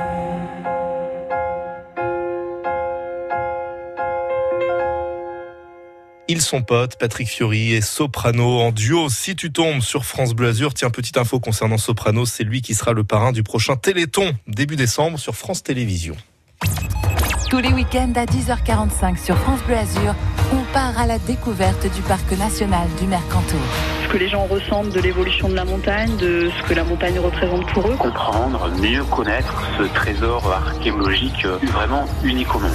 [6.44, 9.08] sont potes, Patrick Fiori et Soprano en duo.
[9.08, 12.74] Si tu tombes sur France Bleu Azur, tiens, petite info concernant Soprano, c'est lui qui
[12.74, 16.16] sera le parrain du prochain Téléthon, début décembre sur France Télévisions.
[17.50, 20.14] Tous les week-ends à 10h45 sur France Bleu Azur,
[20.52, 23.60] on part à la découverte du parc national du Mercantour.
[24.04, 27.18] ce que les gens ressentent de l'évolution de la montagne, de ce que la montagne
[27.18, 27.96] représente pour eux.
[27.96, 32.70] comprendre, mieux connaître ce trésor archéologique euh, vraiment unique au monde.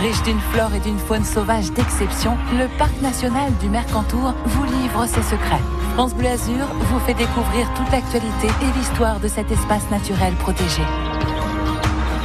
[0.00, 5.06] Riche d'une flore et d'une faune sauvage d'exception, le parc national du Mercantour vous livre
[5.06, 5.62] ses secrets.
[5.94, 10.82] France Bleu Azur vous fait découvrir toute l'actualité et l'histoire de cet espace naturel protégé.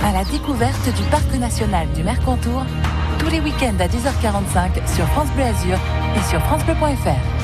[0.03, 2.63] À la découverte du parc national du Mercantour,
[3.19, 5.77] tous les week-ends à 10h45 sur France Bleu Azur
[6.15, 7.36] et sur francebleu.fr.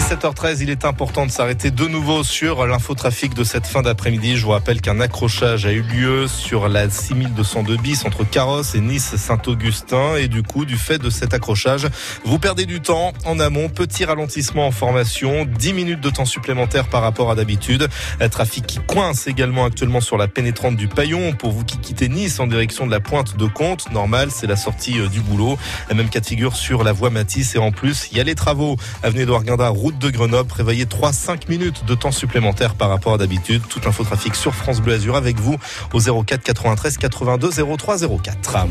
[0.00, 4.38] 17h13, il est important de s'arrêter de nouveau sur l'infotrafic de cette fin d'après-midi.
[4.38, 8.80] Je vous rappelle qu'un accrochage a eu lieu sur la 6202 bis entre Carrosse et
[8.80, 10.16] Nice-Saint-Augustin.
[10.16, 11.86] Et du coup, du fait de cet accrochage,
[12.24, 13.68] vous perdez du temps en amont.
[13.68, 17.86] Petit ralentissement en formation, 10 minutes de temps supplémentaire par rapport à d'habitude.
[18.30, 21.34] Trafic qui coince également actuellement sur la pénétrante du Paillon.
[21.34, 24.56] Pour vous qui quittez Nice en direction de la pointe de Comte, normal, c'est la
[24.56, 25.58] sortie euh, du boulot.
[25.90, 27.54] La même cas de figure sur la voie Matisse.
[27.54, 28.76] Et en plus, il y a les travaux.
[29.02, 30.48] Avenue Édouard Guindin, route de Grenoble.
[30.48, 33.62] Prévoyez 3-5 minutes de temps supplémentaire par rapport à d'habitude.
[33.68, 35.56] Tout l'infotrafic sur France Bleu Azur avec vous
[35.92, 38.66] au 04 93 82 03 04.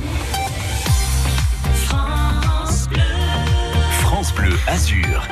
[4.01, 5.27] France Bleu Azur.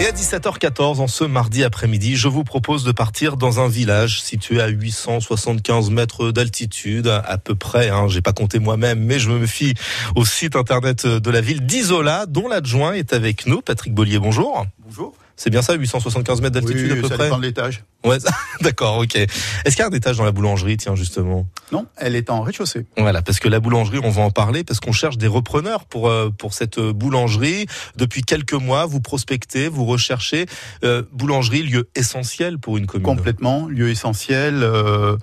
[0.00, 4.22] Et à 17h14, en ce mardi après-midi, je vous propose de partir dans un village
[4.22, 7.88] situé à 875 mètres d'altitude, à peu près.
[7.88, 9.74] Hein, J'ai pas compté moi-même, mais je me fie
[10.14, 13.60] au site internet de la ville d'Isola, dont l'adjoint est avec nous.
[13.60, 14.66] Patrick Bollier, bonjour.
[14.78, 15.14] Bonjour.
[15.38, 17.84] C'est bien ça, 875 mètres d'altitude Oui, à peu ça près dépend de l'étage.
[18.04, 18.18] Ouais,
[18.60, 19.14] d'accord, ok.
[19.14, 21.46] Est-ce qu'il y a un étage dans la boulangerie, tiens, justement?
[21.70, 22.86] Non, elle est en rez-de-chaussée.
[22.96, 26.08] Voilà, parce que la boulangerie, on va en parler, parce qu'on cherche des repreneurs pour
[26.08, 27.66] euh, pour cette euh, boulangerie.
[27.96, 30.46] Depuis quelques mois, vous prospectez, vous recherchez.
[30.82, 33.04] Euh, boulangerie, lieu essentiel pour une commune.
[33.04, 35.16] Complètement, lieu essentiel, euh, euh,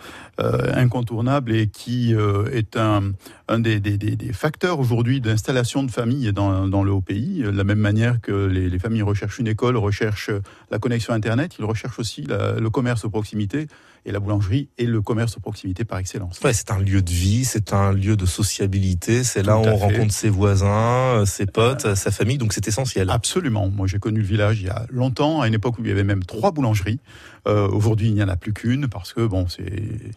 [0.75, 3.13] incontournable et qui euh, est un,
[3.47, 7.41] un des, des- des- facteurs aujourd'hui d'installation de familles dans, dans le haut pays.
[7.43, 10.31] De la même manière que les, les familles recherchent une école, recherchent
[10.71, 13.67] la connexion Internet, ils recherchent aussi le commerce de proximité.
[14.07, 16.39] Et la boulangerie est le commerce de proximité par excellence.
[16.41, 19.23] Ouais, c'est un lieu de vie, c'est un lieu de sociabilité.
[19.23, 19.85] C'est là où on fait.
[19.85, 20.67] rencontre ses voisins,
[21.21, 22.37] euh, ses potes, sa famille.
[22.37, 23.09] Donc c'est essentiel.
[23.09, 23.69] Absolument.
[23.69, 25.91] Moi, j'ai connu le village il y a longtemps, à une époque où il y
[25.91, 26.99] avait même trois boulangeries.
[27.47, 30.13] Euh, Aujourd'hui, il n'y en a plus qu'une parce que bon, c'est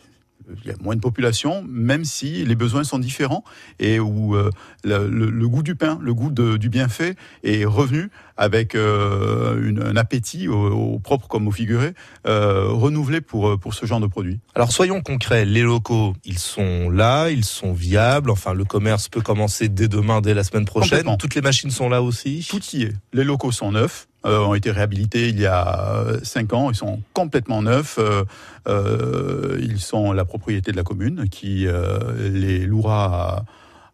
[0.64, 3.44] il y a moins de population, même si les besoins sont différents
[3.78, 4.50] et où euh,
[4.82, 8.08] le, le- le goût du pain, le goût de- du bienfait est revenu
[8.38, 11.92] avec euh, une- un appétit au, au propre comme au figuré
[12.26, 14.38] euh, renouvelé pour pour ce genre de produit.
[14.54, 18.30] Alors soyons concrets, les locaux, ils sont là, ils sont viables.
[18.30, 21.04] Enfin, le commerce peut commencer dès demain, dès la semaine prochaine.
[21.18, 22.46] Toutes les machines sont là aussi.
[22.48, 22.92] Tout y est.
[23.12, 26.70] Les locaux sont neufs, euh, ont été réhabilités il y a euh, cinq ans.
[26.70, 27.96] Ils sont complètement neufs.
[27.98, 28.24] Euh,
[28.68, 31.98] euh, ils sont la propriété de la commune qui euh,
[32.30, 33.04] les louera
[33.38, 33.44] à,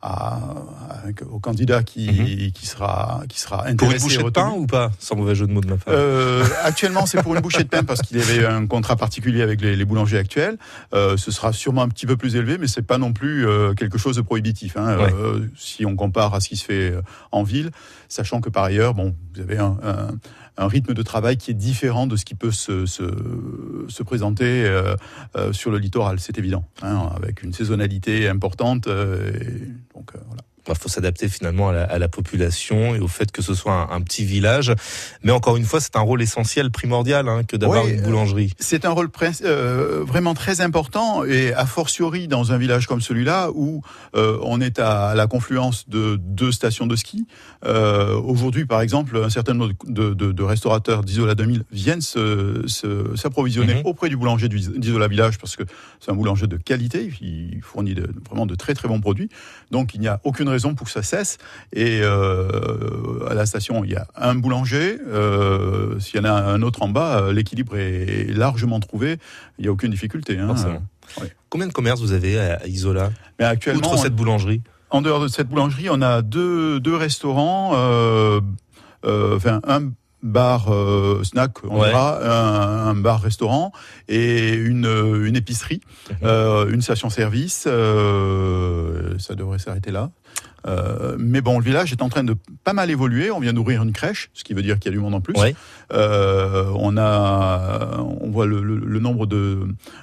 [0.05, 0.39] à-
[1.31, 3.77] au candidat qui, qui sera qui sera Mhm.
[3.77, 4.91] Pour une intéressé bouchée de pain ou pas?
[4.99, 5.95] Sans mauvais jeu de mots de ma part.
[5.95, 9.43] Euh, actuellement, c'est pour une bouchée de pain parce qu'il y avait un contrat particulier
[9.43, 10.59] avec les, les boulangers actuels.
[10.93, 13.73] Euh, ce sera sûrement un petit peu plus élevé, mais c'est pas non plus euh,
[13.75, 14.77] quelque chose de prohibitif.
[14.77, 15.13] Hein, Ouais.
[15.57, 16.95] si on compare à ce qui se fait
[17.33, 17.71] en ville,
[18.09, 20.09] sachant que par ailleurs, bon, vous avez un, un-
[20.57, 23.05] un rythme de travail qui est différent de ce qui peut se, se,
[23.89, 24.95] se présenter euh,
[25.37, 28.87] euh, sur le littoral, c'est évident, hein, avec une saisonnalité importante.
[28.87, 29.33] euh.
[30.67, 33.53] Il Bah, faut s'adapter finalement à la, à la population et au fait que ce
[33.55, 34.73] soit un, un petit village.
[35.23, 38.53] Mais encore une fois, c'est un rôle essentiel, primordial, hein, que d'avoir Oui, une boulangerie.
[38.59, 39.11] C'est un rôle
[39.43, 43.83] euh, vraiment très important et a fortiori dans un village comme celui-là où
[44.17, 47.27] euh, on est à la confluence de deux stations de ski.
[47.67, 52.63] Euh, Aujourd'hui, par exemple, un certain nombre de, de- de restaurateurs d'Isola 2000 viennent se-
[52.67, 55.63] se- s'approvisionner auprès du boulanger d'Isola Village parce que
[56.01, 59.29] c'est un boulanger de qualité, il fournit de- vraiment de très très bons produits.
[59.71, 61.39] Donc il n'y a aucune raison pour que ça cesse.
[61.73, 64.99] Et euh, à la station, il y a un boulanger.
[65.07, 69.19] Euh, S'il y en a un autre en bas, euh, l'équilibre est largement trouvé.
[69.59, 70.39] Il n'y a aucune difficulté.
[70.39, 70.55] hein.
[71.51, 75.29] Combien de commerces vous avez à, Isola Mais actuellement, Outre cette boulangerie En dehors de
[75.29, 78.41] cette boulangerie, on a deux, deux restaurants, euh,
[79.37, 81.89] enfin un bar euh, snack, on Ouais.
[81.91, 83.71] dira, un, un bar restaurant
[84.09, 84.87] et une,
[85.27, 85.81] une épicerie,
[86.23, 87.67] euh, une station service.
[87.69, 90.11] euh, ça devrait s'arrêter là.
[90.67, 92.35] Euh, mais bon, le village est en train de
[92.65, 93.31] pas mal évoluer.
[93.31, 95.21] On vient d'ouvrir une crèche, ce qui veut dire qu'il y a du monde en
[95.21, 95.35] plus.
[95.93, 99.61] Euh, on a, on voit le, le- le nombre de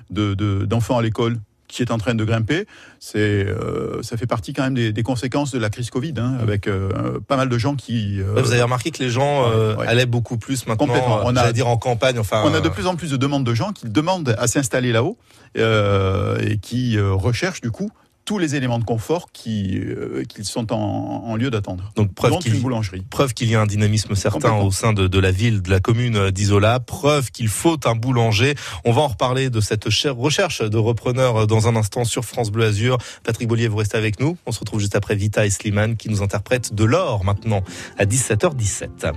[0.10, 2.66] de- de- d'enfants à l'école qui est en train de grimper.
[3.00, 3.18] C'est,
[3.48, 6.68] euh, ça fait partie quand même des, des conséquences de la crise Covid, hein, avec
[6.68, 8.20] euh, pas mal de gens qui.
[8.22, 9.46] euh, Vous avez remarqué que les gens
[9.80, 11.22] allaient beaucoup plus maintenant, Complètement.
[11.24, 12.44] On a- dire en campagne, enfin.
[12.46, 15.18] on a de plus en plus de demandes de gens qui demandent à s'installer là-haut
[15.56, 17.90] et qui recherchent du coup
[18.32, 21.92] tous les éléments de confort qui, euh, qu'ils sont en, en lieu d'attendre.
[21.98, 23.04] Donc preuve qu'il une boulangerie.
[23.10, 25.82] Preuve qu'il y a un dynamisme certain au sein de, de la ville, de la
[25.82, 26.80] commune d'Isola.
[26.80, 28.56] Preuve qu'il faut un boulanger.
[28.86, 32.52] On va en reparler de cette chère recherche de repreneurs dans un instant sur France
[32.52, 33.00] Bleu Azur.
[33.26, 34.38] Patrick Bollier, vous restez avec nous.
[34.46, 37.66] On se retrouve juste après Vita et Slimane qui nous interprètent de l'or maintenant
[37.98, 39.12] à 17h17.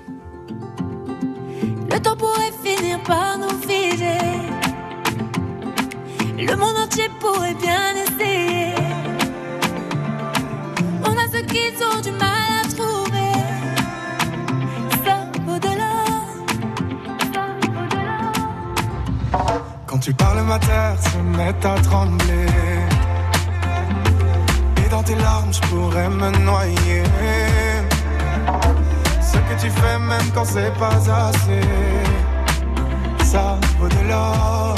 [1.92, 4.18] Le temps pourrait finir par nous figer.
[6.36, 8.53] Le monde entier pourrait bien essayer.
[11.56, 13.32] Ont du mal à trouver.
[15.04, 15.16] Ça.
[19.86, 22.48] Quand tu parles, ma terre se met à trembler.
[24.84, 27.04] Et dans tes larmes, je pourrais me noyer.
[29.20, 30.96] Ce que tu fais, même quand c'est pas
[31.28, 31.64] assez,
[33.24, 34.74] ça vaut de l'or.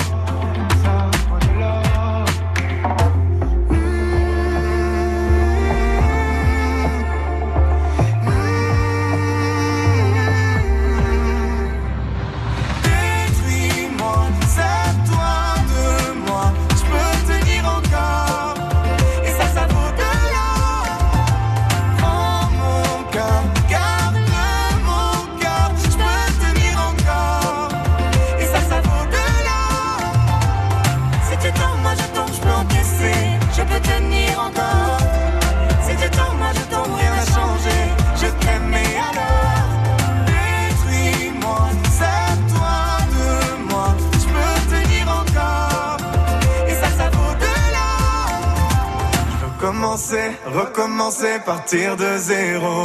[49.97, 52.83] Veux commencer, recommencer, partir de zéro.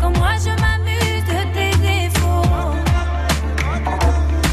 [0.00, 2.42] Quand moi je m'amuse de tes défauts.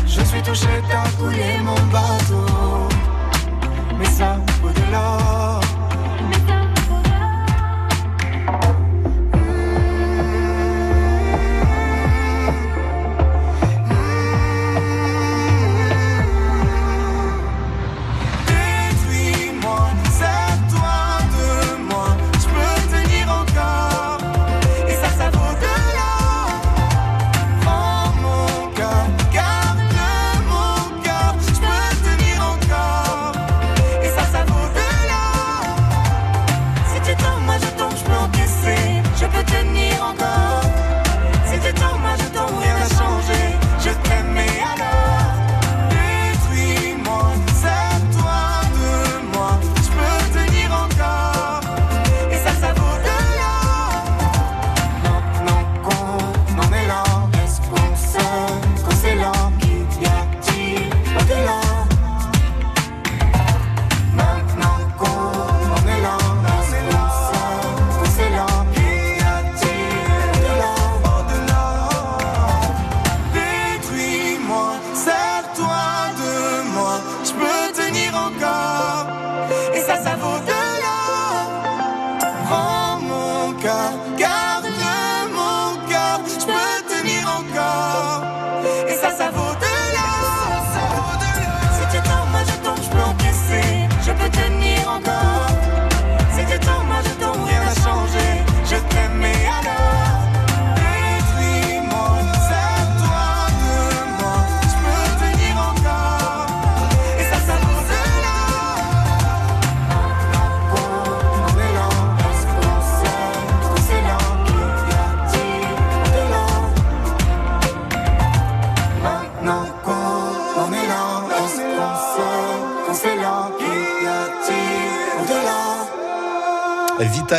[0.06, 2.46] Je suis touché, t'as coulé mon bateau.
[3.98, 4.38] Mais ça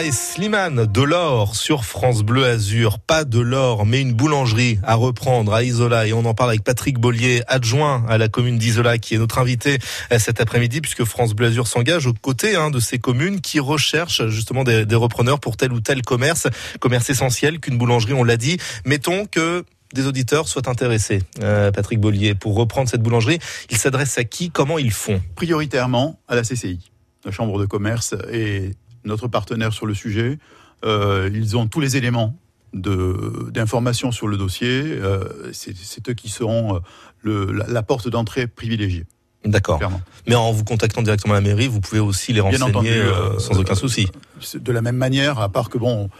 [0.02, 2.98] et Slimane, de l'or sur France Bleu Azur.
[2.98, 6.06] Pas de l'or, mais une boulangerie à reprendre à Isola.
[6.06, 9.38] Et on en parle avec Patrick Bollier, adjoint à la commune d'Isola, qui est notre
[9.38, 9.78] invité
[10.12, 13.60] euh, cet après-midi, puisque France Bleu Azur s'engage aux côtés hein, de ces communes qui
[13.60, 16.48] recherchent justement des, des repreneurs pour tel ou tel commerce.
[16.80, 18.58] Commerce essentiel qu'une boulangerie, on l'a dit.
[18.84, 19.64] Mettons que
[19.94, 23.38] des auditeurs soient intéressés, euh, Patrick Bollier, pour reprendre cette boulangerie.
[23.70, 24.50] Ils s'adressent à qui?
[24.50, 25.22] Comment ils font?
[25.36, 26.90] Prioritairement à la CCI,
[27.24, 28.74] la Chambre de commerce est
[29.06, 30.38] notre partenaire sur le sujet.
[30.84, 32.36] Euh, ils ont tous les éléments
[32.74, 34.82] de- d'information sur le dossier.
[34.84, 36.78] Euh, C'est eux qui seront euh,
[37.22, 39.06] le- la, la porte d'entrée privilégiée.
[39.44, 39.78] D'accord.
[40.26, 42.88] Mais en vous contactant directement à la mairie, vous pouvez aussi les renseigner Bien entendu,
[42.90, 44.08] euh, sans aucun souci.
[44.54, 46.10] De la même manière, à part que bon,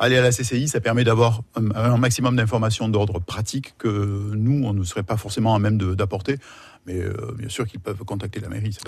[0.00, 3.88] aller à la CCI, ça permet d'avoir un, un maximum d'informations d'ordre pratique que
[4.34, 6.38] nous, on ne serait pas forcément à même d'apporter.
[6.86, 8.80] Mais euh, bien sûr qu'ils peuvent contacter la mairie, ça.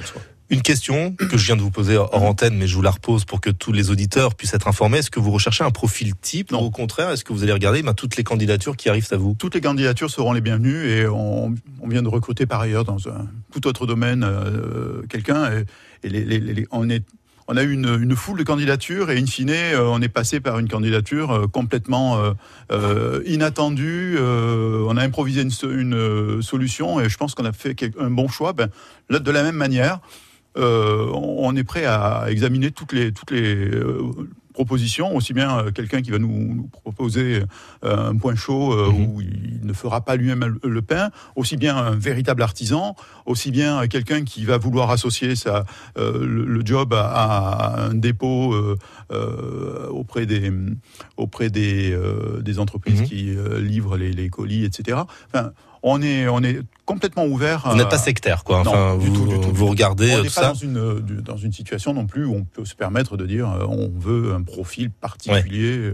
[0.50, 3.24] Une question que je viens de vous poser hors antenne, mais je vous la repose
[3.24, 4.98] pour que tous les auditeurs puissent être informés.
[4.98, 7.82] Est-ce que vous recherchez un profil type ou au contraire, est-ce que vous allez regarder
[7.82, 9.34] ben, toutes les candidatures qui arrivent à vous?
[9.38, 13.08] Toutes les candidatures seront les bienvenues et on, on vient de recruter par ailleurs dans
[13.08, 15.64] un tout autre domaine euh, quelqu'un et,
[16.04, 17.02] et les- les- les- on est
[17.48, 20.58] on a eu une, foule de candidatures et in fine, euh, on est passé par
[20.58, 22.34] une candidature euh, complètement
[22.70, 24.18] euh, inattendue.
[24.18, 28.28] on a improvisé une, so- une, solution et je pense qu'on a fait un bon
[28.28, 28.52] choix.
[28.52, 28.68] Ben,
[29.08, 30.00] là, de la même manière,
[30.56, 33.70] on est prêt à examiner toutes les, toutes les
[34.56, 37.42] propositions, aussi bien euh, quelqu'un qui va nous, nous proposer
[37.84, 41.76] euh, un point chaud euh, où il ne fera pas lui-même le, pain, aussi bien
[41.76, 42.96] un véritable artisan,
[43.26, 45.66] aussi bien quelqu'un qui va vouloir associer sa,
[45.96, 48.54] le, le job à, à un dépôt
[49.90, 50.50] auprès des,
[51.16, 51.96] auprès des,
[52.40, 54.98] des entreprises qui euh, livrent les, les colis, etc.
[55.32, 55.52] Enfin,
[55.88, 57.68] on est, on est complètement ouvert.
[57.70, 58.58] Vous n'êtes pas sectaire, quoi.
[58.60, 59.52] Enfin, non, du vous, tout, du tout.
[59.54, 60.48] vous regardez On euh, n'est pas ça.
[60.48, 63.48] dans une, euh, dans une situation non plus où on peut se permettre de dire
[63.52, 65.92] euh, on veut un profil particulier.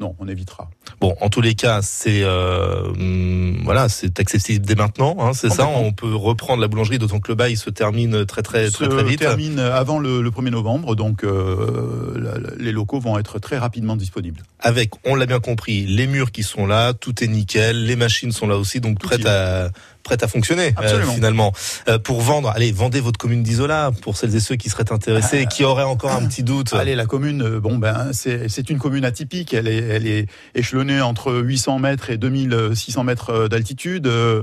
[0.00, 0.70] Non, on évitera.
[1.00, 5.50] Bon, en tous les cas, c'est euh, hum, voilà, c'est accessible dès maintenant, hein, c'est
[5.50, 5.66] ça.
[5.66, 8.90] On peut reprendre la boulangerie, d'autant que le bail se termine très très très se
[8.90, 9.18] très vite.
[9.18, 14.42] termine avant le, le 1er novembre, donc euh, les locaux vont être très rapidement disponibles.
[14.60, 18.30] Avec, on l'a bien compris, les murs qui sont là, tout est nickel, les machines
[18.30, 19.70] sont là aussi, donc prêtes à
[20.08, 21.52] prêtes à fonctionner euh, finalement.
[21.88, 25.40] Euh, pour vendre, allez, vendez votre commune d'Isola pour celles et ceux qui seraient intéressés,
[25.42, 26.72] et qui auraient encore un petit doute.
[26.72, 29.52] Allez, la commune, euh, bon ben c'est une commune atypique.
[29.52, 34.06] Elle est, elle est échelonnée entre 800 mètres et 2600 mètres d'altitude.
[34.06, 34.42] Euh,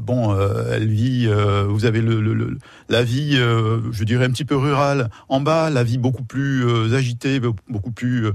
[0.00, 0.36] bon,
[0.72, 1.28] elle vit.
[1.68, 2.58] vous avez le, le- le-
[2.88, 7.40] la vie, je dirais un petit peu rurale en bas, la vie beaucoup plus agitée,
[7.40, 8.28] be- beaucoup plus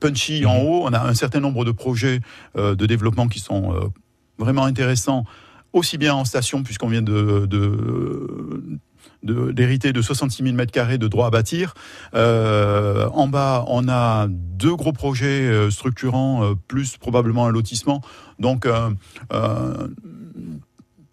[0.00, 0.84] punchy en haut.
[0.86, 2.20] On a un certain nombre de projets
[2.56, 3.74] de développement qui sont
[4.38, 5.24] vraiment intéressants,
[5.72, 8.78] aussi bien en station puisqu'on vient de, de
[9.22, 11.72] de- d'hériter de, 66 000 mètres carrés de droits à bâtir.
[12.14, 18.02] Euh, en bas, on a deux gros projets euh, structurants, euh, plus probablement un lotissement.
[18.38, 18.66] Donc,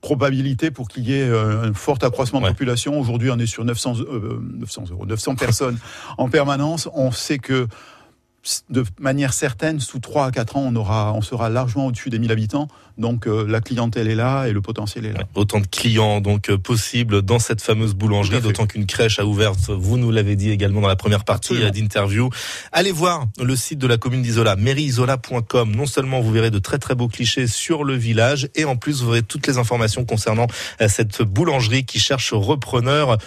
[0.02, 3.00] probabilité pour qu'il y ait un fort accroissement de population.
[3.00, 5.78] Aujourd'hui, on est sur 900, euh, 900 euros, 900 personnes
[6.18, 6.90] en permanence.
[6.96, 7.68] On sait que
[8.70, 12.18] de manière certaine, sous 3 à 4 ans, on, aura, on sera largement au-dessus des
[12.18, 12.68] 1000 habitants.
[12.98, 15.22] Donc euh, la clientèle est là et le potentiel est là.
[15.36, 19.54] Autant de clients donc euh, possibles dans cette fameuse boulangerie, d'autant qu'une crèche a ouvert,
[19.70, 22.30] vous nous l'avez dit également dans la première partie euh, d'interview.
[22.72, 25.76] Allez voir le site de la commune d'Isola, mairyisola.com.
[25.76, 29.02] Non seulement vous verrez de très très beaux clichés sur le village, et en plus
[29.02, 30.48] vous verrez toutes les informations concernant
[30.82, 33.18] euh, cette boulangerie qui cherche repreneur.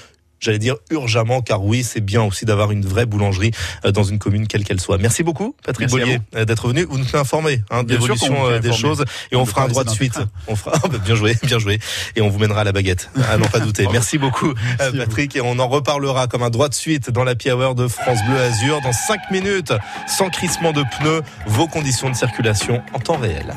[0.44, 3.52] J'allais dire urgemment, car oui, c'est bien aussi d'avoir une vraie boulangerie
[3.86, 4.98] euh, dans une commune quelle qu'elle soit.
[4.98, 6.84] Merci beaucoup, Patrick Bollier, euh, d'être venu.
[6.84, 9.84] Vous nous tenez informés hein, de l'évolution euh, des choses, et On fera un droit
[9.84, 10.18] de suite.
[10.46, 11.78] On fera, ah, bah, bien joué, bien joué,
[12.14, 13.88] et on vous mènera à la baguette, à n'en pas douter.
[13.90, 17.74] Merci beaucoup, Patrick, et on en reparlera comme un droit de suite dans la Hour
[17.74, 19.72] de France Bleu Azur dans 5 minutes,
[20.06, 23.54] sans crissement de pneus, vos conditions de circulation en temps réel.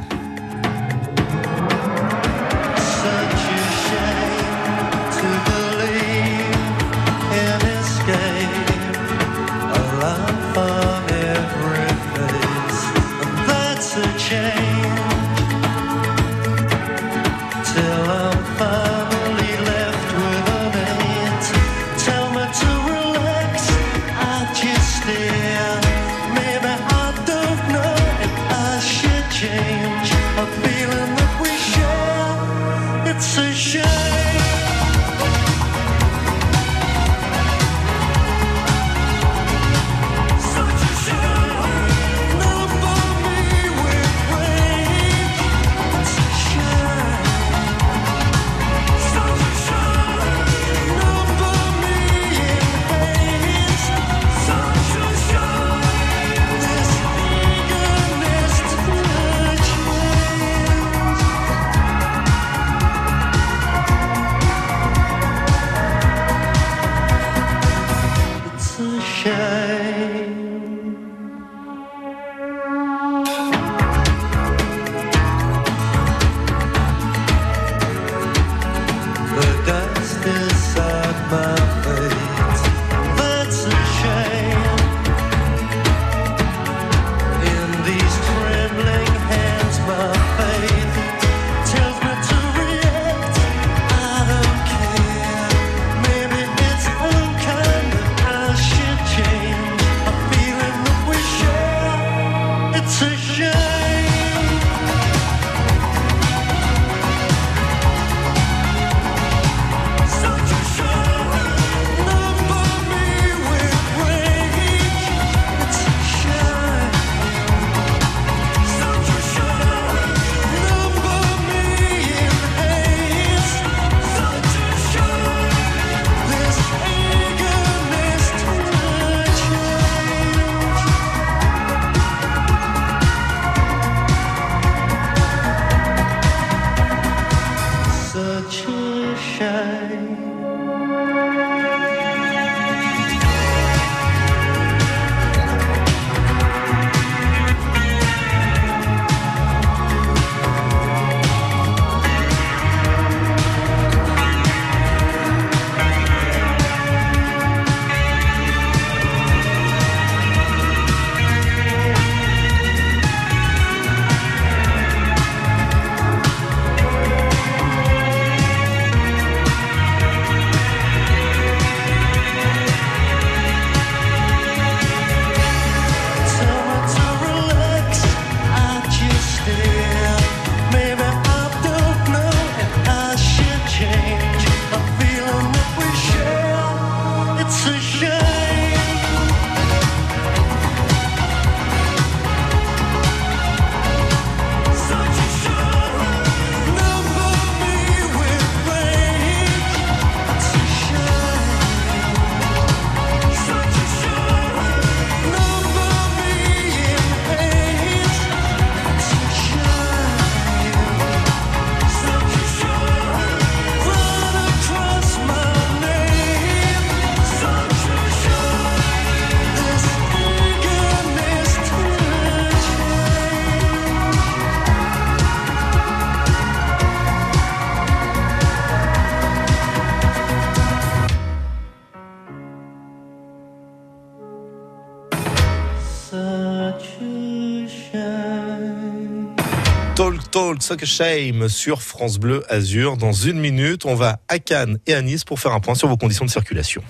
[240.83, 242.97] Shame sur France Bleu Azur.
[242.97, 245.87] Dans une minute, on va à Cannes et à Nice pour faire un point sur
[245.87, 246.81] vos conditions de circulation.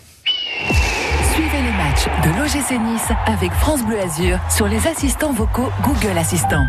[1.34, 6.18] Suivez les matchs de l'OGC Nice avec France Bleu Azur sur les assistants vocaux Google
[6.18, 6.66] Assistant.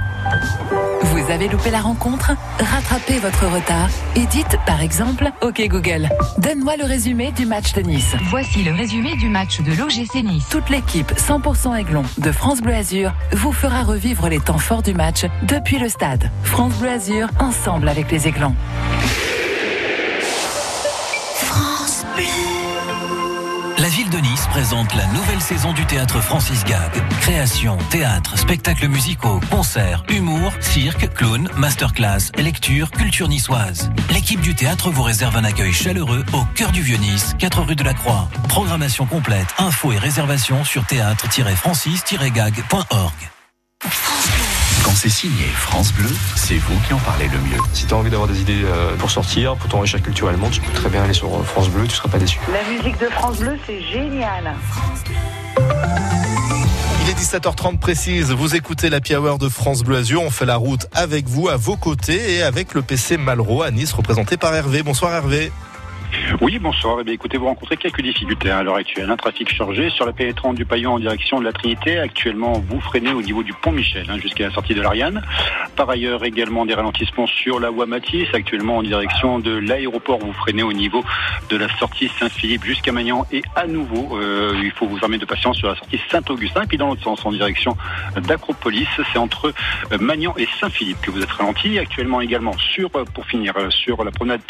[1.19, 2.33] Vous avez loupé la rencontre?
[2.61, 6.09] Rattrapez votre retard et dites par exemple OK Google,
[6.39, 8.15] donne-moi le résumé du match de Nice.
[8.31, 10.49] Voici le résumé du match de l'OGC Nice.
[10.49, 14.95] Toute l'équipe 100% Aiglon de France Bleu Azur vous fera revivre les temps forts du
[14.95, 16.31] match depuis le stade.
[16.45, 18.55] France Bleu Azur, ensemble avec les Aiglons.
[24.09, 26.93] Ville de Nice présente la nouvelle saison du théâtre Francis Gag.
[27.21, 33.91] Création, théâtre, spectacles musicaux, concerts, humour, cirque, clown, masterclass, lecture, culture niçoise.
[34.11, 37.85] L'équipe du théâtre vous réserve un accueil chaleureux au cœur du Vieux-Nice, 4 rue de
[37.85, 38.29] la Croix.
[38.49, 43.13] Programmation complète, infos et réservations sur théâtre-francis-gag.org.
[45.01, 47.63] C'est signé France Bleu, c'est vous qui en parlez le mieux.
[47.73, 50.73] Si tu as envie d'avoir des idées euh, pour sortir, pour t'enrichir culturellement, tu peux
[50.73, 52.41] très bien aller sur euh, France Bleu, tu seras pas déçu.
[52.53, 54.57] La musique de France Bleu, c'est génial.
[57.05, 60.57] Il est 17h30 précise, vous écoutez la Hour de France Bleu Azur, on fait la
[60.57, 64.53] route avec vous, à vos côtés et avec le PC Malraux à Nice, représenté par
[64.53, 64.83] Hervé.
[64.83, 65.53] Bonsoir Hervé.
[66.41, 66.99] Oui, bonsoir.
[67.07, 69.11] Eh écoutez, vous rencontrez quelques difficultés hein, à l'heure actuelle.
[69.11, 71.99] Un trafic chargé sur la pénétrante du Paillon en direction de la Trinité.
[71.99, 75.23] Actuellement, vous freinez au niveau du pont Michel hein, jusqu'à la sortie de l'Ariane.
[75.77, 78.29] Par ailleurs, également des ralentissements sur la voie Matisse.
[78.33, 81.05] Actuellement, en direction de l'aéroport, vous freinez au niveau
[81.51, 83.27] de la sortie Saint-Philippe jusqu'à Magnan.
[83.33, 86.63] Et à nouveau, euh, il faut vous armer de patience sur la sortie Saint-Augustin.
[86.63, 87.77] Et puis dans l'autre sens, en direction
[88.17, 89.53] d'Acropolis, c'est entre
[89.93, 91.79] euh, Magnan et Saint-Philippe que vous êtes ralenti.
[91.79, 94.41] Actuellement également sur, euh, pour finir, sur la promenade,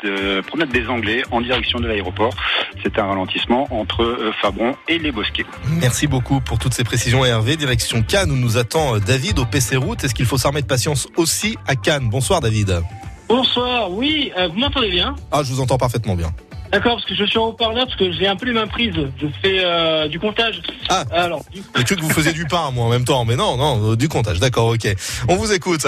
[0.46, 2.34] promenade des Anglais en direction de l'aéroport.
[2.82, 5.46] C'est un ralentissement entre euh, Fabron et les Bosquets.
[5.80, 7.56] Merci beaucoup pour toutes ces précisions Hervé.
[7.56, 10.04] Direction Cannes où nous attend euh, David au PC Route.
[10.04, 12.08] Est-ce qu'il faut s'armer de patience aussi à Cannes?
[12.10, 12.82] Bonsoir David.
[13.28, 15.14] Bonsoir, oui, euh, vous m'entendez bien?
[15.32, 16.30] Ah, je vous entends parfaitement bien.
[16.70, 18.94] D'accord, parce que je suis en haut-parleur, parce que j'ai un peu les mains prises.
[19.20, 20.60] Je fais euh, du comptage.
[20.88, 23.24] Ah, Alors, du J'ai cru que vous faisiez du pain, moi, en même temps.
[23.24, 24.38] Mais non, non, euh, du comptage.
[24.38, 24.86] D'accord, ok.
[25.28, 25.86] On vous écoute.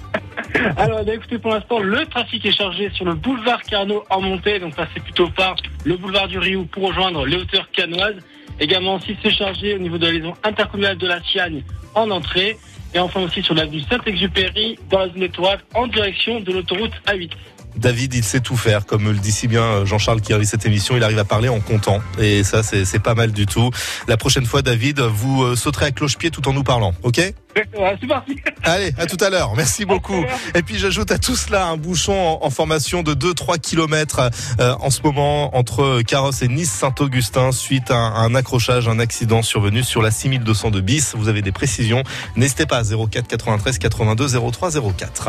[0.76, 4.58] Alors, bah, écoutez, pour l'instant, le trafic est chargé sur le boulevard Carnot en montée,
[4.58, 8.16] donc ça c'est plutôt par le boulevard du Rioux pour rejoindre les hauteurs canoises.
[8.58, 11.62] Également aussi c'est chargé au niveau de la liaison intercommunale de la Siagne
[11.94, 12.56] en entrée.
[12.94, 17.30] Et enfin aussi sur l'avenue Saint-Exupéry dans la zone étoile en direction de l'autoroute A8.
[17.76, 20.66] David, il sait tout faire, comme le dit si bien euh, Jean-Charles qui réalise cette
[20.66, 20.96] émission.
[20.96, 22.00] Il arrive à parler en comptant.
[22.18, 23.70] Et ça, c'est pas mal du tout.
[24.08, 26.94] La prochaine fois, David, vous euh, sauterez à cloche-pied tout en nous parlant.
[27.02, 27.20] OK?
[27.56, 29.54] C'est parti Allez, à tout à l'heure.
[29.56, 30.24] Merci beaucoup.
[30.54, 34.30] Et puis j'ajoute à tout cela un bouchon en, formation de 2-3 kilomètres
[34.60, 39.82] euh, en ce moment entre Carrosse et Nice-Saint-Augustin suite à un, accrochage, un accident survenu
[39.82, 41.14] sur la 6202 bis.
[41.16, 42.02] Vous avez des précisions.
[42.34, 45.28] N'hésitez pas 04 93 82 03 04.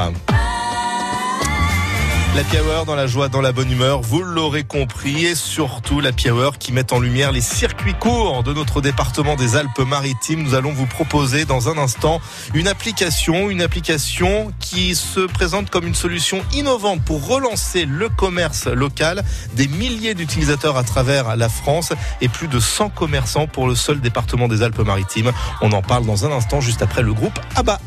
[2.36, 6.12] La Hour dans la joie, dans la bonne humeur, vous l'aurez compris, et surtout la
[6.32, 10.44] Hour qui met en lumière les circuits courts de notre département des Alpes-Maritimes.
[10.44, 12.22] Nous allons vous proposer dans un instant
[12.54, 18.68] une application, une application qui se présente comme une solution innovante pour relancer le commerce
[18.68, 19.24] local.
[19.56, 24.00] Des milliers d'utilisateurs à travers la France et plus de 100 commerçants pour le seul
[24.00, 25.32] département des Alpes-Maritimes.
[25.62, 27.80] On en parle dans un instant juste après le groupe ABBA.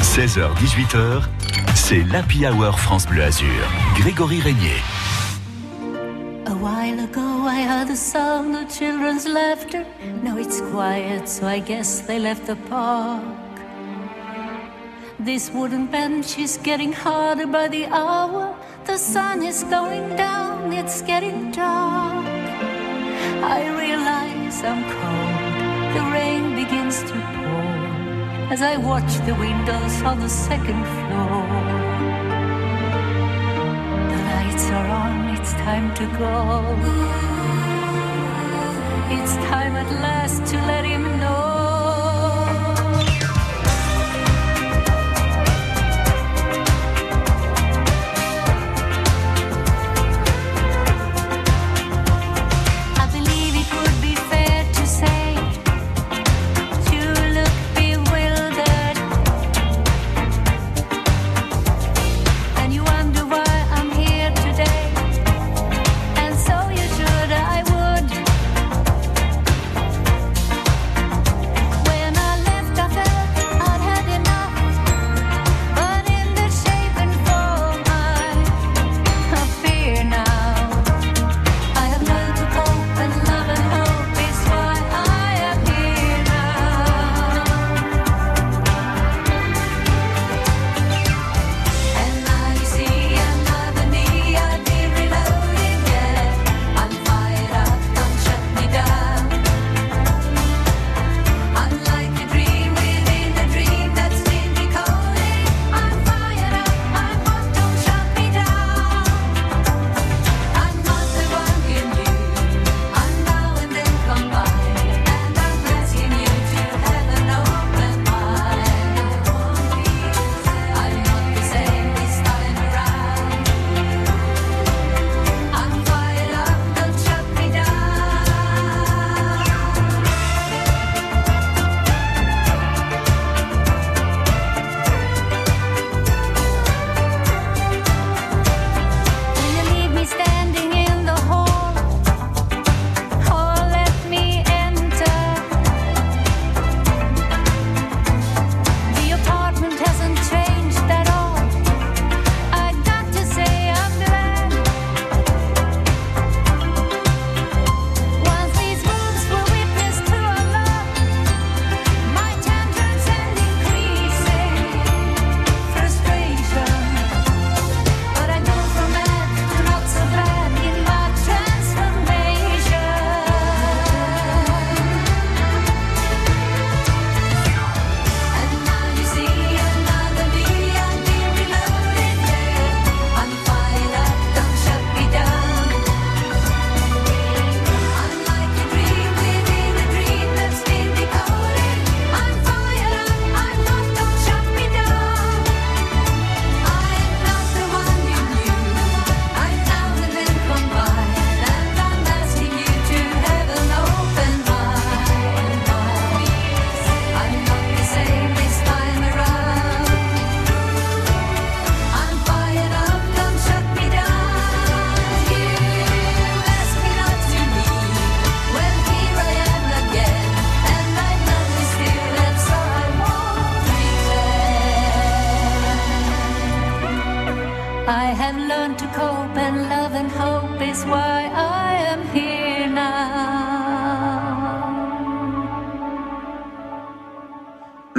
[0.00, 1.22] 16h-18h,
[1.74, 3.48] c'est l'Happy Hour France Bleu Azur.
[3.96, 4.80] Grégory Régnier.
[6.46, 9.84] A while ago I heard the sound of children's laughter.
[10.22, 13.22] Now it's quiet, so I guess they left the park.
[15.18, 18.54] This wooden bench is getting harder by the hour.
[18.84, 22.26] The sun is going down, it's getting dark.
[23.42, 27.93] I realize I'm cold, the rain begins to pour
[28.50, 31.46] as I watch the windows on the second floor.
[34.10, 36.34] The lights are on, it's time to go.
[39.16, 41.93] It's time at last to let him know.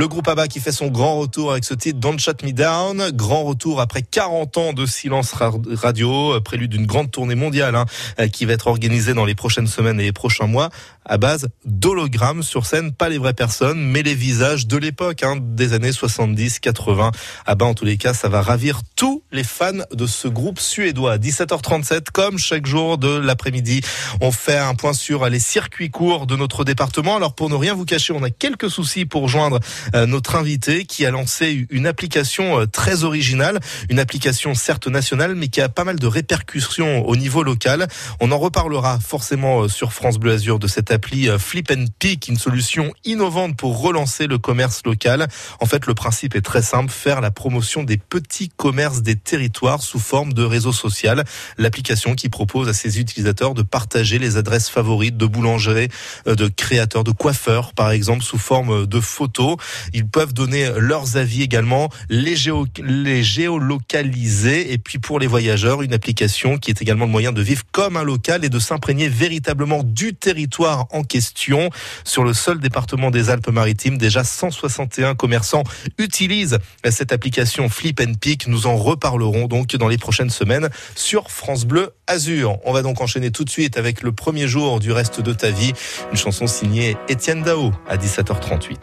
[0.05, 3.09] Le groupe ABBA qui fait son grand retour avec ce titre Don't Shut Me Down.
[3.13, 7.75] Grand retour après 40 ans de silence ra- radio, euh, prélude d'une grande tournée mondiale
[7.75, 7.87] hein,
[8.19, 10.69] euh, qui va être organisée dans les prochaines semaines et les prochains mois
[11.05, 15.37] à base d'hologrammes sur scène, pas les vraies personnes, mais les visages de l'époque, hein,
[15.39, 17.11] des années 70, 80.
[17.47, 21.17] ABBA en tous les cas, ça va ravir tous les fans de ce groupe suédois.
[21.17, 23.81] 17h37, comme chaque jour de l'après-midi,
[24.21, 27.17] on fait un point sur les circuits courts de notre département.
[27.17, 29.59] Alors pour ne rien vous cacher, on a quelques soucis pour joindre
[29.93, 33.59] euh, notre invité qui a lancé une application euh, très originale,
[33.89, 37.87] une application certes nationale mais qui a pas mal de répercussions au niveau local.
[38.21, 42.29] On en reparlera forcément euh, sur France Bleu Azur de cette appli Flip and Pick,
[42.29, 45.27] une solution innovante pour relancer le commerce local.
[45.59, 49.81] En fait, le principe est très simple, faire la promotion des petits commerces des territoires
[49.81, 51.25] sous forme de réseau social.
[51.57, 55.89] L'application qui propose à ses utilisateurs de partager les adresses favorites de boulangeries,
[56.27, 59.57] euh, de créateurs, de coiffeurs, par exemple, sous forme de photos.
[59.93, 64.71] Ils peuvent donner leurs avis également, les, géo, les géolocaliser.
[64.71, 67.97] Et puis pour les voyageurs, une application qui est également le moyen de vivre comme
[67.97, 71.69] un local et de s'imprégner véritablement du territoire en question.
[72.03, 75.63] Sur le seul département des Alpes-Maritimes, déjà 161 commerçants
[75.97, 78.47] utilisent cette application Flip and Pick.
[78.47, 78.75] Nous en
[79.15, 82.57] reparlerons donc dans les prochaines semaines sur France Bleu Azur.
[82.65, 85.51] On va donc enchaîner tout de suite avec le premier jour du reste de ta
[85.51, 85.73] vie,
[86.11, 88.77] une chanson signée Étienne Dao à 17h38.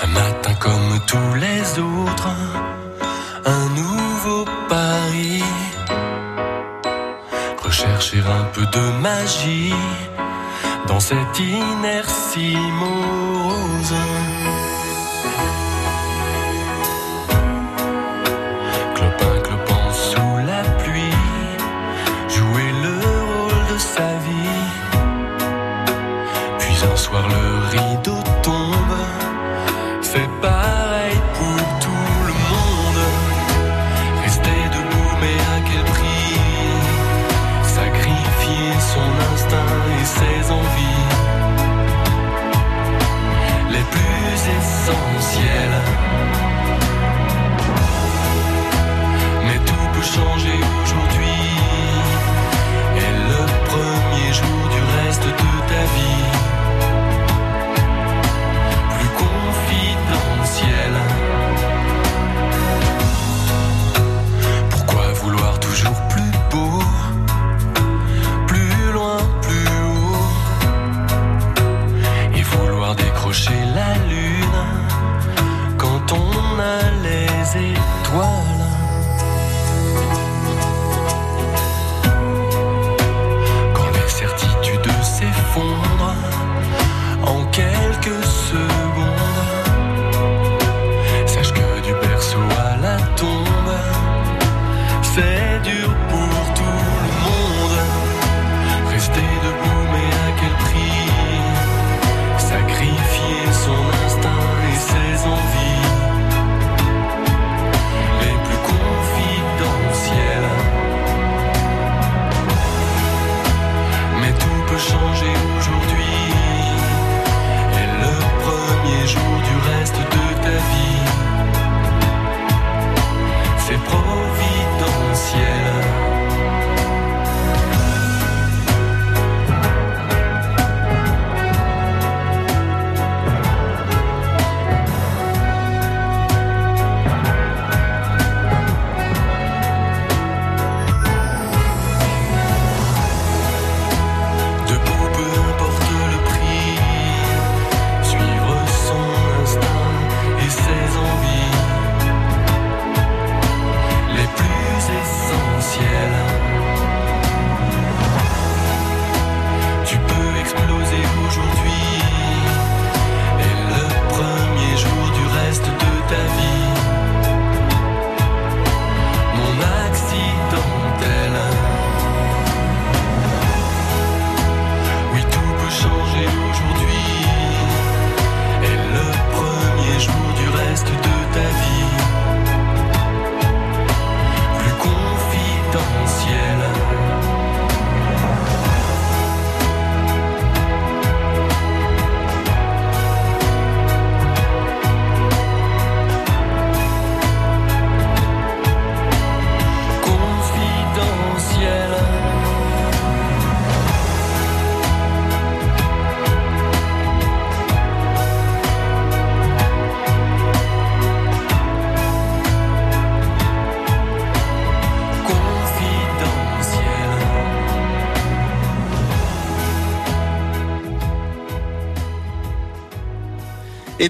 [0.00, 2.28] Un matin comme tous les autres,
[3.44, 5.42] un nouveau pari.
[7.62, 9.74] Rechercher un peu de magie
[10.86, 14.17] dans cette inertie morose.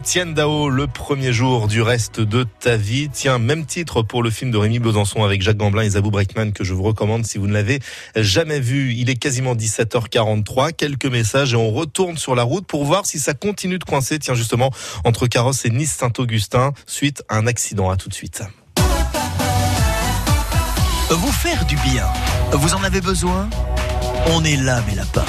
[0.08, 3.10] Étienne Dao, le premier jour du reste de ta vie.
[3.12, 6.52] Tiens, même titre pour le film de Rémi Besançon avec Jacques Gamblin et Zabou Breckman
[6.52, 7.80] que je vous recommande si vous ne l'avez
[8.16, 8.94] jamais vu.
[8.94, 10.72] Il est quasiment 17h43.
[10.72, 14.18] Quelques messages et on retourne sur la route pour voir si ça continue de coincer.
[14.18, 14.70] Tiens, justement,
[15.04, 17.90] entre Carrosse et Nice-Saint-Augustin, suite à un accident.
[17.90, 18.42] À tout de suite.
[21.10, 22.06] Vous faire du bien,
[22.52, 23.50] vous en avez besoin?
[24.28, 25.26] On est là, mes lapins.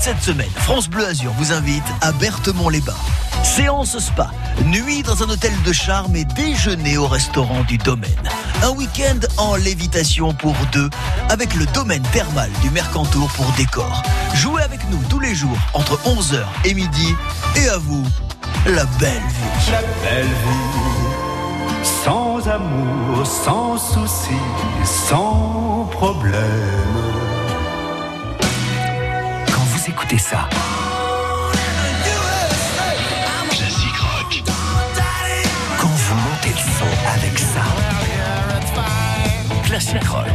[0.00, 2.94] Cette semaine, France Bleu Azur vous invite à Berthemont-les-Bains.
[3.42, 4.30] Séance spa,
[4.66, 8.10] nuit dans un hôtel de charme et déjeuner au restaurant du domaine.
[8.62, 10.88] Un week-end en lévitation pour deux
[11.28, 14.02] avec le domaine thermal du Mercantour pour décor.
[14.34, 17.14] Jouez avec nous tous les jours entre 11h et midi
[17.56, 18.04] et à vous,
[18.66, 19.72] la belle vie.
[19.72, 24.38] La belle vie, sans amour, sans souci,
[24.84, 26.87] sans problème.
[29.88, 30.48] Écoutez ça,
[33.50, 34.42] Classic rock.
[35.78, 37.62] quand vous montez le son avec ça,
[39.64, 40.26] classique rock.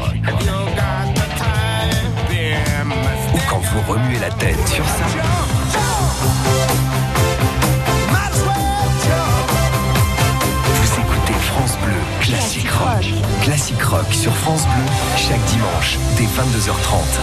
[3.33, 5.05] Ou quand vous remuez la tête sur ça.
[10.65, 13.05] Vous écoutez France Bleu, classique rock.
[13.43, 14.85] Classique rock sur France Bleu,
[15.17, 17.19] chaque dimanche, dès 22h30.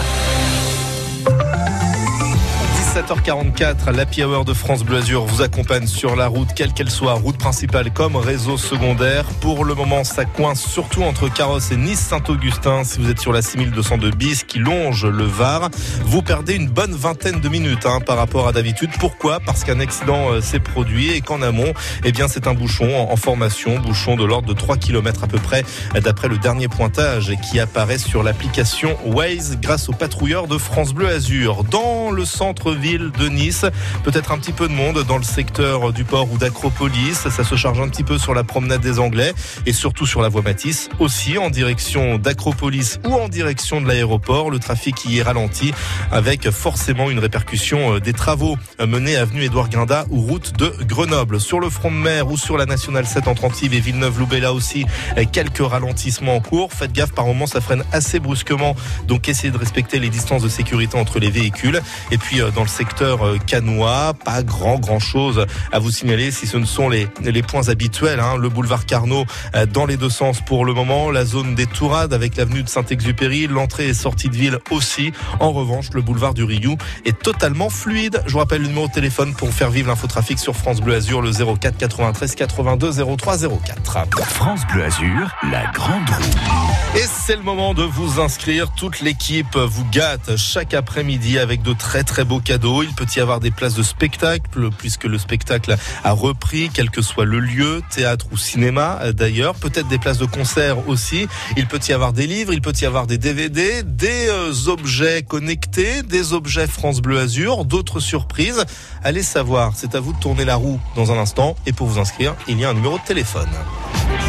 [3.01, 7.13] 17h44, l'Happy Hour de France Bleu Azur vous accompagne sur la route, quelle qu'elle soit,
[7.13, 9.25] route principale comme réseau secondaire.
[9.39, 12.83] Pour le moment, ça coince surtout entre Carrosse et Nice-Saint-Augustin.
[12.83, 15.69] Si vous êtes sur la 6202 bis qui longe le Var,
[16.05, 18.91] vous perdez une bonne vingtaine de minutes hein, par rapport à d'habitude.
[18.99, 19.39] Pourquoi?
[19.39, 21.73] Parce qu'un accident euh, s'est produit et qu'en amont,
[22.03, 25.39] eh bien, c'est un bouchon en, formation, bouchon de l'ordre de 3 km à peu
[25.39, 25.63] près,
[25.95, 31.07] d'après le dernier pointage qui apparaît sur l'application Waze grâce aux patrouilleurs de France Bleu
[31.07, 31.63] Azur.
[31.63, 33.65] Dans le centre-ville de Nice,
[34.03, 37.13] peut-être un petit peu de monde dans le secteur du port ou d'Acropolis.
[37.29, 39.33] Ça se charge un petit peu sur la promenade des Anglais
[39.65, 44.49] et surtout sur la voie Matisse, aussi en direction d'Acropolis ou en direction de l'aéroport.
[44.49, 45.73] Le trafic y est ralenti
[46.11, 51.39] avec forcément une répercussion euh, des travaux menés avenue Édouard Grinda ou route de Grenoble.
[51.39, 54.53] Sur le front de mer ou sur la nationale 7 entre Antibes et Villeneuve-Loubet, là
[54.53, 54.85] aussi,
[55.17, 56.73] euh, quelques ralentissements en cours.
[56.73, 58.75] Faites gaffe, par moment, ça freine assez brusquement.
[59.07, 61.81] Donc, essayez de respecter les distances de sécurité entre les véhicules.
[62.11, 66.31] Et puis, euh, dans le secteur euh, canois, pas grand, grand chose à vous signaler
[66.31, 68.19] si ce ne sont les, les points habituels.
[68.19, 68.37] hein.
[68.37, 69.25] Le boulevard Carnot
[69.55, 71.11] euh, dans les deux sens pour le moment.
[71.11, 73.47] La zone des Tourades avec l'avenue de Saint-Exupéry.
[73.47, 75.11] L'entrée et sortie de ville aussi.
[75.39, 78.23] En revanche, le boulevard du Rioux est totalement fluide.
[78.25, 81.21] Je vous rappelle le numéro de téléphone pour faire vivre l'infotrafic sur France Bleu Azur,
[81.21, 84.23] le 04 93 82 03 04.
[84.29, 86.97] France Bleu Azur, la grande roue.
[86.97, 88.71] Et c'est le moment de vous inscrire.
[88.75, 92.60] Toute l'équipe vous gâte chaque après-midi avec de très très beaux cadeaux.
[92.63, 97.01] Il peut y avoir des places de spectacle puisque le spectacle a repris, quel que
[97.01, 99.55] soit le lieu, théâtre ou cinéma euh, d'ailleurs.
[99.55, 101.27] Peut-être des places de concert aussi.
[101.57, 105.23] Il peut y avoir des livres, il peut y avoir des DVD, des euh, objets
[105.23, 108.63] connectés, des objets France Bleu Azur, d'autres surprises.
[109.03, 111.55] Allez savoir, c'est à vous de tourner la roue dans un instant.
[111.65, 113.49] Et pour vous inscrire, il y a un numéro de téléphone.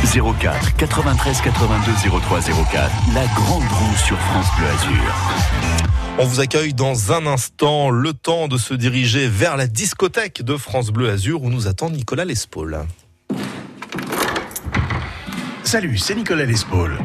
[0.05, 2.91] 04 93 82 03 04.
[3.15, 5.62] La grande roue sur France Bleu Azur.
[6.19, 10.57] On vous accueille dans un instant, le temps de se diriger vers la discothèque de
[10.57, 12.85] France Bleu Azur où nous attend Nicolas Lespaul.
[15.65, 16.99] Salut, c'est Nicolas Lespaul.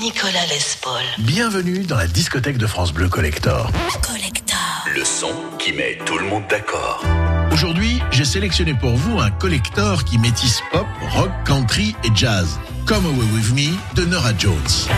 [0.00, 1.02] Nicolas Lespaul.
[1.18, 3.70] Bienvenue dans la discothèque de France Bleu Collector.
[4.02, 4.58] Collector.
[4.96, 7.04] Le son qui met tout le monde d'accord.
[7.52, 12.58] Aujourd'hui, j'ai sélectionné pour vous un collector qui métisse pop, rock, country et jazz.
[12.86, 14.88] Come Away With Me de Nora Jones.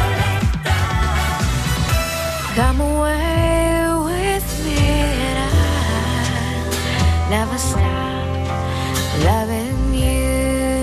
[2.54, 2.82] Come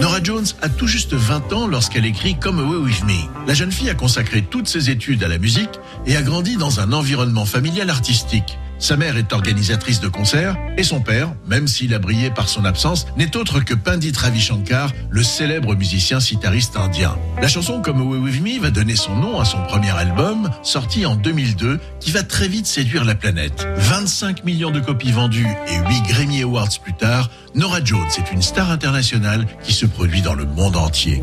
[0.01, 3.45] Nora Jones a tout juste 20 ans lorsqu'elle écrit Come Away With Me.
[3.45, 6.79] La jeune fille a consacré toutes ses études à la musique et a grandi dans
[6.79, 8.57] un environnement familial artistique.
[8.79, 12.63] Sa mère est organisatrice de concerts et son père, même s'il a brillé par son
[12.63, 17.17] absence, n'est autre que Pandit Ravi Shankar, le célèbre musicien sitariste indien.
[17.41, 21.05] La chanson Come Away With Me va donner son nom à son premier album, sorti
[21.05, 23.67] en 2002, qui va très vite séduire la planète.
[23.75, 28.41] 25 millions de copies vendues et 8 Grammy Awards plus tard, Nora Jones est une
[28.41, 31.21] star internationale qui se produit dans le monde entier.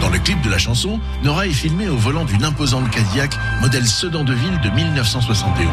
[0.00, 3.86] Dans le clip de la chanson, Nora est filmée au volant d'une imposante Cadillac modèle
[3.86, 5.68] sedan de ville de 1971.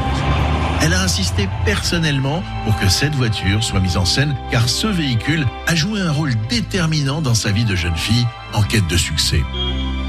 [0.82, 5.46] Elle a insisté personnellement pour que cette voiture soit mise en scène car ce véhicule
[5.68, 9.42] a joué un rôle déterminant dans sa vie de jeune fille en quête de succès.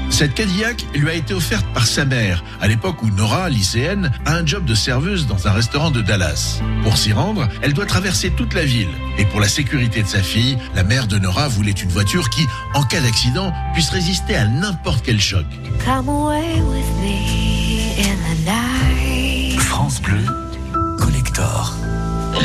[0.09, 4.33] Cette Cadillac lui a été offerte par sa mère, à l'époque où Nora, lycéenne, a
[4.33, 6.59] un job de serveuse dans un restaurant de Dallas.
[6.83, 8.89] Pour s'y rendre, elle doit traverser toute la ville.
[9.17, 12.45] Et pour la sécurité de sa fille, la mère de Nora voulait une voiture qui,
[12.73, 15.45] en cas d'accident, puisse résister à n'importe quel choc.
[15.85, 19.59] Come away with me in the night.
[19.61, 20.25] France Bleu,
[20.97, 21.75] Collector.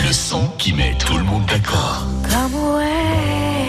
[0.07, 2.07] Le son qui met tout le monde d'accord.
[2.31, 3.64] Come away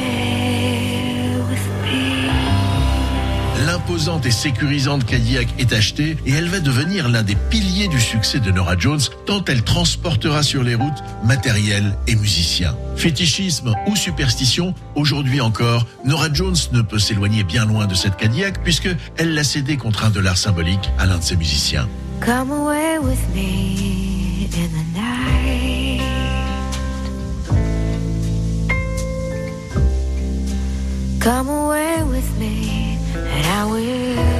[3.88, 8.40] L'imposante et sécurisante Cadillac est achetée et elle va devenir l'un des piliers du succès
[8.40, 12.76] de Nora Jones tant elle transportera sur les routes matériel et musiciens.
[12.96, 18.64] Fétichisme ou superstition, aujourd'hui encore, Nora Jones ne peut s'éloigner bien loin de cette Cadillac
[18.64, 21.88] puisque elle l'a cédée contre un dollar symbolique à l'un de ses musiciens.
[22.22, 26.02] Come away with me in the night.
[31.20, 32.75] Come away with me,
[33.36, 34.35] and I will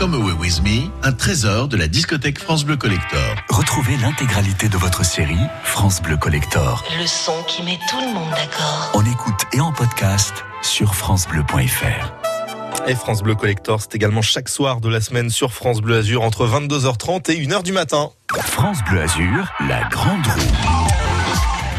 [0.00, 3.36] Come Away With Me, un trésor de la discothèque France Bleu Collector.
[3.50, 6.82] Retrouvez l'intégralité de votre série France Bleu Collector.
[6.98, 8.92] Le son qui met tout le monde d'accord.
[8.94, 12.88] En écoute et en podcast sur francebleu.fr.
[12.88, 16.22] Et France Bleu Collector, c'est également chaque soir de la semaine sur France Bleu Azur
[16.22, 18.08] entre 22h30 et 1h du matin.
[18.40, 20.69] France Bleu Azur, la grande roue.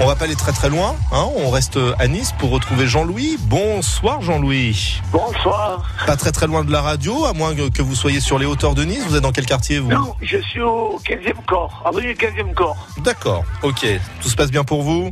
[0.04, 3.38] On va pas aller très très loin, hein, on reste à Nice pour retrouver Jean-Louis.
[3.42, 5.00] Bonsoir Jean-Louis.
[5.12, 5.84] Bonsoir.
[6.08, 8.74] Pas très très loin de la radio, à moins que vous soyez sur les hauteurs
[8.74, 9.06] de Nice.
[9.08, 9.90] Vous êtes dans quel quartier vous?
[9.92, 12.88] Non, je suis au 15e corps, avenue 15e corps.
[13.04, 13.86] D'accord, ok.
[14.22, 15.12] Tout se passe bien pour vous?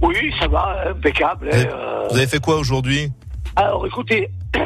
[0.00, 1.50] Oui, ça va, impeccable.
[1.52, 2.06] hein, euh.
[2.10, 3.12] Vous avez fait quoi aujourd'hui?
[3.56, 4.30] Alors écoutez,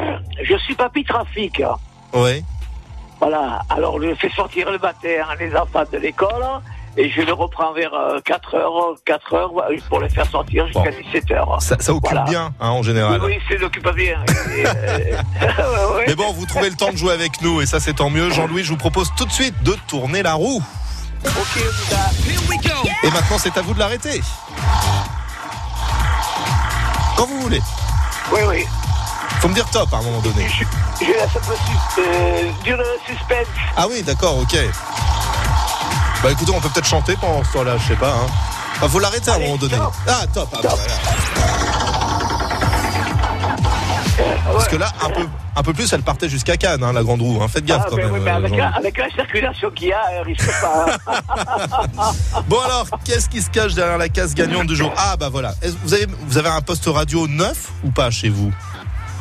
[0.43, 1.59] je suis papy trafic.
[1.59, 1.75] hein.
[2.13, 2.43] Ouais.
[3.19, 6.43] Voilà, alors je fais sortir le matin les enfants de l'école
[6.97, 7.91] et je les reprends vers
[8.23, 9.51] 4 heures, 4 heures
[9.89, 11.61] pour les faire sortir jusqu'à 17 heures.
[11.61, 12.23] Ça, ça occupe Voilà.
[12.29, 13.19] bien hein, en général.
[13.21, 14.19] Oui, oui, c'est occupe bien.
[14.55, 14.73] Et, euh,
[15.95, 16.05] ouais.
[16.07, 18.29] Mais bon, vous trouvez le temps de jouer avec nous et ça c'est tant mieux.
[18.31, 20.61] Jean-Louis, je vous propose tout de suite de tourner la roue.
[21.25, 21.63] Ok.
[23.03, 24.21] Et maintenant c'est à vous de l'arrêter.
[27.17, 27.61] Quand vous voulez.
[28.31, 28.65] Oui, oui.
[29.39, 30.45] Faut me dire top à un moment donné.
[30.45, 32.71] Un peu sus- euh, du
[33.05, 33.47] suspense.
[33.75, 34.55] Ah oui, d'accord, ok.
[36.25, 38.09] Bah écoutez, on peut peut-être chanter pendant ce temps-là, je sais pas.
[38.09, 38.25] Hein.
[38.77, 39.75] Enfin, faut l'arrêter à un moment donné.
[40.07, 40.49] Ah, top.
[40.53, 40.93] ah, bah, voilà.
[44.51, 47.21] Parce que là, un peu, un peu plus, elle partait jusqu'à Cannes, hein, la grande
[47.21, 47.43] roue.
[47.43, 47.47] hein.
[47.47, 48.11] Faites gaffe Ah, quand même.
[48.11, 50.85] oui, mais euh, avec, la, avec la circulation qu'il y a, elle risque pas.
[50.87, 52.11] hein.
[52.47, 54.91] Bon alors, qu'est-ce qui se cache derrière la case gagnante du jour?
[54.97, 55.53] Ah bah voilà.
[55.83, 58.51] Vous avez, vous avez un poste radio neuf ou pas chez vous?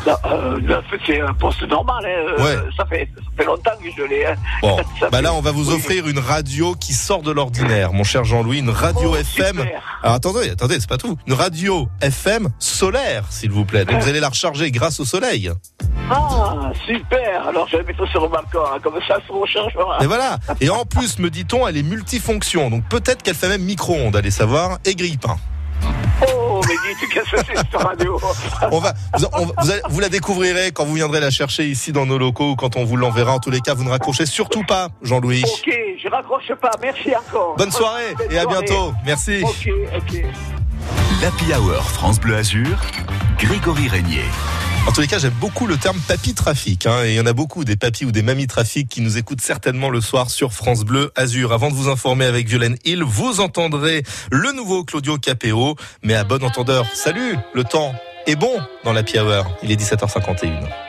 [0.07, 2.05] Non, euh, c'est un poste normal.
[2.05, 2.09] hein,
[2.39, 2.57] euh, Ouais.
[2.77, 4.27] ça, fait, ça fait longtemps que je l'ai.
[4.27, 4.35] hein.
[4.63, 5.77] Bon, bah fait- là on va vous oui.
[5.77, 9.57] offrir une radio qui sort de l'ordinaire, mon cher Jean-Louis, une radio Oh, FM.
[9.59, 9.83] super.
[10.03, 11.17] Alors attendez, attendez, c'est pas tout.
[11.27, 13.85] Une radio FM solaire, s'il vous plaît.
[13.85, 15.51] Donc vous allez la recharger grâce au soleil.
[16.11, 17.49] Ah, super.
[17.49, 18.59] Alors, je vais mettre sur le balcon.
[18.67, 19.99] hein, Comme ça, ça se rechargera.
[20.03, 20.39] Et voilà.
[20.61, 22.69] Et en plus, me dit-on, elle est multifonction.
[22.69, 25.37] Donc peut-être qu'elle fait même micro-ondes, allez savoir, et grille-pain.
[26.29, 28.19] Oh, mais dis-tu qu'est-ce que c'est cette radio
[28.71, 31.67] On va, vous, on va- vous allez- vous la découvrirez quand vous viendrez la chercher
[31.67, 33.33] ici dans nos locaux ou quand on vous l'enverra.
[33.35, 35.43] En tous les cas, vous ne raccrochez surtout pas, Jean-Louis.
[35.45, 36.71] Ok, je raccroche pas.
[36.81, 37.57] Merci encore.
[37.57, 38.95] Bonne soirée Bonne et à bientôt.
[39.05, 39.43] Merci.
[39.43, 40.23] Ok, ok.
[41.23, 42.79] L'Happy Hour France Bleu Azur,
[43.39, 44.25] Grégory Régnier.
[44.87, 46.87] En tous les cas, j'aime beaucoup le terme papy trafic.
[46.87, 49.17] hein, et il y en a beaucoup des papis ou des mamies trafic qui nous
[49.17, 51.53] écoutent certainement le soir sur France Bleu Azur.
[51.53, 55.75] Avant de vous informer avec Violaine Hill, vous entendrez le nouveau Claudio Capéo.
[56.03, 57.95] Mais à bon entendeur, salut, le temps
[58.27, 59.57] est bon dans la Hour.
[59.63, 60.84] Il est 17h51.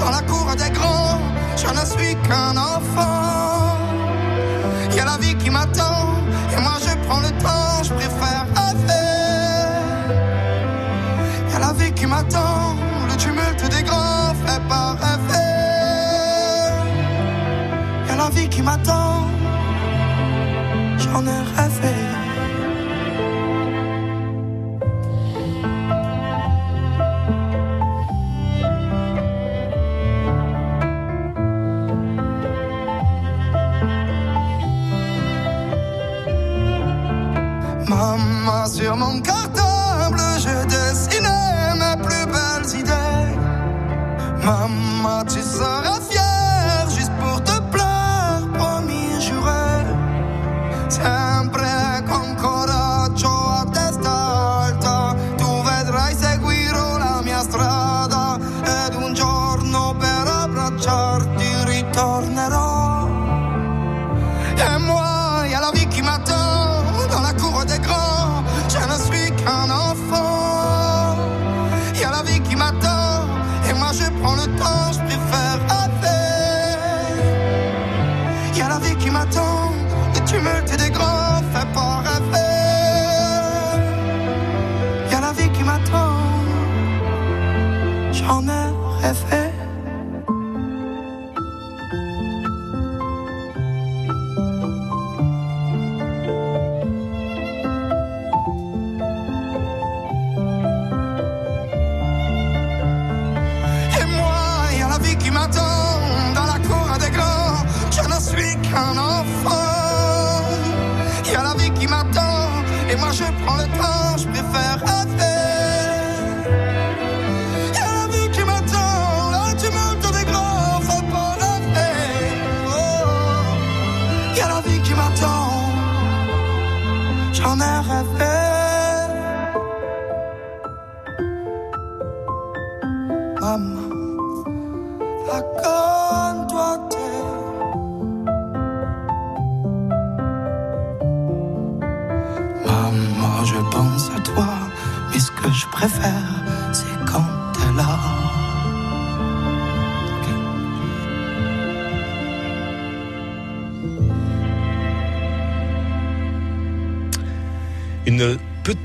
[0.00, 1.18] Dans la cour des grands.
[1.56, 3.76] Je ne suis qu'un enfant.
[4.96, 6.00] Y a la vie qui m'attend
[6.52, 9.16] et moi je prends le temps, je préfère rêver.
[11.50, 12.76] Y a la vie qui m'attend,
[13.10, 15.52] le tumulte des grands fait pas rêver.
[18.08, 19.05] Y a la vie qui m'attend,
[44.46, 45.42] Pamati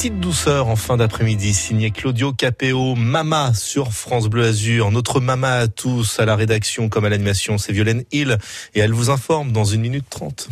[0.02, 4.90] petite douceur en fin d'après-midi, signé Claudio Capéo, Mama sur France Bleu Azur.
[4.90, 8.40] Notre Mama à tous, à la rédaction comme à l'animation, c'est Violaine Hill
[8.74, 10.50] et elle vous informe dans une minute trente.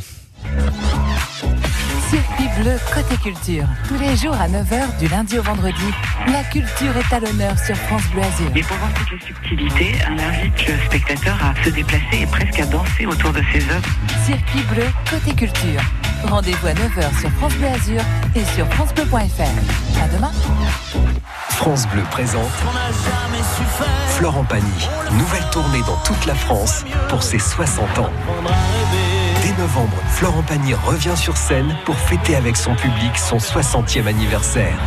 [2.10, 3.66] Circuit bleu côté culture.
[3.88, 5.94] Tous les jours à 9h du lundi au vendredi,
[6.26, 8.50] la culture est à l'honneur sur France Bleu Azur.
[8.56, 12.60] Et pour voir toutes les subtilités, on invite le spectateur à se déplacer et presque
[12.62, 13.88] à danser autour de ses œuvres.
[14.26, 15.82] Circuit bleu côté culture.
[16.24, 18.02] Rendez-vous à 9h sur France Bleu Azur
[18.36, 20.04] et sur francebleu.fr.
[20.04, 20.32] À demain.
[21.50, 22.50] France Bleu présente
[24.16, 28.10] Florent Pagny, nouvelle tournée dans toute la France pour ses 60 ans.
[29.60, 34.78] Novembre, Florent Pagny revient sur scène pour fêter avec son public son 60e anniversaire.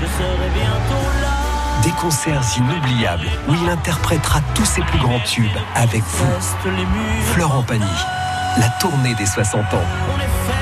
[1.82, 5.44] Des concerts inoubliables où il interprétera tous ses plus grands tubes
[5.74, 6.24] avec vous.
[7.34, 7.84] Florent Pagny,
[8.58, 10.61] la tournée des 60 ans.